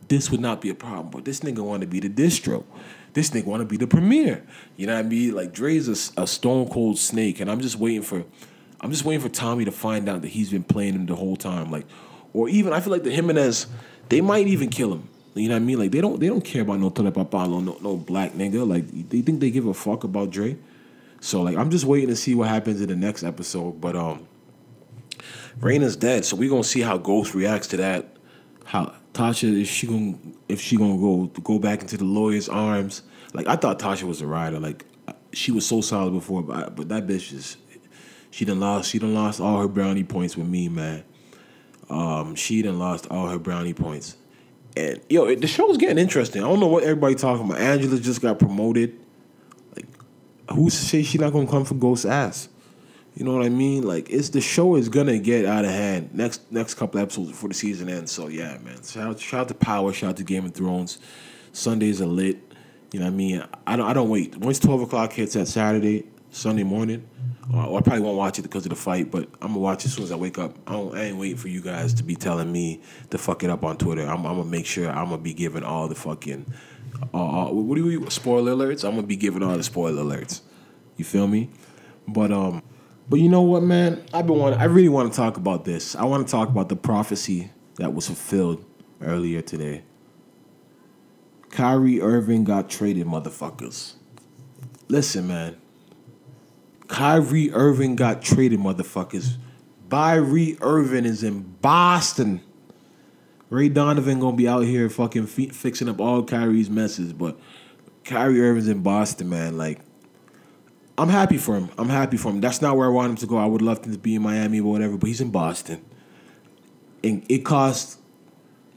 this 0.08 0.30
would 0.30 0.40
not 0.40 0.60
be 0.60 0.70
a 0.70 0.74
problem. 0.74 1.10
But 1.10 1.24
this 1.24 1.40
nigga 1.40 1.60
want 1.60 1.82
to 1.82 1.86
be 1.86 2.00
the 2.00 2.10
distro. 2.10 2.64
This 3.12 3.30
nigga 3.30 3.46
want 3.46 3.60
to 3.60 3.66
be 3.66 3.76
the 3.76 3.86
premier. 3.86 4.44
You 4.76 4.86
know 4.86 4.94
what 4.94 5.04
I 5.04 5.08
mean? 5.08 5.34
Like 5.34 5.52
Dre's 5.52 5.88
a, 5.88 6.22
a, 6.22 6.26
stone 6.26 6.68
cold 6.68 6.98
snake, 6.98 7.40
and 7.40 7.50
I'm 7.50 7.60
just 7.60 7.76
waiting 7.76 8.02
for, 8.02 8.24
I'm 8.80 8.90
just 8.90 9.04
waiting 9.04 9.20
for 9.20 9.28
Tommy 9.28 9.64
to 9.64 9.72
find 9.72 10.08
out 10.08 10.22
that 10.22 10.28
he's 10.28 10.50
been 10.50 10.62
playing 10.62 10.94
him 10.94 11.06
the 11.06 11.16
whole 11.16 11.36
time. 11.36 11.70
Like, 11.70 11.86
or 12.32 12.48
even 12.48 12.72
I 12.72 12.80
feel 12.80 12.92
like 12.92 13.02
the 13.02 13.10
Jimenez, 13.10 13.66
they 14.08 14.20
might 14.20 14.46
even 14.46 14.68
kill 14.68 14.92
him. 14.92 15.08
You 15.34 15.48
know 15.48 15.54
what 15.54 15.62
I 15.62 15.64
mean? 15.64 15.78
Like 15.78 15.90
they 15.92 16.00
don't 16.00 16.18
they 16.18 16.26
don't 16.26 16.44
care 16.44 16.62
about 16.62 16.80
no 16.80 16.90
Telepapalo, 16.90 17.62
no 17.62 17.78
no 17.80 17.96
black 17.96 18.32
nigga. 18.32 18.66
Like 18.66 19.08
they 19.08 19.22
think 19.22 19.40
they 19.40 19.50
give 19.50 19.66
a 19.66 19.74
fuck 19.74 20.04
about 20.04 20.30
Dre. 20.30 20.56
So 21.20 21.42
like 21.42 21.56
I'm 21.56 21.70
just 21.70 21.84
waiting 21.84 22.08
to 22.08 22.16
see 22.16 22.34
what 22.34 22.48
happens 22.48 22.80
in 22.80 22.88
the 22.88 22.96
next 22.96 23.22
episode. 23.22 23.80
But 23.80 23.94
um 23.94 24.26
Raina's 25.58 25.96
dead, 25.96 26.24
so 26.24 26.36
we 26.36 26.48
gonna 26.48 26.64
see 26.64 26.80
how 26.80 26.98
Ghost 26.98 27.34
reacts 27.34 27.66
to 27.68 27.76
that. 27.78 28.16
How 28.64 28.94
Tasha 29.12 29.60
is 29.60 29.68
she 29.68 29.86
gonna 29.86 30.16
if 30.48 30.60
she 30.60 30.76
gonna 30.76 30.98
go 30.98 31.26
go 31.42 31.58
back 31.58 31.82
into 31.82 31.96
the 31.96 32.04
lawyer's 32.04 32.48
arms? 32.48 33.02
Like 33.34 33.48
I 33.48 33.56
thought 33.56 33.78
Tasha 33.78 34.04
was 34.04 34.20
a 34.20 34.26
rider. 34.26 34.60
Like 34.60 34.84
she 35.32 35.52
was 35.52 35.66
so 35.66 35.80
solid 35.80 36.12
before, 36.12 36.42
but 36.42 36.76
but 36.76 36.88
that 36.88 37.06
bitch 37.06 37.32
is 37.32 37.56
she 38.30 38.44
done 38.44 38.60
lost 38.60 38.90
she 38.90 38.98
done 38.98 39.14
lost 39.14 39.40
all 39.40 39.60
her 39.60 39.68
brownie 39.68 40.04
points 40.04 40.36
with 40.36 40.46
me, 40.46 40.68
man. 40.68 41.04
Um, 41.88 42.36
she 42.36 42.62
done 42.62 42.78
lost 42.78 43.08
all 43.10 43.28
her 43.28 43.38
brownie 43.38 43.74
points. 43.74 44.16
And 44.76 45.00
yo, 45.08 45.34
the 45.34 45.48
show's 45.48 45.76
getting 45.76 45.98
interesting. 45.98 46.42
I 46.44 46.46
don't 46.46 46.60
know 46.60 46.68
what 46.68 46.84
everybody 46.84 47.16
talking 47.16 47.46
about. 47.46 47.58
Angela 47.60 47.98
just 47.98 48.22
got 48.22 48.38
promoted. 48.38 48.96
Like, 49.74 49.86
who's 50.52 50.78
to 50.78 50.84
say 50.84 51.02
she 51.02 51.18
not 51.18 51.32
gonna 51.32 51.48
come 51.48 51.64
for 51.64 51.74
Ghost 51.74 52.06
ass? 52.06 52.48
You 53.20 53.26
know 53.26 53.34
what 53.34 53.44
I 53.44 53.50
mean? 53.50 53.82
Like 53.82 54.08
it's 54.08 54.30
the 54.30 54.40
show 54.40 54.76
is 54.76 54.88
gonna 54.88 55.18
get 55.18 55.44
out 55.44 55.66
of 55.66 55.70
hand 55.70 56.08
next 56.14 56.50
next 56.50 56.76
couple 56.76 56.98
episodes 57.02 57.28
before 57.28 57.50
the 57.50 57.54
season 57.54 57.90
ends. 57.90 58.10
So 58.12 58.28
yeah, 58.28 58.56
man. 58.64 58.82
Shout 58.82 59.08
out, 59.08 59.20
shout 59.20 59.40
out 59.42 59.48
to 59.48 59.54
Power. 59.54 59.92
Shout 59.92 60.08
out 60.08 60.16
to 60.16 60.24
Game 60.24 60.46
of 60.46 60.54
Thrones. 60.54 60.96
Sundays 61.52 62.00
are 62.00 62.06
lit. 62.06 62.38
You 62.92 63.00
know 63.00 63.04
what 63.04 63.12
I 63.12 63.16
mean? 63.16 63.44
I 63.66 63.76
don't 63.76 63.86
I 63.86 63.92
don't 63.92 64.08
wait. 64.08 64.38
Once 64.38 64.58
twelve 64.58 64.80
o'clock 64.80 65.12
hits 65.12 65.34
that 65.34 65.48
Saturday, 65.48 66.06
Sunday 66.30 66.62
morning, 66.62 67.06
or 67.52 67.76
I 67.76 67.82
probably 67.82 68.00
won't 68.00 68.16
watch 68.16 68.38
it 68.38 68.42
because 68.42 68.64
of 68.64 68.70
the 68.70 68.76
fight, 68.76 69.10
but 69.10 69.28
I'm 69.42 69.48
gonna 69.48 69.58
watch 69.58 69.84
it 69.84 69.88
as 69.88 69.92
soon 69.96 70.04
as 70.04 70.12
I 70.12 70.16
wake 70.16 70.38
up. 70.38 70.56
I, 70.66 70.78
I 70.78 71.00
ain't 71.02 71.18
waiting 71.18 71.36
for 71.36 71.48
you 71.48 71.60
guys 71.60 71.92
to 71.92 72.02
be 72.02 72.16
telling 72.16 72.50
me 72.50 72.80
to 73.10 73.18
fuck 73.18 73.44
it 73.44 73.50
up 73.50 73.64
on 73.64 73.76
Twitter. 73.76 74.00
I'm, 74.00 74.24
I'm 74.24 74.38
gonna 74.38 74.44
make 74.44 74.64
sure 74.64 74.88
I'm 74.88 75.10
gonna 75.10 75.18
be 75.18 75.34
giving 75.34 75.62
all 75.62 75.88
the 75.88 75.94
fucking 75.94 76.46
uh, 77.12 77.48
what 77.48 77.74
do 77.74 77.84
we 77.84 78.08
spoiler 78.08 78.52
alerts? 78.52 78.82
I'm 78.82 78.94
gonna 78.94 79.06
be 79.06 79.16
giving 79.16 79.42
all 79.42 79.58
the 79.58 79.62
spoiler 79.62 80.02
alerts. 80.02 80.40
You 80.96 81.04
feel 81.04 81.26
me? 81.26 81.50
But 82.08 82.32
um, 82.32 82.62
but 83.10 83.18
you 83.18 83.28
know 83.28 83.42
what, 83.42 83.64
man? 83.64 84.04
I've 84.14 84.26
been 84.26 84.38
wanting. 84.38 84.60
I 84.60 84.64
really 84.64 84.88
want 84.88 85.12
to 85.12 85.16
talk 85.16 85.36
about 85.36 85.64
this. 85.64 85.96
I 85.96 86.04
want 86.04 86.26
to 86.26 86.30
talk 86.30 86.48
about 86.48 86.68
the 86.68 86.76
prophecy 86.76 87.50
that 87.76 87.92
was 87.92 88.06
fulfilled 88.06 88.64
earlier 89.02 89.42
today. 89.42 89.82
Kyrie 91.50 92.00
Irving 92.00 92.44
got 92.44 92.70
traded, 92.70 93.08
motherfuckers. 93.08 93.94
Listen, 94.88 95.26
man. 95.26 95.56
Kyrie 96.86 97.52
Irving 97.52 97.96
got 97.96 98.22
traded, 98.22 98.60
motherfuckers. 98.60 99.36
Kyrie 99.90 100.56
Irving 100.60 101.04
is 101.04 101.24
in 101.24 101.42
Boston. 101.60 102.40
Ray 103.48 103.68
Donovan 103.68 104.20
gonna 104.20 104.36
be 104.36 104.46
out 104.46 104.60
here 104.60 104.88
fucking 104.88 105.26
fi- 105.26 105.48
fixing 105.48 105.88
up 105.88 106.00
all 106.00 106.22
Kyrie's 106.22 106.70
messes, 106.70 107.12
but 107.12 107.36
Kyrie 108.04 108.40
Irving's 108.40 108.68
in 108.68 108.82
Boston, 108.82 109.28
man. 109.28 109.58
Like, 109.58 109.80
I'm 111.00 111.08
happy 111.08 111.38
for 111.38 111.56
him. 111.56 111.70
I'm 111.78 111.88
happy 111.88 112.18
for 112.18 112.28
him. 112.28 112.42
That's 112.42 112.60
not 112.60 112.76
where 112.76 112.86
I 112.86 112.90
want 112.90 113.10
him 113.10 113.16
to 113.16 113.26
go. 113.26 113.38
I 113.38 113.46
would 113.46 113.62
love 113.62 113.82
him 113.82 113.92
to 113.92 113.98
be 113.98 114.16
in 114.16 114.22
Miami 114.22 114.60
or 114.60 114.70
whatever, 114.70 114.98
but 114.98 115.06
he's 115.06 115.22
in 115.22 115.30
Boston. 115.30 115.82
And 117.02 117.24
it 117.30 117.38
cost 117.38 117.98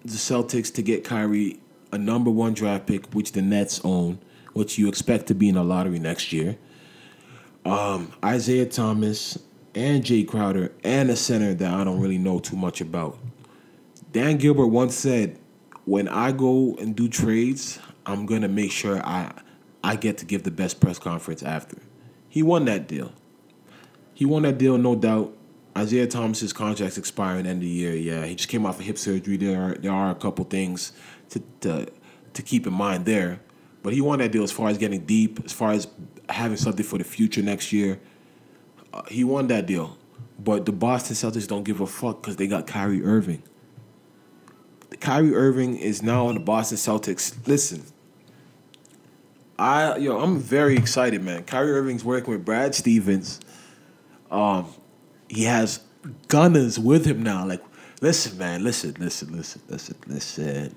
the 0.05 0.13
Celtics 0.13 0.73
to 0.75 0.81
get 0.81 1.03
Kyrie 1.03 1.59
a 1.91 1.97
number 1.97 2.31
one 2.31 2.53
draft 2.53 2.87
pick, 2.87 3.13
which 3.13 3.33
the 3.33 3.41
Nets 3.41 3.81
own, 3.83 4.19
which 4.53 4.77
you 4.77 4.87
expect 4.87 5.27
to 5.27 5.35
be 5.35 5.49
in 5.49 5.55
the 5.55 5.65
lottery 5.65 5.99
next 5.99 6.31
year. 6.31 6.57
Um, 7.65 8.13
Isaiah 8.23 8.67
Thomas 8.67 9.37
and 9.75 10.01
Jae 10.01 10.25
Crowder 10.25 10.71
and 10.81 11.09
a 11.09 11.17
center 11.17 11.53
that 11.53 11.73
I 11.73 11.83
don't 11.83 11.99
really 11.99 12.17
know 12.17 12.39
too 12.39 12.55
much 12.55 12.79
about. 12.79 13.19
Dan 14.13 14.37
Gilbert 14.37 14.67
once 14.67 14.95
said, 14.95 15.39
"When 15.83 16.07
I 16.07 16.31
go 16.31 16.77
and 16.79 16.95
do 16.95 17.09
trades, 17.09 17.79
I'm 18.05 18.25
gonna 18.25 18.47
make 18.47 18.71
sure 18.71 19.05
I 19.05 19.33
I 19.83 19.97
get 19.97 20.19
to 20.19 20.25
give 20.25 20.43
the 20.43 20.51
best 20.51 20.79
press 20.79 20.97
conference 20.99 21.43
after." 21.43 21.79
He 22.33 22.41
won 22.41 22.65
that 22.65 22.87
deal. 22.87 23.11
He 24.15 24.25
won 24.25 24.41
that 24.41 24.57
deal, 24.57 24.75
no 24.79 24.95
doubt. 24.95 25.37
Isaiah 25.77 26.07
Thomas's 26.07 26.51
contract's 26.51 26.97
expiring 26.97 27.45
end 27.45 27.57
of 27.57 27.61
the 27.61 27.67
year. 27.67 27.93
Yeah, 27.93 28.25
he 28.25 28.33
just 28.33 28.49
came 28.49 28.65
off 28.65 28.79
of 28.79 28.85
hip 28.85 28.97
surgery. 28.97 29.37
There 29.37 29.61
are 29.61 29.75
there 29.75 29.91
are 29.91 30.09
a 30.09 30.15
couple 30.15 30.43
things 30.45 30.93
to 31.29 31.43
to, 31.59 31.87
to 32.33 32.41
keep 32.41 32.65
in 32.65 32.73
mind 32.73 33.05
there, 33.05 33.39
but 33.83 33.93
he 33.93 34.01
won 34.01 34.17
that 34.17 34.31
deal 34.31 34.41
as 34.41 34.51
far 34.51 34.69
as 34.69 34.79
getting 34.79 35.05
deep, 35.05 35.45
as 35.45 35.53
far 35.53 35.73
as 35.73 35.87
having 36.27 36.57
something 36.57 36.83
for 36.83 36.97
the 36.97 37.03
future 37.03 37.43
next 37.43 37.71
year. 37.71 37.99
Uh, 38.91 39.03
he 39.09 39.23
won 39.23 39.45
that 39.49 39.67
deal, 39.67 39.95
but 40.39 40.65
the 40.65 40.71
Boston 40.71 41.15
Celtics 41.15 41.47
don't 41.47 41.63
give 41.63 41.81
a 41.81 41.85
fuck 41.85 42.23
because 42.23 42.37
they 42.37 42.47
got 42.47 42.65
Kyrie 42.65 43.03
Irving. 43.03 43.43
Kyrie 45.01 45.35
Irving 45.35 45.77
is 45.77 46.01
now 46.01 46.25
on 46.25 46.33
the 46.33 46.39
Boston 46.39 46.79
Celtics. 46.79 47.35
Listen, 47.45 47.83
I 49.63 49.95
yo, 49.95 50.19
I'm 50.19 50.39
very 50.39 50.75
excited, 50.75 51.23
man. 51.23 51.45
Kyrie 51.45 51.71
Irving's 51.71 52.03
working 52.03 52.33
with 52.33 52.43
Brad 52.43 52.75
Stevens. 52.75 53.39
Um, 54.29 54.67
he 55.29 55.45
has 55.45 55.79
gunners 56.27 56.77
with 56.77 57.05
him 57.05 57.23
now. 57.23 57.45
Like, 57.45 57.63
listen, 58.01 58.37
man, 58.37 58.61
listen, 58.61 58.93
listen, 58.99 59.31
listen, 59.31 59.61
listen, 59.69 59.95
listen. 60.05 60.75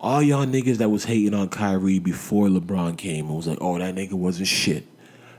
All 0.00 0.20
y'all 0.22 0.44
niggas 0.44 0.78
that 0.78 0.88
was 0.88 1.04
hating 1.04 1.34
on 1.34 1.50
Kyrie 1.50 2.00
before 2.00 2.48
LeBron 2.48 2.98
came 2.98 3.26
and 3.26 3.36
was 3.36 3.46
like, 3.46 3.58
oh, 3.60 3.78
that 3.78 3.94
nigga 3.94 4.14
wasn't 4.14 4.48
shit. 4.48 4.88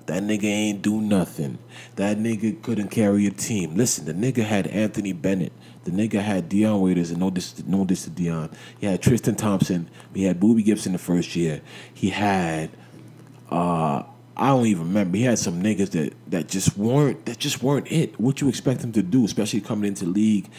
That 0.05 0.23
nigga 0.23 0.45
ain't 0.45 0.81
do 0.81 1.01
nothing. 1.01 1.57
That 1.97 2.19
nigga 2.19 2.61
couldn't 2.61 2.87
carry 2.87 3.27
a 3.27 3.31
team. 3.31 3.75
Listen, 3.75 4.05
the 4.05 4.13
nigga 4.13 4.45
had 4.45 4.67
Anthony 4.67 5.11
Bennett. 5.11 5.51
The 5.83 5.91
nigga 5.91 6.21
had 6.21 6.47
Dion 6.47 6.79
Waiters, 6.81 7.09
and 7.09 7.19
no 7.19 7.31
dis, 7.31 7.63
no 7.65 7.85
dis 7.85 8.03
to 8.03 8.09
Dion. 8.11 8.49
He 8.79 8.85
had 8.85 9.01
Tristan 9.01 9.35
Thompson. 9.35 9.89
He 10.13 10.25
had 10.25 10.39
Boobie 10.39 10.63
Gibson 10.63 10.91
the 10.91 10.99
first 10.99 11.35
year. 11.35 11.61
He 11.93 12.09
had, 12.09 12.69
uh, 13.49 14.03
I 14.37 14.47
don't 14.47 14.67
even 14.67 14.83
remember. 14.83 15.17
He 15.17 15.23
had 15.23 15.39
some 15.39 15.61
niggas 15.61 15.91
that 15.91 16.13
that 16.27 16.47
just 16.47 16.77
weren't 16.77 17.25
that 17.25 17.39
just 17.39 17.63
weren't 17.63 17.91
it. 17.91 18.19
What 18.19 18.41
you 18.41 18.47
expect 18.47 18.83
him 18.83 18.91
to 18.93 19.01
do, 19.01 19.25
especially 19.25 19.61
coming 19.61 19.87
into 19.87 20.05
league 20.05 20.49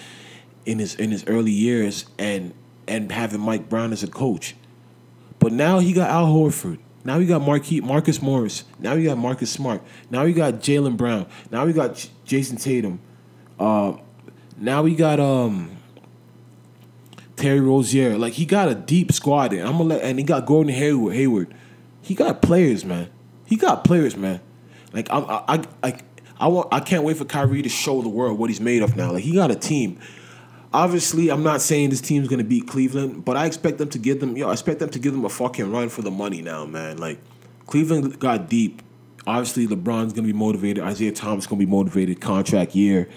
in 0.67 0.79
his 0.79 0.97
in 0.97 1.11
his 1.11 1.25
early 1.27 1.53
years, 1.53 2.07
and 2.19 2.53
and 2.89 3.11
having 3.13 3.41
Mike 3.41 3.69
Brown 3.69 3.93
as 3.93 4.03
a 4.03 4.09
coach. 4.09 4.57
But 5.39 5.53
now 5.53 5.79
he 5.79 5.93
got 5.93 6.11
Al 6.11 6.27
Horford. 6.27 6.79
Now 7.05 7.19
we 7.19 7.27
got 7.27 7.43
Marcus 7.43 8.23
Morris. 8.23 8.65
Now 8.79 8.95
we 8.95 9.05
got 9.05 9.19
Marcus 9.19 9.51
Smart. 9.51 9.83
Now 10.11 10.25
we 10.25 10.33
got 10.33 10.55
Jaylen 10.55 10.97
Brown. 10.97 11.27
Now 11.51 11.67
we 11.67 11.73
got 11.73 11.97
J- 11.97 12.11
Jayson 12.27 12.59
Tatum. 12.63 13.01
Uh, 13.59 13.95
now 14.63 14.83
we 14.83 14.95
got 14.95 15.19
um 15.19 15.77
Terry 17.37 17.61
Rozier. 17.61 18.17
Like 18.17 18.35
he 18.35 18.47
got 18.47 18.69
a 18.69 18.75
deep 18.75 19.13
squad. 19.13 19.53
And 19.53 19.63
I'm 19.63 19.73
gonna 19.73 19.85
let 19.85 20.03
and 20.03 20.19
he 20.19 20.25
got 20.25 20.47
Gordon 20.47 20.73
Hayward. 20.73 21.15
Hayward. 21.15 21.55
He 22.01 22.15
got 22.15 22.41
players, 22.41 22.85
man. 22.85 23.11
He 23.45 23.57
got 23.57 23.85
players, 23.85 24.17
man. 24.17 24.41
Like 24.93 25.09
I 25.11 25.19
I 25.19 25.65
I, 25.83 25.99
I 26.39 26.47
want 26.47 26.69
I 26.73 26.79
can't 26.79 27.03
wait 27.03 27.17
for 27.17 27.25
Kyrie 27.25 27.63
to 27.63 27.69
show 27.69 28.01
the 28.03 28.09
world 28.09 28.39
what 28.39 28.51
he's 28.51 28.61
made 28.61 28.83
of 28.83 28.97
now. 28.97 29.13
Like 29.13 29.25
he 29.25 29.35
got 29.35 29.51
a 29.51 29.57
team. 29.57 29.99
Obviously, 30.73 31.31
I'm 31.31 31.43
not 31.43 31.61
saying 31.61 31.91
this 31.91 32.01
team's 32.01 32.29
gonna 32.29 32.45
beat 32.45 32.69
Cleveland, 32.69 33.25
but 33.25 33.37
I 33.37 33.47
expect 33.47 33.79
them 33.79 33.91
to 33.91 33.99
give 33.99 34.21
them. 34.21 34.37
Yo, 34.37 34.49
I 34.49 34.53
expect 34.53 34.79
them 34.79 34.91
to 34.91 34.99
give 35.01 35.13
them 35.13 35.25
a 35.25 35.29
fucking 35.29 35.71
run 35.71 35.89
for 35.89 36.03
the 36.03 36.11
money 36.13 36.41
now, 36.41 36.65
man. 36.65 36.99
Like 36.99 37.19
Cleveland 37.67 38.21
got 38.21 38.49
deep. 38.49 38.83
Obviously, 39.27 39.67
LeBron's 39.67 40.13
gonna 40.13 40.29
be 40.29 40.33
motivated. 40.33 40.85
Isaiah 40.85 41.13
Thomas 41.13 41.49
gonna 41.49 41.59
be 41.59 41.67
motivated. 41.67 42.21
Contract 42.21 42.77
year, 42.77 43.09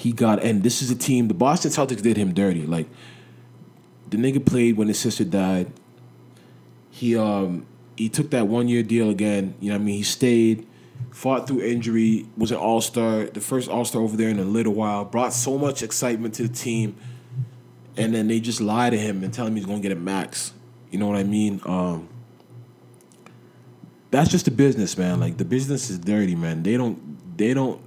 he 0.00 0.12
got. 0.12 0.42
And 0.42 0.62
this 0.62 0.80
is 0.80 0.90
a 0.90 0.94
team. 0.94 1.28
The 1.28 1.34
Boston 1.34 1.70
Celtics 1.70 2.00
did 2.00 2.16
him 2.16 2.32
dirty. 2.32 2.66
Like 2.66 2.88
the 4.08 4.16
nigga 4.16 4.44
played 4.44 4.76
when 4.76 4.88
his 4.88 4.98
sister 4.98 5.24
died. 5.24 5.70
He 6.90 7.16
um 7.16 7.66
he 7.96 8.08
took 8.08 8.30
that 8.30 8.48
one 8.48 8.66
year 8.66 8.82
deal 8.82 9.10
again. 9.10 9.54
You 9.60 9.68
know 9.68 9.76
what 9.76 9.82
I 9.82 9.84
mean? 9.84 9.96
He 9.96 10.02
stayed, 10.02 10.66
fought 11.10 11.46
through 11.46 11.62
injury, 11.62 12.26
was 12.36 12.50
an 12.50 12.56
all 12.56 12.80
star, 12.80 13.26
the 13.26 13.40
first 13.40 13.68
all 13.68 13.84
star 13.84 14.00
over 14.00 14.16
there 14.16 14.30
in 14.30 14.38
a 14.38 14.44
little 14.44 14.72
while. 14.72 15.04
Brought 15.04 15.34
so 15.34 15.58
much 15.58 15.82
excitement 15.82 16.34
to 16.36 16.44
the 16.44 16.54
team, 16.54 16.96
and 17.98 18.14
then 18.14 18.26
they 18.26 18.40
just 18.40 18.62
lie 18.62 18.88
to 18.88 18.96
him 18.96 19.22
and 19.22 19.34
tell 19.34 19.46
him 19.46 19.54
he's 19.54 19.66
gonna 19.66 19.80
get 19.80 19.92
a 19.92 19.96
max. 19.96 20.54
You 20.90 20.98
know 20.98 21.08
what 21.08 21.18
I 21.18 21.24
mean? 21.24 21.60
Um, 21.66 22.08
that's 24.10 24.30
just 24.30 24.46
the 24.46 24.50
business, 24.50 24.96
man. 24.96 25.20
Like 25.20 25.36
the 25.36 25.44
business 25.44 25.90
is 25.90 25.98
dirty, 25.98 26.34
man. 26.34 26.62
They 26.62 26.78
don't, 26.78 27.36
they 27.36 27.52
don't. 27.52 27.82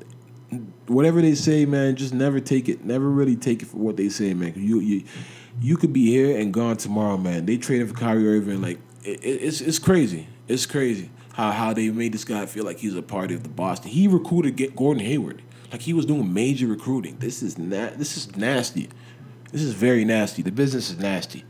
Whatever 0.87 1.21
they 1.21 1.35
say, 1.35 1.65
man, 1.65 1.95
just 1.95 2.13
never 2.13 2.39
take 2.39 2.67
it. 2.69 2.83
Never 2.83 3.09
really 3.09 3.35
take 3.35 3.61
it 3.61 3.67
for 3.67 3.77
what 3.77 3.97
they 3.97 4.09
say, 4.09 4.33
man. 4.33 4.53
You, 4.55 4.79
you, 4.79 5.03
you 5.61 5.77
could 5.77 5.93
be 5.93 6.07
here 6.07 6.37
and 6.37 6.53
gone 6.53 6.77
tomorrow, 6.77 7.17
man. 7.17 7.45
They 7.45 7.57
traded 7.57 7.89
for 7.89 7.95
Kyrie 7.95 8.27
Irving, 8.27 8.61
like 8.61 8.79
it, 9.03 9.23
it, 9.23 9.41
it's 9.43 9.61
it's 9.61 9.79
crazy. 9.79 10.27
It's 10.47 10.65
crazy 10.65 11.09
how 11.33 11.51
how 11.51 11.73
they 11.73 11.89
made 11.89 12.13
this 12.13 12.23
guy 12.23 12.45
feel 12.45 12.65
like 12.65 12.79
he's 12.79 12.95
a 12.95 13.01
part 13.01 13.31
of 13.31 13.43
the 13.43 13.49
Boston. 13.49 13.91
He 13.91 14.07
recruited 14.07 14.55
get 14.55 14.75
Gordon 14.75 15.03
Hayward, 15.03 15.41
like 15.71 15.81
he 15.81 15.93
was 15.93 16.05
doing 16.05 16.33
major 16.33 16.67
recruiting. 16.67 17.17
This 17.19 17.43
is 17.43 17.57
na- 17.57 17.91
This 17.95 18.17
is 18.17 18.35
nasty. 18.35 18.89
This 19.51 19.61
is 19.61 19.73
very 19.73 20.05
nasty. 20.05 20.41
The 20.41 20.51
business 20.51 20.89
is 20.89 20.97
nasty. 20.97 21.43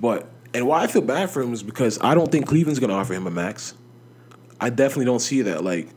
But 0.00 0.28
and 0.54 0.66
why 0.66 0.82
I 0.82 0.86
feel 0.86 1.02
bad 1.02 1.30
for 1.30 1.42
him 1.42 1.52
is 1.52 1.62
because 1.62 1.98
I 2.00 2.14
don't 2.14 2.30
think 2.30 2.46
Cleveland's 2.46 2.78
gonna 2.78 2.94
offer 2.94 3.14
him 3.14 3.26
a 3.26 3.30
max. 3.30 3.74
I 4.60 4.70
definitely 4.70 5.06
don't 5.06 5.20
see 5.20 5.42
that. 5.42 5.64
Like 5.64 5.88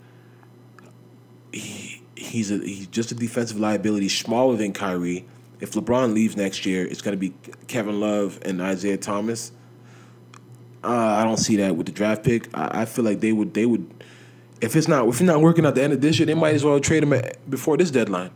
he's 2.25 2.51
a 2.51 2.57
he's 2.57 2.87
just 2.87 3.11
a 3.11 3.15
defensive 3.15 3.59
liability, 3.59 4.09
smaller 4.09 4.55
than 4.55 4.73
Kyrie. 4.73 5.25
If 5.59 5.71
LeBron 5.71 6.13
leaves 6.13 6.35
next 6.35 6.65
year, 6.65 6.85
it's 6.85 7.01
gonna 7.01 7.17
be 7.17 7.33
Kevin 7.67 7.99
Love 7.99 8.39
and 8.43 8.61
Isaiah 8.61 8.97
Thomas. 8.97 9.51
Uh, 10.83 10.89
I 10.89 11.23
don't 11.23 11.37
see 11.37 11.55
that 11.57 11.75
with 11.75 11.87
the 11.87 11.91
draft 11.91 12.23
pick. 12.23 12.55
I, 12.55 12.81
I 12.81 12.85
feel 12.85 13.05
like 13.05 13.19
they 13.19 13.31
would 13.31 13.53
they 13.53 13.65
would 13.65 13.89
if 14.61 14.75
it's 14.75 14.87
not 14.87 15.07
if 15.07 15.15
it's 15.15 15.21
not 15.21 15.41
working 15.41 15.65
at 15.65 15.75
the 15.75 15.83
end 15.83 15.93
of 15.93 16.01
this 16.01 16.19
year, 16.19 16.25
they 16.25 16.33
might 16.33 16.55
as 16.55 16.63
well 16.63 16.79
trade 16.79 17.03
him 17.03 17.13
at, 17.13 17.49
before 17.49 17.77
this 17.77 17.91
deadline. 17.91 18.31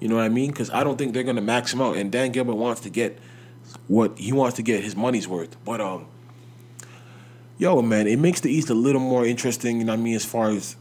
You 0.00 0.08
know 0.08 0.16
what 0.16 0.24
I 0.24 0.28
mean? 0.28 0.50
Because 0.50 0.70
I 0.70 0.84
don't 0.84 0.96
think 0.96 1.14
they're 1.14 1.22
gonna 1.22 1.40
max 1.40 1.72
him 1.72 1.80
out. 1.80 1.96
And 1.96 2.12
Dan 2.12 2.32
Gilbert 2.32 2.54
wants 2.54 2.80
to 2.82 2.90
get 2.90 3.18
what 3.86 4.18
he 4.18 4.32
wants 4.32 4.56
to 4.56 4.62
get 4.62 4.82
his 4.82 4.96
money's 4.96 5.28
worth. 5.28 5.56
But 5.64 5.80
um, 5.80 6.06
yo 7.58 7.80
man, 7.82 8.06
it 8.06 8.18
makes 8.18 8.40
the 8.40 8.50
East 8.50 8.70
a 8.70 8.74
little 8.74 9.00
more 9.00 9.24
interesting. 9.24 9.78
You 9.78 9.84
know 9.84 9.92
what 9.92 10.00
I 10.00 10.02
mean? 10.02 10.14
As 10.14 10.24
far 10.24 10.50
as 10.50 10.76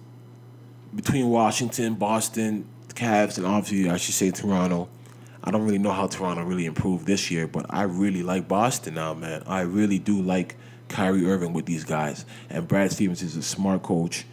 between 0.96 1.30
Washington, 1.30 1.96
Boston, 1.96 2.66
the 2.88 2.94
Cavs, 2.94 3.38
and 3.38 3.46
obviously 3.46 3.90
I 3.90 3.98
should 3.98 4.16
say 4.16 4.32
Toronto. 4.32 4.90
I 5.44 5.52
don't 5.52 5.64
really 5.64 5.78
know 5.78 5.92
how 5.92 6.08
Toronto 6.08 6.44
really 6.44 6.66
improved 6.66 7.06
this 7.06 7.32
year, 7.32 7.48
but 7.48 7.66
I 7.70 7.84
really 7.84 8.24
like 8.24 8.48
Boston 8.48 8.96
now, 8.96 9.14
man. 9.14 9.44
I 9.48 9.62
really 9.62 10.00
do 10.00 10.22
like 10.22 10.56
Kyrie 10.90 11.26
Irving 11.26 11.54
with 11.54 11.66
these 11.66 11.84
guys, 11.84 12.26
and 12.50 12.68
Brad 12.68 12.92
Stevens 12.92 13.22
is 13.22 13.36
a 13.36 13.42
smart 13.42 13.84
coach. 13.84 14.26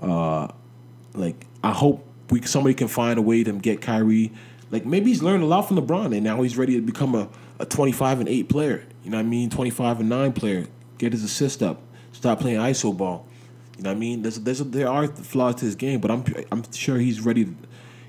Uh, 0.00 0.48
like 1.14 1.46
I 1.62 1.72
hope 1.72 2.06
we 2.30 2.42
somebody 2.42 2.74
can 2.74 2.88
find 2.88 3.18
a 3.18 3.22
way 3.22 3.44
to 3.44 3.52
get 3.52 3.80
Kyrie. 3.80 4.32
Like 4.70 4.84
maybe 4.84 5.10
he's 5.10 5.22
learned 5.22 5.42
a 5.42 5.46
lot 5.46 5.68
from 5.68 5.78
LeBron, 5.78 6.14
and 6.14 6.24
now 6.24 6.42
he's 6.42 6.56
ready 6.56 6.74
to 6.74 6.82
become 6.82 7.14
a, 7.14 7.28
a 7.58 7.66
twenty 7.66 7.92
five 7.92 8.20
and 8.20 8.28
eight 8.28 8.48
player. 8.48 8.84
You 9.04 9.10
know 9.10 9.18
what 9.18 9.26
I 9.26 9.28
mean? 9.28 9.50
Twenty 9.50 9.70
five 9.70 10.00
and 10.00 10.08
nine 10.08 10.32
player. 10.32 10.66
Get 10.98 11.12
his 11.12 11.24
assist 11.24 11.62
up. 11.62 11.80
Stop 12.12 12.40
playing 12.40 12.58
iso 12.58 12.96
ball. 12.96 13.26
You 13.76 13.82
know 13.82 13.90
what 13.90 13.96
I 13.96 13.98
mean? 13.98 14.22
There's 14.22 14.38
there's 14.40 14.58
there 14.60 14.88
are 14.88 15.08
flaws 15.08 15.56
to 15.56 15.64
his 15.64 15.74
game, 15.74 16.00
but 16.00 16.10
I'm 16.10 16.24
I'm 16.52 16.70
sure 16.72 16.98
he's 16.98 17.20
ready. 17.20 17.46
To, 17.46 17.54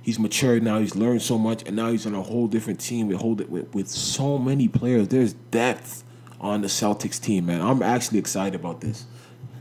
he's 0.01 0.19
matured 0.19 0.63
now. 0.63 0.79
He's 0.79 0.95
learned 0.95 1.21
so 1.21 1.37
much, 1.37 1.63
and 1.65 1.75
now 1.75 1.91
he's 1.91 2.05
on 2.05 2.13
a 2.13 2.21
whole 2.21 2.47
different 2.47 2.79
team 2.79 3.07
with 3.07 3.17
hold 3.17 3.49
with, 3.49 3.73
with 3.73 3.87
so 3.87 4.37
many 4.37 4.67
players. 4.67 5.07
There's 5.07 5.33
depth 5.33 6.03
on 6.39 6.61
the 6.61 6.67
Celtics 6.67 7.19
team, 7.19 7.47
man. 7.47 7.61
I'm 7.61 7.81
actually 7.81 8.19
excited 8.19 8.59
about 8.59 8.81
this. 8.81 9.05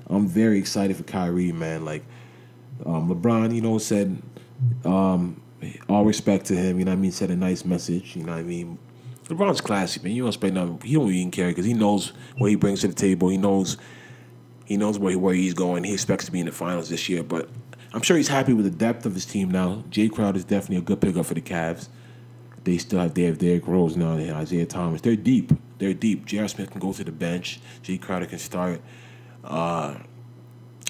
I'm 0.09 0.27
very 0.27 0.59
excited 0.59 0.97
for 0.97 1.05
Kyrie, 1.05 1.53
man. 1.53 1.85
Like 1.85 2.05
um, 2.85 3.09
LeBron, 3.09 3.55
you 3.55 3.63
know, 3.63 3.79
said 3.79 4.21
um, 4.85 5.41
all 5.89 6.05
respect 6.05 6.47
to 6.47 6.55
him. 6.55 6.79
You 6.79 6.85
know 6.85 6.93
what 6.93 6.99
I 6.99 7.01
mean? 7.01 7.13
Said 7.13 7.31
a 7.31 7.37
nice 7.37 7.65
message. 7.65 8.15
You 8.15 8.25
know 8.25 8.33
what 8.33 8.41
I 8.41 8.43
mean? 8.43 8.79
LeBron's 9.29 9.63
classy, 9.63 10.01
man. 10.03 10.13
You 10.13 10.23
don't 10.23 10.29
expect 10.29 10.55
nothing. 10.55 10.81
He 10.85 10.95
don't 10.95 11.11
even 11.11 11.31
care 11.31 11.49
because 11.49 11.65
he 11.65 11.73
knows 11.73 12.13
what 12.37 12.51
he 12.51 12.57
brings 12.57 12.83
to 12.83 12.89
the 12.89 12.95
table. 12.95 13.29
He 13.29 13.39
knows 13.39 13.79
he 14.65 14.77
knows 14.77 14.99
where, 14.99 15.19
where 15.19 15.35
he's 15.35 15.55
going. 15.55 15.85
He 15.85 15.93
expects 15.93 16.25
to 16.27 16.33
be 16.33 16.41
in 16.41 16.47
the 16.47 16.53
finals 16.53 16.89
this 16.89 17.09
year, 17.09 17.23
but 17.23 17.49
I'm 17.93 18.03
sure 18.03 18.17
he's 18.17 18.29
happy 18.29 18.53
with 18.53 18.65
the 18.65 18.71
depth 18.71 19.07
of 19.07 19.15
his 19.15 19.25
team 19.25 19.51
now. 19.51 19.85
Jae 19.91 20.11
Crowder 20.11 20.39
is 20.39 20.45
definitely 20.45 20.79
a 20.79 20.81
good 20.83 21.01
pickup 21.01 21.27
for 21.27 21.35
the 21.35 21.41
Cavs. 21.41 21.89
They 22.65 22.79
still 22.79 22.99
have 22.99 23.15
they 23.15 23.23
have 23.23 23.39
Derrick 23.39 23.67
Rose 23.67 23.97
now 23.97 24.13
and 24.13 24.31
Isaiah 24.33 24.67
Thomas. 24.67 25.01
They're 25.03 25.17
deep. 25.17 25.53
They're 25.79 25.95
deep. 25.95 26.25
J.R. 26.25 26.49
Smith 26.49 26.71
can 26.71 26.81
go 26.81 26.93
to 26.93 27.05
the 27.05 27.13
bench. 27.13 27.61
Jae 27.83 28.01
Crowder 28.01 28.27
can 28.27 28.39
start. 28.39 28.81
Uh, 29.45 29.97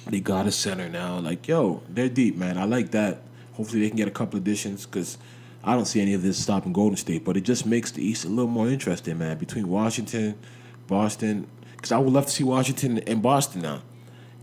they 0.06 0.20
got 0.20 0.46
a 0.46 0.52
center 0.52 0.88
now. 0.88 1.18
Like 1.18 1.48
yo, 1.48 1.82
they're 1.88 2.08
deep, 2.08 2.36
man. 2.36 2.56
I 2.56 2.64
like 2.64 2.92
that. 2.92 3.22
Hopefully 3.54 3.82
they 3.82 3.88
can 3.88 3.96
get 3.96 4.08
a 4.08 4.12
couple 4.12 4.38
additions 4.38 4.86
because 4.86 5.18
I 5.62 5.74
don't 5.74 5.86
see 5.86 6.00
any 6.00 6.14
of 6.14 6.22
this 6.22 6.40
stopping 6.40 6.72
Golden 6.72 6.96
State. 6.96 7.24
But 7.24 7.36
it 7.36 7.42
just 7.42 7.66
makes 7.66 7.90
the 7.90 8.02
East 8.02 8.24
a 8.24 8.28
little 8.28 8.50
more 8.50 8.68
interesting, 8.68 9.18
man. 9.18 9.36
Between 9.36 9.68
Washington, 9.68 10.38
Boston, 10.86 11.48
because 11.84 11.92
I 11.92 11.98
would 11.98 12.14
love 12.14 12.24
to 12.24 12.32
see 12.32 12.44
Washington 12.44 12.96
and 13.00 13.20
Boston 13.20 13.60
now. 13.60 13.82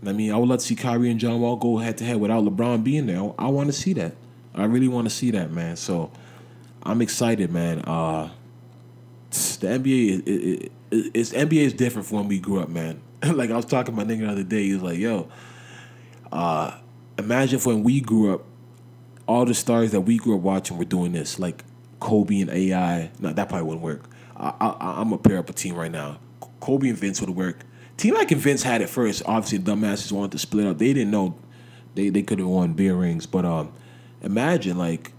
I 0.06 0.12
mean, 0.12 0.30
I 0.30 0.36
would 0.36 0.48
love 0.48 0.60
to 0.60 0.64
see 0.64 0.76
Kyrie 0.76 1.10
and 1.10 1.18
John 1.18 1.40
Wall 1.40 1.56
go 1.56 1.78
head 1.78 1.98
to 1.98 2.04
head 2.04 2.20
without 2.20 2.44
LeBron 2.44 2.84
being 2.84 3.06
there. 3.06 3.18
I, 3.36 3.48
want 3.48 3.66
to 3.66 3.72
see 3.72 3.92
that. 3.94 4.14
I 4.54 4.66
really 4.66 4.86
want 4.86 5.08
to 5.08 5.10
see 5.10 5.32
that, 5.32 5.50
man. 5.50 5.74
So 5.74 6.12
I'm 6.84 7.02
excited, 7.02 7.50
man. 7.50 7.80
Uh, 7.80 8.30
the 9.30 9.66
NBA 9.66 10.22
is, 10.24 10.70
it's 10.92 11.32
NBA 11.32 11.64
is 11.64 11.72
different 11.72 12.06
from 12.06 12.18
when 12.18 12.28
we 12.28 12.38
grew 12.38 12.60
up, 12.60 12.68
man. 12.68 13.02
like 13.26 13.50
I 13.50 13.56
was 13.56 13.64
talking 13.64 13.96
to 13.96 14.04
my 14.04 14.08
nigga 14.08 14.20
the 14.20 14.30
other 14.30 14.44
day. 14.44 14.62
He 14.62 14.74
was 14.74 14.82
like, 14.84 14.98
"Yo, 14.98 15.28
uh, 16.30 16.78
imagine 17.18 17.56
if 17.56 17.66
when 17.66 17.82
we 17.82 18.00
grew 18.00 18.34
up, 18.34 18.44
all 19.26 19.44
the 19.46 19.54
stars 19.54 19.90
that 19.90 20.02
we 20.02 20.16
grew 20.16 20.36
up 20.36 20.42
watching 20.42 20.78
were 20.78 20.84
doing 20.84 21.10
this, 21.10 21.40
like 21.40 21.64
Kobe 21.98 22.40
and 22.40 22.50
AI. 22.50 23.10
No, 23.18 23.32
that 23.32 23.48
probably 23.48 23.66
wouldn't 23.66 23.82
work. 23.82 24.08
I, 24.36 24.54
I, 24.60 25.00
I'm 25.00 25.10
gonna 25.10 25.18
pair 25.18 25.38
up 25.38 25.50
a 25.50 25.52
team 25.52 25.74
right 25.74 25.90
now. 25.90 26.20
Kobe 26.62 26.88
and 26.88 26.96
Vince 26.96 27.20
would 27.20 27.30
work. 27.30 27.64
Team 27.96 28.14
like 28.14 28.30
and 28.30 28.40
Vince 28.40 28.62
had 28.62 28.80
it 28.80 28.88
first. 28.88 29.22
Obviously, 29.26 29.58
dumbasses 29.58 30.12
wanted 30.12 30.32
to 30.32 30.38
split 30.38 30.66
up. 30.66 30.78
They 30.78 30.92
didn't 30.92 31.10
know 31.10 31.36
they 31.94 32.08
they 32.08 32.22
could 32.22 32.38
have 32.38 32.48
won 32.48 32.72
beer 32.72 32.94
rings, 32.94 33.26
but 33.26 33.44
um, 33.44 33.72
imagine 34.22 34.78
like 34.78 35.12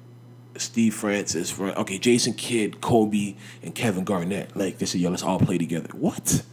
Steve 0.57 0.95
Francis, 0.95 1.59
okay, 1.59 1.97
Jason 1.97 2.33
Kidd, 2.33 2.79
Kobe, 2.79 3.35
and 3.61 3.75
Kevin 3.75 4.05
Garnett. 4.05 4.55
Like 4.55 4.77
they 4.77 4.85
said, 4.85 5.01
yo, 5.01 5.09
let's 5.09 5.21
all 5.21 5.37
play 5.37 5.57
together. 5.57 5.89
What? 5.93 6.43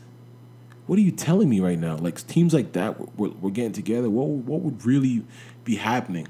What 0.86 0.98
are 0.98 1.02
you 1.02 1.12
telling 1.12 1.48
me 1.48 1.60
right 1.60 1.78
now? 1.78 1.96
Like 1.96 2.26
teams 2.26 2.52
like 2.52 2.72
that, 2.72 3.16
we're, 3.16 3.28
we're 3.28 3.50
getting 3.50 3.72
together. 3.72 4.10
What 4.10 4.26
what 4.26 4.60
would 4.60 4.84
really 4.84 5.24
be 5.62 5.76
happening? 5.76 6.26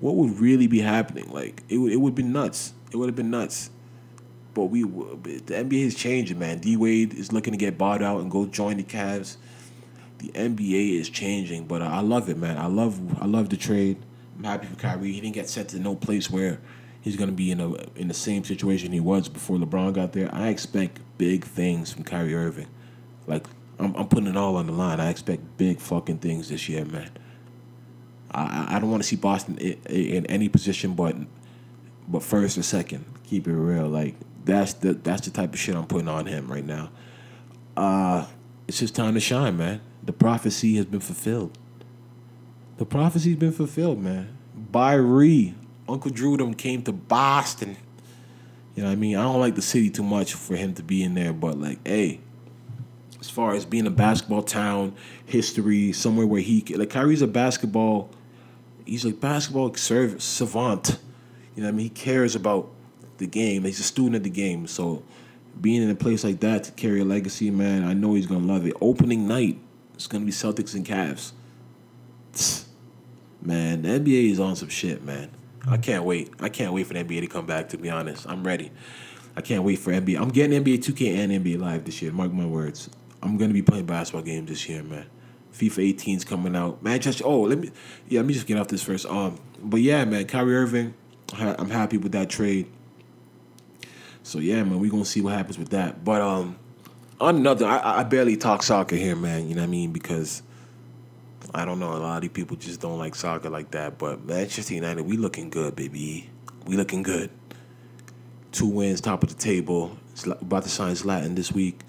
What 0.00 0.16
would 0.16 0.40
really 0.40 0.66
be 0.66 0.80
happening? 0.80 1.30
Like 1.30 1.62
it 1.68 1.78
would 1.78 1.92
it 1.92 2.00
would 2.00 2.16
be 2.16 2.24
nuts. 2.24 2.72
It 2.90 2.96
would 2.96 3.06
have 3.06 3.16
been 3.16 3.30
nuts. 3.30 3.70
But 4.58 4.70
we 4.70 4.82
the 4.82 5.54
NBA 5.54 5.84
is 5.84 5.94
changing, 5.94 6.40
man. 6.40 6.58
D 6.58 6.76
Wade 6.76 7.14
is 7.14 7.32
looking 7.32 7.52
to 7.52 7.56
get 7.56 7.78
bought 7.78 8.02
out 8.02 8.22
and 8.22 8.28
go 8.28 8.44
join 8.44 8.78
the 8.78 8.82
Cavs. 8.82 9.36
The 10.18 10.30
NBA 10.30 10.98
is 10.98 11.08
changing, 11.08 11.68
but 11.68 11.80
I 11.80 12.00
love 12.00 12.28
it, 12.28 12.36
man. 12.36 12.58
I 12.58 12.66
love 12.66 13.22
I 13.22 13.26
love 13.26 13.50
the 13.50 13.56
trade. 13.56 13.98
I'm 14.36 14.42
happy 14.42 14.66
for 14.66 14.74
Kyrie. 14.74 15.12
He 15.12 15.20
didn't 15.20 15.36
get 15.36 15.48
sent 15.48 15.68
to 15.68 15.78
no 15.78 15.94
place 15.94 16.28
where 16.28 16.58
he's 17.00 17.14
gonna 17.14 17.30
be 17.30 17.52
in 17.52 17.60
a 17.60 17.72
in 17.94 18.08
the 18.08 18.14
same 18.14 18.42
situation 18.42 18.90
he 18.90 18.98
was 18.98 19.28
before 19.28 19.58
LeBron 19.58 19.92
got 19.92 20.12
there. 20.12 20.28
I 20.34 20.48
expect 20.48 20.98
big 21.18 21.44
things 21.44 21.92
from 21.92 22.02
Kyrie 22.02 22.34
Irving. 22.34 22.66
Like 23.28 23.46
I'm, 23.78 23.94
I'm 23.94 24.08
putting 24.08 24.26
it 24.26 24.36
all 24.36 24.56
on 24.56 24.66
the 24.66 24.72
line. 24.72 24.98
I 24.98 25.10
expect 25.10 25.56
big 25.56 25.78
fucking 25.78 26.18
things 26.18 26.48
this 26.48 26.68
year, 26.68 26.84
man. 26.84 27.12
I 28.32 28.74
I 28.74 28.78
don't 28.80 28.90
want 28.90 29.04
to 29.04 29.08
see 29.08 29.14
Boston 29.14 29.56
in, 29.58 29.78
in 29.86 30.26
any 30.26 30.48
position, 30.48 30.94
but 30.94 31.14
but 32.08 32.24
first 32.24 32.58
or 32.58 32.64
second. 32.64 33.04
Keep 33.22 33.46
it 33.46 33.52
real. 33.52 33.86
Like 33.86 34.16
that's 34.44 34.74
the 34.74 34.94
that's 34.94 35.22
the 35.26 35.30
type 35.30 35.52
of 35.52 35.58
shit 35.58 35.74
I'm 35.74 35.86
putting 35.86 36.08
on 36.08 36.26
him 36.26 36.50
right 36.50 36.64
now. 36.64 36.90
Uh, 37.76 38.26
it's 38.66 38.80
his 38.80 38.90
time 38.90 39.14
to 39.14 39.20
shine, 39.20 39.56
man. 39.56 39.80
The 40.02 40.12
prophecy 40.12 40.76
has 40.76 40.86
been 40.86 41.00
fulfilled. 41.00 41.56
The 42.78 42.86
prophecy's 42.86 43.36
been 43.36 43.52
fulfilled, 43.52 44.00
man. 44.00 44.36
By 44.54 44.94
Ree, 44.94 45.54
Uncle 45.88 46.10
Drew 46.10 46.36
them 46.36 46.54
came 46.54 46.82
to 46.82 46.92
Boston. 46.92 47.76
You 48.74 48.82
know 48.82 48.90
what 48.90 48.92
I 48.92 48.96
mean? 48.96 49.16
I 49.16 49.22
don't 49.22 49.40
like 49.40 49.56
the 49.56 49.62
city 49.62 49.90
too 49.90 50.02
much 50.02 50.34
for 50.34 50.54
him 50.54 50.74
to 50.74 50.82
be 50.82 51.02
in 51.02 51.14
there, 51.14 51.32
but 51.32 51.58
like, 51.58 51.86
hey, 51.86 52.20
as 53.20 53.28
far 53.28 53.54
as 53.54 53.64
being 53.64 53.86
a 53.86 53.90
basketball 53.90 54.42
town, 54.42 54.94
history, 55.26 55.92
somewhere 55.92 56.26
where 56.26 56.40
he 56.40 56.64
like 56.76 56.90
Kyrie's 56.90 57.22
a 57.22 57.26
basketball, 57.26 58.10
he's 58.86 59.04
a 59.04 59.10
basketball 59.10 59.74
savant. 59.74 60.98
You 61.54 61.62
know 61.62 61.68
what 61.68 61.74
I 61.74 61.76
mean? 61.76 61.84
He 61.84 61.90
cares 61.90 62.36
about 62.36 62.70
the 63.18 63.26
game. 63.26 63.64
He's 63.64 63.80
a 63.80 63.84
student 63.84 64.16
of 64.16 64.22
the 64.22 64.30
game. 64.30 64.66
So 64.66 65.02
being 65.60 65.82
in 65.82 65.90
a 65.90 65.94
place 65.94 66.24
like 66.24 66.40
that 66.40 66.64
to 66.64 66.72
carry 66.72 67.00
a 67.00 67.04
legacy, 67.04 67.50
man, 67.50 67.84
I 67.84 67.92
know 67.92 68.14
he's 68.14 68.26
gonna 68.26 68.46
love 68.46 68.66
it. 68.66 68.74
Opening 68.80 69.28
night, 69.28 69.58
it's 69.94 70.06
gonna 70.06 70.24
be 70.24 70.32
Celtics 70.32 70.74
and 70.74 70.86
Cavs. 70.86 71.32
Man, 73.40 73.82
the 73.82 73.88
NBA 73.88 74.32
is 74.32 74.40
on 74.40 74.56
some 74.56 74.68
shit, 74.68 75.04
man. 75.04 75.30
I 75.66 75.76
can't 75.76 76.02
wait. 76.04 76.30
I 76.40 76.48
can't 76.48 76.72
wait 76.72 76.86
for 76.88 76.94
the 76.94 77.04
NBA 77.04 77.20
to 77.20 77.28
come 77.28 77.46
back. 77.46 77.68
To 77.68 77.78
be 77.78 77.88
honest, 77.88 78.28
I'm 78.28 78.44
ready. 78.44 78.72
I 79.36 79.40
can't 79.40 79.62
wait 79.62 79.78
for 79.78 79.92
NBA. 79.92 80.20
I'm 80.20 80.30
getting 80.30 80.64
NBA 80.64 80.78
2K 80.78 81.16
and 81.16 81.32
NBA 81.32 81.60
Live 81.60 81.84
this 81.84 82.02
year. 82.02 82.10
Mark 82.10 82.32
my 82.32 82.46
words. 82.46 82.90
I'm 83.22 83.36
gonna 83.36 83.52
be 83.52 83.62
playing 83.62 83.86
basketball 83.86 84.22
games 84.22 84.48
this 84.48 84.68
year, 84.68 84.82
man. 84.82 85.06
FIFA 85.52 85.94
18's 85.94 86.24
coming 86.24 86.56
out. 86.56 86.82
Manchester. 86.82 87.24
Oh, 87.24 87.42
let 87.42 87.58
me. 87.58 87.70
Yeah, 88.08 88.20
let 88.20 88.26
me 88.26 88.34
just 88.34 88.46
get 88.46 88.58
off 88.58 88.68
this 88.68 88.82
first. 88.82 89.06
Um, 89.06 89.38
but 89.62 89.80
yeah, 89.80 90.04
man, 90.04 90.26
Kyrie 90.26 90.56
Irving. 90.56 90.94
I'm 91.34 91.70
happy 91.70 91.98
with 91.98 92.12
that 92.12 92.30
trade. 92.30 92.66
So 94.28 94.40
yeah, 94.40 94.62
man, 94.62 94.78
we 94.78 94.90
gonna 94.90 95.06
see 95.06 95.22
what 95.22 95.32
happens 95.32 95.56
with 95.56 95.70
that. 95.70 96.04
But 96.04 96.20
um, 96.20 96.58
on 97.18 97.36
another, 97.36 97.64
I, 97.64 98.00
I 98.00 98.04
barely 98.04 98.36
talk 98.36 98.62
soccer 98.62 98.94
here, 98.94 99.16
man. 99.16 99.48
You 99.48 99.54
know 99.54 99.62
what 99.62 99.68
I 99.68 99.70
mean? 99.70 99.90
Because 99.90 100.42
I 101.54 101.64
don't 101.64 101.80
know, 101.80 101.94
a 101.94 101.96
lot 101.96 102.16
of 102.16 102.20
these 102.20 102.32
people 102.32 102.54
just 102.58 102.78
don't 102.78 102.98
like 102.98 103.14
soccer 103.14 103.48
like 103.48 103.70
that. 103.70 103.96
But 103.96 104.26
Manchester 104.26 104.74
United, 104.74 105.04
we 105.04 105.16
looking 105.16 105.48
good, 105.48 105.74
baby. 105.74 106.28
We 106.66 106.76
looking 106.76 107.02
good. 107.02 107.30
Two 108.52 108.66
wins, 108.66 109.00
top 109.00 109.22
of 109.22 109.30
the 109.30 109.34
table. 109.34 109.96
It's 110.10 110.26
About 110.26 110.64
to 110.64 110.68
sign 110.68 110.92
Zlatan 110.92 111.34
this 111.34 111.50
week. 111.50 111.80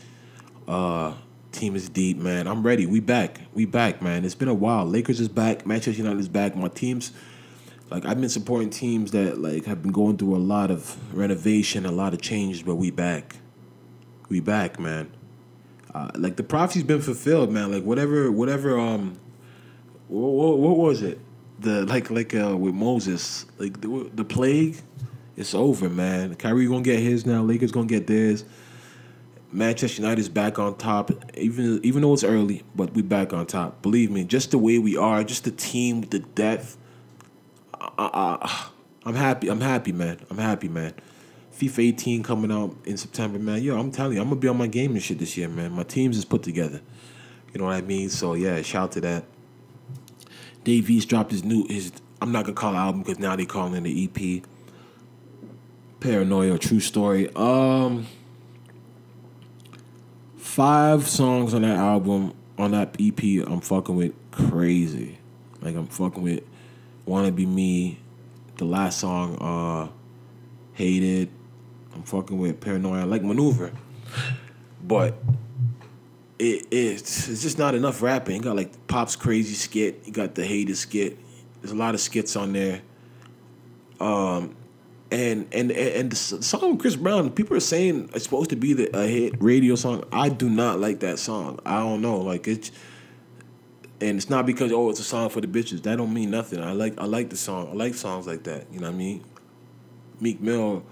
Uh, 0.65 1.15
team 1.51 1.75
is 1.75 1.89
deep, 1.89 2.15
man. 2.15 2.47
I'm 2.47 2.63
ready. 2.63 2.85
We 2.85 3.01
back. 3.01 3.41
We 3.53 3.65
back, 3.65 4.01
man. 4.01 4.23
It's 4.23 4.33
been 4.33 4.47
a 4.47 4.53
while. 4.53 4.85
Lakers 4.85 5.19
is 5.19 5.27
back. 5.27 5.65
Manchester 5.65 6.01
United 6.01 6.21
is 6.21 6.29
back. 6.29 6.55
My 6.55 6.69
team's 6.69 7.11
like 7.89 8.05
I've 8.05 8.19
been 8.19 8.29
supporting 8.29 8.69
teams 8.69 9.11
that 9.11 9.39
like 9.39 9.65
have 9.65 9.81
been 9.81 9.91
going 9.91 10.17
through 10.17 10.35
a 10.35 10.37
lot 10.37 10.71
of 10.71 10.97
renovation, 11.15 11.85
a 11.85 11.91
lot 11.91 12.13
of 12.13 12.21
changes, 12.21 12.61
but 12.61 12.75
we 12.75 12.91
back. 12.91 13.35
We 14.29 14.39
back, 14.39 14.79
man. 14.79 15.11
Uh, 15.93 16.11
like 16.15 16.35
the 16.35 16.43
prophecy's 16.43 16.83
been 16.83 17.01
fulfilled, 17.01 17.51
man. 17.51 17.71
Like 17.71 17.83
whatever, 17.83 18.31
whatever. 18.31 18.79
Um, 18.79 19.19
what, 20.07 20.29
what, 20.29 20.59
what 20.59 20.77
was 20.77 21.01
it? 21.01 21.19
The 21.59 21.85
like 21.85 22.09
like 22.11 22.35
uh 22.35 22.55
with 22.55 22.75
Moses, 22.75 23.45
like 23.57 23.81
the, 23.81 24.09
the 24.13 24.23
plague. 24.23 24.77
It's 25.35 25.55
over, 25.55 25.89
man. 25.89 26.35
Kyrie 26.35 26.67
gonna 26.67 26.81
get 26.81 26.99
his 26.99 27.25
now. 27.25 27.41
Lakers 27.41 27.71
gonna 27.71 27.87
get 27.87 28.07
theirs. 28.07 28.45
Manchester 29.51 30.01
United 30.01 30.19
is 30.19 30.29
back 30.29 30.59
on 30.59 30.77
top, 30.77 31.11
even 31.35 31.79
even 31.83 32.03
though 32.03 32.13
it's 32.13 32.23
early, 32.23 32.63
but 32.75 32.93
we 32.93 33.01
back 33.01 33.33
on 33.33 33.47
top. 33.47 33.81
Believe 33.81 34.11
me, 34.11 34.25
just 34.25 34.51
the 34.51 34.59
way 34.59 34.77
we 34.77 34.95
are, 34.95 35.23
just 35.23 35.43
the 35.43 35.51
team, 35.51 36.01
the 36.01 36.19
depth 36.19 36.77
I, 37.81 38.69
am 39.05 39.15
happy. 39.15 39.49
I'm 39.49 39.61
happy, 39.61 39.91
man. 39.91 40.19
I'm 40.29 40.37
happy, 40.37 40.67
man. 40.67 40.93
FIFA 41.57 41.79
18 41.89 42.23
coming 42.23 42.51
out 42.51 42.75
in 42.85 42.97
September, 42.97 43.39
man. 43.39 43.61
Yo, 43.61 43.77
I'm 43.77 43.91
telling 43.91 44.15
you, 44.15 44.21
I'm 44.21 44.29
gonna 44.29 44.39
be 44.39 44.47
on 44.47 44.57
my 44.57 44.67
game 44.67 44.91
and 44.91 45.03
shit 45.03 45.19
this 45.19 45.35
year, 45.37 45.49
man. 45.49 45.71
My 45.73 45.83
teams 45.83 46.17
is 46.17 46.25
put 46.25 46.43
together. 46.43 46.81
You 47.53 47.59
know 47.59 47.65
what 47.65 47.75
I 47.75 47.81
mean? 47.81 48.09
So 48.09 48.33
yeah, 48.33 48.61
shout 48.61 48.93
to 48.93 49.01
that. 49.01 49.25
Dave 50.63 50.89
East 50.89 51.09
dropped 51.09 51.31
his 51.31 51.43
new 51.43 51.65
his. 51.67 51.91
I'm 52.21 52.31
not 52.31 52.45
gonna 52.45 52.55
call 52.55 52.73
it 52.73 52.77
album 52.77 53.01
because 53.01 53.19
now 53.19 53.35
they 53.35 53.45
calling 53.45 53.75
it 53.75 53.81
the 53.83 54.39
EP. 54.39 54.43
Paranoia, 55.99 56.57
True 56.57 56.79
Story. 56.79 57.29
Um, 57.35 58.07
five 60.37 61.07
songs 61.07 61.53
on 61.53 61.63
that 61.63 61.77
album 61.77 62.33
on 62.57 62.71
that 62.71 62.95
EP. 62.99 63.21
I'm 63.47 63.61
fucking 63.61 63.95
with 63.95 64.13
crazy. 64.31 65.17
Like 65.61 65.75
I'm 65.75 65.87
fucking 65.87 66.23
with 66.23 66.43
Wanna 67.09 67.31
Be 67.31 67.47
Me, 67.47 67.97
the 68.57 68.65
last 68.65 68.99
song, 68.99 69.35
uh, 69.41 69.91
Hated. 70.73 71.29
I'm 71.95 72.03
fucking 72.03 72.37
with 72.37 72.61
Paranoia. 72.61 73.01
I 73.01 73.03
like 73.05 73.23
Maneuver. 73.23 73.71
But 74.85 75.15
it, 76.37 76.67
it's 76.69 77.27
it's 77.27 77.41
just 77.41 77.57
not 77.57 77.73
enough 77.73 78.03
rapping. 78.03 78.35
You 78.35 78.41
got 78.43 78.55
like 78.55 78.87
Pop's 78.87 79.15
crazy 79.15 79.55
skit. 79.55 80.03
You 80.05 80.13
got 80.13 80.35
the 80.35 80.45
hated 80.45 80.77
skit. 80.77 81.17
There's 81.59 81.71
a 81.71 81.75
lot 81.75 81.95
of 81.95 81.99
skits 81.99 82.35
on 82.35 82.53
there. 82.53 82.81
Um, 83.99 84.55
and 85.11 85.47
and 85.51 85.71
and 85.71 86.11
the 86.11 86.15
song 86.15 86.73
with 86.73 86.79
Chris 86.79 86.95
Brown, 86.95 87.31
people 87.31 87.57
are 87.57 87.59
saying 87.59 88.11
it's 88.13 88.23
supposed 88.23 88.51
to 88.51 88.55
be 88.55 88.73
the 88.73 88.95
a 88.95 89.07
hit 89.07 89.33
radio 89.41 89.73
song. 89.73 90.03
I 90.11 90.29
do 90.29 90.47
not 90.47 90.79
like 90.79 90.99
that 90.99 91.17
song. 91.17 91.59
I 91.65 91.79
don't 91.79 92.03
know, 92.03 92.19
like 92.19 92.47
it's, 92.47 92.71
and 94.01 94.17
it's 94.17 94.29
not 94.29 94.45
because 94.45 94.71
oh 94.71 94.89
it's 94.89 94.99
a 94.99 95.03
song 95.03 95.29
for 95.29 95.41
the 95.41 95.47
bitches. 95.47 95.83
That 95.83 95.97
don't 95.97 96.13
mean 96.13 96.31
nothing. 96.31 96.61
I 96.61 96.71
like 96.71 96.99
I 96.99 97.05
like 97.05 97.29
the 97.29 97.37
song. 97.37 97.69
I 97.69 97.73
like 97.73 97.93
songs 97.93 98.27
like 98.27 98.43
that. 98.43 98.67
You 98.71 98.79
know 98.79 98.87
what 98.87 98.95
I 98.95 98.97
mean? 98.97 99.23
Meek 100.21 100.41
Mill, 100.41 100.83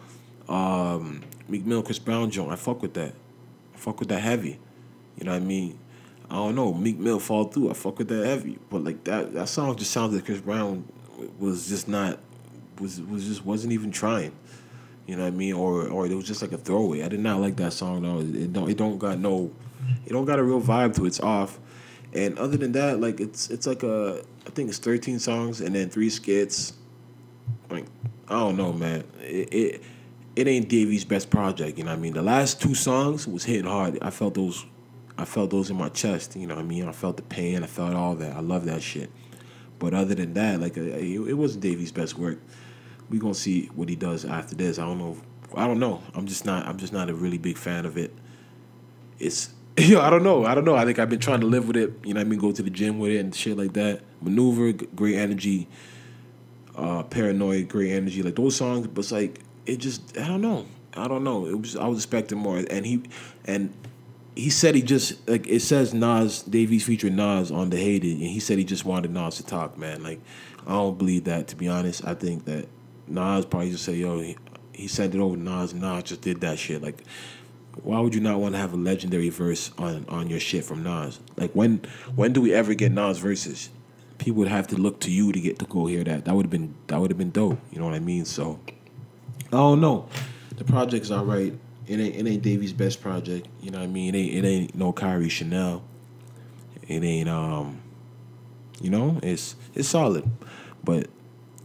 um, 0.47 1.21
Meek 1.47 1.65
Mill, 1.65 1.83
Chris 1.83 1.99
Brown 1.99 2.29
joint. 2.31 2.51
I 2.51 2.55
fuck 2.55 2.81
with 2.81 2.93
that. 2.95 3.13
I 3.73 3.77
fuck 3.77 3.99
with 3.99 4.09
that 4.09 4.21
heavy. 4.21 4.59
You 5.17 5.25
know 5.25 5.31
what 5.31 5.41
I 5.41 5.45
mean? 5.45 5.79
I 6.29 6.35
don't 6.35 6.55
know. 6.55 6.73
Meek 6.73 6.97
Mill 6.97 7.19
fall 7.19 7.45
through. 7.45 7.69
I 7.69 7.73
fuck 7.73 7.97
with 7.99 8.09
that 8.09 8.25
heavy, 8.25 8.59
but 8.69 8.83
like 8.83 9.03
that 9.05 9.33
that 9.33 9.49
song 9.49 9.75
just 9.75 9.91
sounds 9.91 10.13
like 10.13 10.25
Chris 10.25 10.41
Brown 10.41 10.85
was 11.39 11.67
just 11.67 11.87
not 11.87 12.19
was 12.79 13.01
was 13.01 13.25
just 13.25 13.45
wasn't 13.45 13.73
even 13.73 13.91
trying. 13.91 14.33
You 15.05 15.15
know 15.15 15.23
what 15.23 15.29
I 15.29 15.31
mean? 15.31 15.53
Or 15.53 15.87
or 15.87 16.05
it 16.05 16.13
was 16.13 16.25
just 16.27 16.41
like 16.41 16.51
a 16.51 16.57
throwaway. 16.57 17.03
I 17.03 17.07
did 17.07 17.21
not 17.21 17.39
like 17.39 17.55
that 17.57 17.71
song 17.71 18.01
though. 18.01 18.19
It 18.19 18.51
don't 18.51 18.69
it 18.69 18.77
don't 18.77 18.97
got 18.97 19.19
no 19.19 19.51
it 20.05 20.11
don't 20.11 20.25
got 20.25 20.39
a 20.39 20.43
real 20.43 20.61
vibe 20.61 20.95
to 20.95 21.05
it. 21.05 21.07
It's 21.07 21.19
off. 21.21 21.59
And 22.17 22.39
other 22.39 22.57
than 22.57 22.71
that, 22.71 22.99
like 22.99 23.19
it's 23.19 23.51
it's 23.51 23.67
like 23.67 23.83
a 23.83 24.23
I 24.47 24.49
think 24.49 24.69
it's 24.69 24.79
thirteen 24.79 25.19
songs 25.19 25.61
and 25.61 25.75
then 25.75 25.89
three 25.89 26.09
skits. 26.09 26.73
Like 27.69 27.85
I 28.27 28.39
don't 28.39 28.57
know, 28.57 28.73
man. 28.73 29.03
It 29.21 29.53
it, 29.53 29.83
it 30.35 30.47
ain't 30.47 30.67
Davy's 30.67 31.05
best 31.05 31.29
project. 31.29 31.77
You 31.77 31.83
know 31.83 31.91
what 31.91 31.99
I 31.99 32.01
mean? 32.01 32.13
The 32.13 32.23
last 32.23 32.59
two 32.59 32.73
songs 32.73 33.27
was 33.27 33.43
hitting 33.43 33.67
hard. 33.67 33.99
I 34.01 34.09
felt 34.09 34.33
those 34.33 34.65
I 35.15 35.25
felt 35.25 35.51
those 35.51 35.69
in 35.69 35.77
my 35.77 35.89
chest. 35.89 36.35
You 36.35 36.47
know 36.47 36.55
what 36.55 36.65
I 36.65 36.67
mean? 36.67 36.87
I 36.87 36.91
felt 36.91 37.17
the 37.17 37.23
pain. 37.23 37.63
I 37.63 37.67
felt 37.67 37.93
all 37.93 38.15
that. 38.15 38.35
I 38.35 38.39
love 38.39 38.65
that 38.65 38.81
shit. 38.81 39.11
But 39.77 39.93
other 39.93 40.15
than 40.15 40.33
that, 40.33 40.59
like 40.59 40.75
uh, 40.75 40.81
it, 40.81 41.19
it 41.19 41.33
wasn't 41.35 41.61
Davy's 41.61 41.91
best 41.91 42.17
work. 42.17 42.39
We 43.11 43.19
gonna 43.19 43.35
see 43.35 43.67
what 43.75 43.89
he 43.89 43.95
does 43.95 44.25
after 44.25 44.55
this. 44.55 44.79
I 44.79 44.85
don't 44.85 44.97
know. 44.97 45.17
I 45.53 45.67
don't 45.67 45.79
know. 45.79 46.01
I'm 46.15 46.25
just 46.25 46.45
not. 46.45 46.65
I'm 46.65 46.77
just 46.77 46.93
not 46.93 47.11
a 47.11 47.13
really 47.13 47.37
big 47.37 47.59
fan 47.59 47.85
of 47.85 47.95
it. 47.95 48.11
It's 49.19 49.49
yo. 49.85 50.01
I 50.01 50.09
don't 50.09 50.23
know. 50.23 50.45
I 50.45 50.55
don't 50.55 50.65
know. 50.65 50.75
I 50.75 50.85
think 50.85 50.99
I've 50.99 51.09
been 51.09 51.19
trying 51.19 51.41
to 51.41 51.47
live 51.47 51.67
with 51.67 51.77
it. 51.77 51.93
You 52.03 52.13
know, 52.13 52.21
I 52.21 52.23
mean, 52.23 52.39
go 52.39 52.51
to 52.51 52.63
the 52.63 52.69
gym 52.69 52.99
with 52.99 53.11
it 53.11 53.19
and 53.19 53.35
shit 53.35 53.57
like 53.57 53.73
that. 53.73 54.01
Maneuver, 54.21 54.71
great 54.73 55.15
energy. 55.15 55.67
Uh, 56.75 57.03
paranoid, 57.03 57.69
great 57.69 57.91
energy. 57.91 58.23
Like 58.23 58.35
those 58.35 58.55
songs, 58.55 58.87
but 58.87 58.99
it's 58.99 59.11
like 59.11 59.39
it 59.65 59.77
just. 59.77 60.17
I 60.17 60.27
don't 60.27 60.41
know. 60.41 60.65
I 60.95 61.07
don't 61.07 61.23
know. 61.23 61.45
It 61.45 61.59
was. 61.59 61.75
I 61.75 61.87
was 61.87 61.99
expecting 61.99 62.39
more, 62.39 62.57
and 62.57 62.85
he, 62.85 63.03
and 63.45 63.73
he 64.35 64.49
said 64.49 64.75
he 64.75 64.81
just 64.81 65.27
like 65.29 65.47
it 65.47 65.61
says 65.61 65.93
Nas 65.93 66.41
Davies 66.43 66.83
featuring 66.85 67.15
Nas 67.15 67.51
on 67.51 67.69
the 67.69 67.77
hated, 67.77 68.17
and 68.17 68.27
he 68.27 68.39
said 68.39 68.57
he 68.57 68.63
just 68.63 68.85
wanted 68.85 69.11
Nas 69.11 69.37
to 69.37 69.45
talk, 69.45 69.77
man. 69.77 70.01
Like 70.01 70.19
I 70.65 70.71
don't 70.71 70.97
believe 70.97 71.25
that 71.25 71.47
to 71.49 71.55
be 71.55 71.67
honest. 71.67 72.05
I 72.05 72.13
think 72.13 72.45
that 72.45 72.67
Nas 73.07 73.45
probably 73.45 73.71
just 73.71 73.85
said, 73.85 73.95
yo, 73.95 74.19
he, 74.19 74.37
he 74.73 74.87
sent 74.87 75.15
it 75.15 75.19
over 75.19 75.35
to 75.35 75.41
Nas, 75.41 75.71
and 75.71 75.81
Nas 75.81 76.03
just 76.03 76.21
did 76.21 76.41
that 76.41 76.59
shit. 76.59 76.81
Like, 76.81 77.03
why 77.83 77.99
would 77.99 78.15
you 78.15 78.21
not 78.21 78.39
want 78.39 78.55
to 78.55 78.59
have 78.59 78.73
a 78.73 78.77
legendary 78.77 79.29
verse 79.29 79.71
on 79.77 80.05
on 80.09 80.29
your 80.29 80.39
shit 80.39 80.63
from 80.63 80.83
Nas? 80.83 81.19
Like 81.35 81.51
when 81.53 81.81
when 82.15 82.33
do 82.33 82.41
we 82.41 82.53
ever 82.53 82.73
get 82.73 82.91
Nas 82.91 83.19
verses? 83.19 83.69
People 84.17 84.39
would 84.39 84.47
have 84.47 84.67
to 84.67 84.75
look 84.75 84.99
to 85.01 85.11
you 85.11 85.31
to 85.31 85.39
get 85.39 85.59
to 85.59 85.65
go 85.65 85.85
hear 85.85 86.03
that. 86.03 86.25
That 86.25 86.35
would 86.35 86.45
have 86.45 86.51
been 86.51 86.75
that 86.87 86.99
would 86.99 87.11
have 87.11 87.17
been 87.17 87.31
dope. 87.31 87.59
You 87.71 87.79
know 87.79 87.85
what 87.85 87.93
I 87.93 87.99
mean? 87.99 88.25
So 88.25 88.59
I 89.47 89.57
don't 89.57 89.81
know. 89.81 90.09
The 90.55 90.63
project's 90.63 91.11
alright. 91.11 91.53
It 91.87 91.99
ain't 91.99 92.15
it 92.15 92.27
ain't 92.27 92.41
Davy's 92.41 92.73
best 92.73 93.01
project. 93.01 93.47
You 93.61 93.71
know 93.71 93.79
what 93.79 93.85
I 93.85 93.87
mean? 93.87 94.15
It 94.15 94.17
ain't 94.17 94.45
it 94.45 94.47
ain't 94.47 94.75
no 94.75 94.91
Kairi 94.91 95.29
Chanel. 95.29 95.83
It 96.87 97.03
ain't 97.03 97.29
um 97.29 97.81
you 98.81 98.89
know, 98.89 99.19
it's 99.23 99.55
it's 99.75 99.87
solid. 99.87 100.29
But 100.83 101.07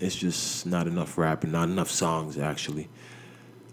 it's 0.01 0.17
just 0.17 0.67
not 0.67 0.87
enough 0.87 1.17
rapping, 1.17 1.53
not 1.53 1.69
enough 1.69 1.91
songs 1.91 2.39
actually. 2.39 2.89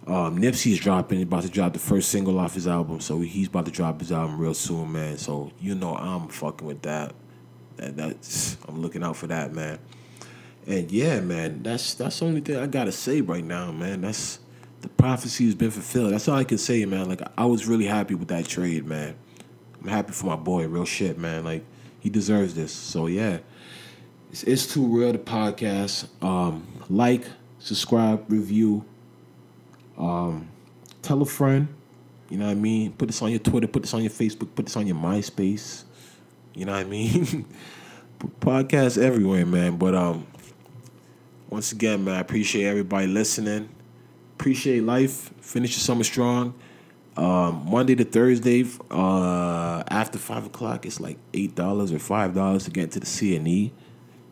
Um, 0.10 0.39
Nipsey's 0.39 0.80
dropping, 0.80 1.20
He's 1.20 1.28
about 1.28 1.43
to 1.43 1.49
drop 1.49 1.74
the 1.74 1.80
first 1.80 2.10
single 2.10 2.39
off 2.39 2.55
his 2.55 2.68
album, 2.68 2.99
so 2.99 3.20
he's 3.20 3.47
about 3.47 3.66
to 3.66 3.72
drop 3.72 3.99
his 3.99 4.12
album 4.12 4.39
real 4.39 4.55
soon, 4.55 4.91
man. 4.91 5.18
So 5.18 5.51
you 5.60 5.76
know 5.76 5.95
I'm 5.95 6.30
fucking 6.30 6.66
with 6.66 6.82
that. 6.82 7.14
That 7.78 7.95
that's 7.95 8.57
I'm 8.68 8.82
looking 8.82 9.03
out 9.03 9.18
for 9.18 9.28
that, 9.28 9.53
man. 9.53 9.78
And 10.66 10.91
yeah, 10.91 11.20
man, 11.20 11.62
that's 11.62 11.93
that's 11.93 12.20
the 12.20 12.26
only 12.26 12.41
thing 12.41 12.57
I 12.57 12.66
gotta 12.66 12.91
say 12.91 13.22
right 13.22 13.43
now, 13.43 13.72
man. 13.72 14.01
That's 14.01 14.39
the 14.82 14.89
prophecy 14.89 15.45
has 15.45 15.53
been 15.53 15.72
fulfilled. 15.72 16.14
That's 16.14 16.28
all 16.28 16.38
I 16.38 16.43
can 16.43 16.57
say, 16.57 16.84
man. 16.86 17.07
Like 17.07 17.22
I 17.38 17.45
was 17.45 17.68
really 17.68 17.86
happy 17.86 18.16
with 18.16 18.30
that 18.30 18.47
trade, 18.47 18.88
man. 18.88 19.16
I'm 19.80 19.89
happy 19.89 20.14
for 20.14 20.26
my 20.26 20.36
boy, 20.36 20.68
real 20.68 20.86
shit, 20.86 21.20
man. 21.20 21.43
Like 21.43 21.64
he 21.99 22.10
deserves 22.10 22.55
this. 22.55 22.72
So 22.72 23.05
yeah. 23.05 23.39
It's, 24.32 24.43
it's 24.43 24.72
too 24.72 24.86
real 24.86 25.12
the 25.12 25.20
podcast. 25.20 26.07
Um, 26.24 26.68
like, 26.89 27.26
subscribe, 27.60 28.32
review. 28.32 28.86
Um, 30.00 30.50
tell 31.02 31.22
a 31.22 31.26
friend. 31.26 31.68
You 32.30 32.38
know 32.38 32.45
what 32.45 32.52
I 32.52 32.56
mean? 32.56 32.93
Put 32.93 33.08
this 33.08 33.22
on 33.22 33.32
your 33.32 33.39
Twitter, 33.39 33.68
put 33.68 33.84
this 33.84 33.93
on 33.93 34.02
your 34.02 34.12
Facebook, 34.12 34.56
put 34.56 34.66
this 34.68 34.78
on 34.78 34.88
your 34.88 34.95
MySpace. 34.95 35.84
You 36.54 36.66
know 36.66 36.74
what 36.74 36.82
I 36.82 36.84
mean? 36.86 37.45
Podcast 38.39 39.02
everywhere, 39.02 39.45
man. 39.45 39.78
But 39.78 39.95
um 39.95 40.28
once 41.50 41.72
again, 41.72 42.04
man, 42.04 42.16
I 42.16 42.20
appreciate 42.20 42.66
everybody 42.66 43.08
listening. 43.08 43.70
Appreciate 44.36 44.84
life. 44.84 45.34
Finish 45.41 45.72
your 45.72 45.82
summer 45.82 46.04
strong. 46.04 46.54
Um, 47.18 47.66
Monday 47.70 47.95
to 47.95 48.06
Thursday, 48.06 48.66
uh, 48.91 49.84
after 49.89 50.18
five 50.18 50.45
o'clock, 50.45 50.86
it's 50.86 51.00
like 51.00 51.18
eight 51.34 51.56
dollars 51.56 51.91
or 51.91 52.00
five 52.00 52.36
dollars 52.36 52.66
to 52.66 52.72
get 52.72 52.91
to 52.91 53.00
the 53.00 53.06
CNE. 53.06 53.72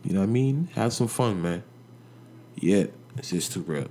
You 0.04 0.14
know 0.14 0.20
what 0.20 0.30
I 0.30 0.32
mean? 0.32 0.70
Have 0.76 0.94
some 0.94 1.08
fun, 1.08 1.42
man. 1.42 1.64
Yeah, 2.56 2.86
it's 3.18 3.32
just 3.32 3.52
too 3.52 3.62
real. 3.62 3.90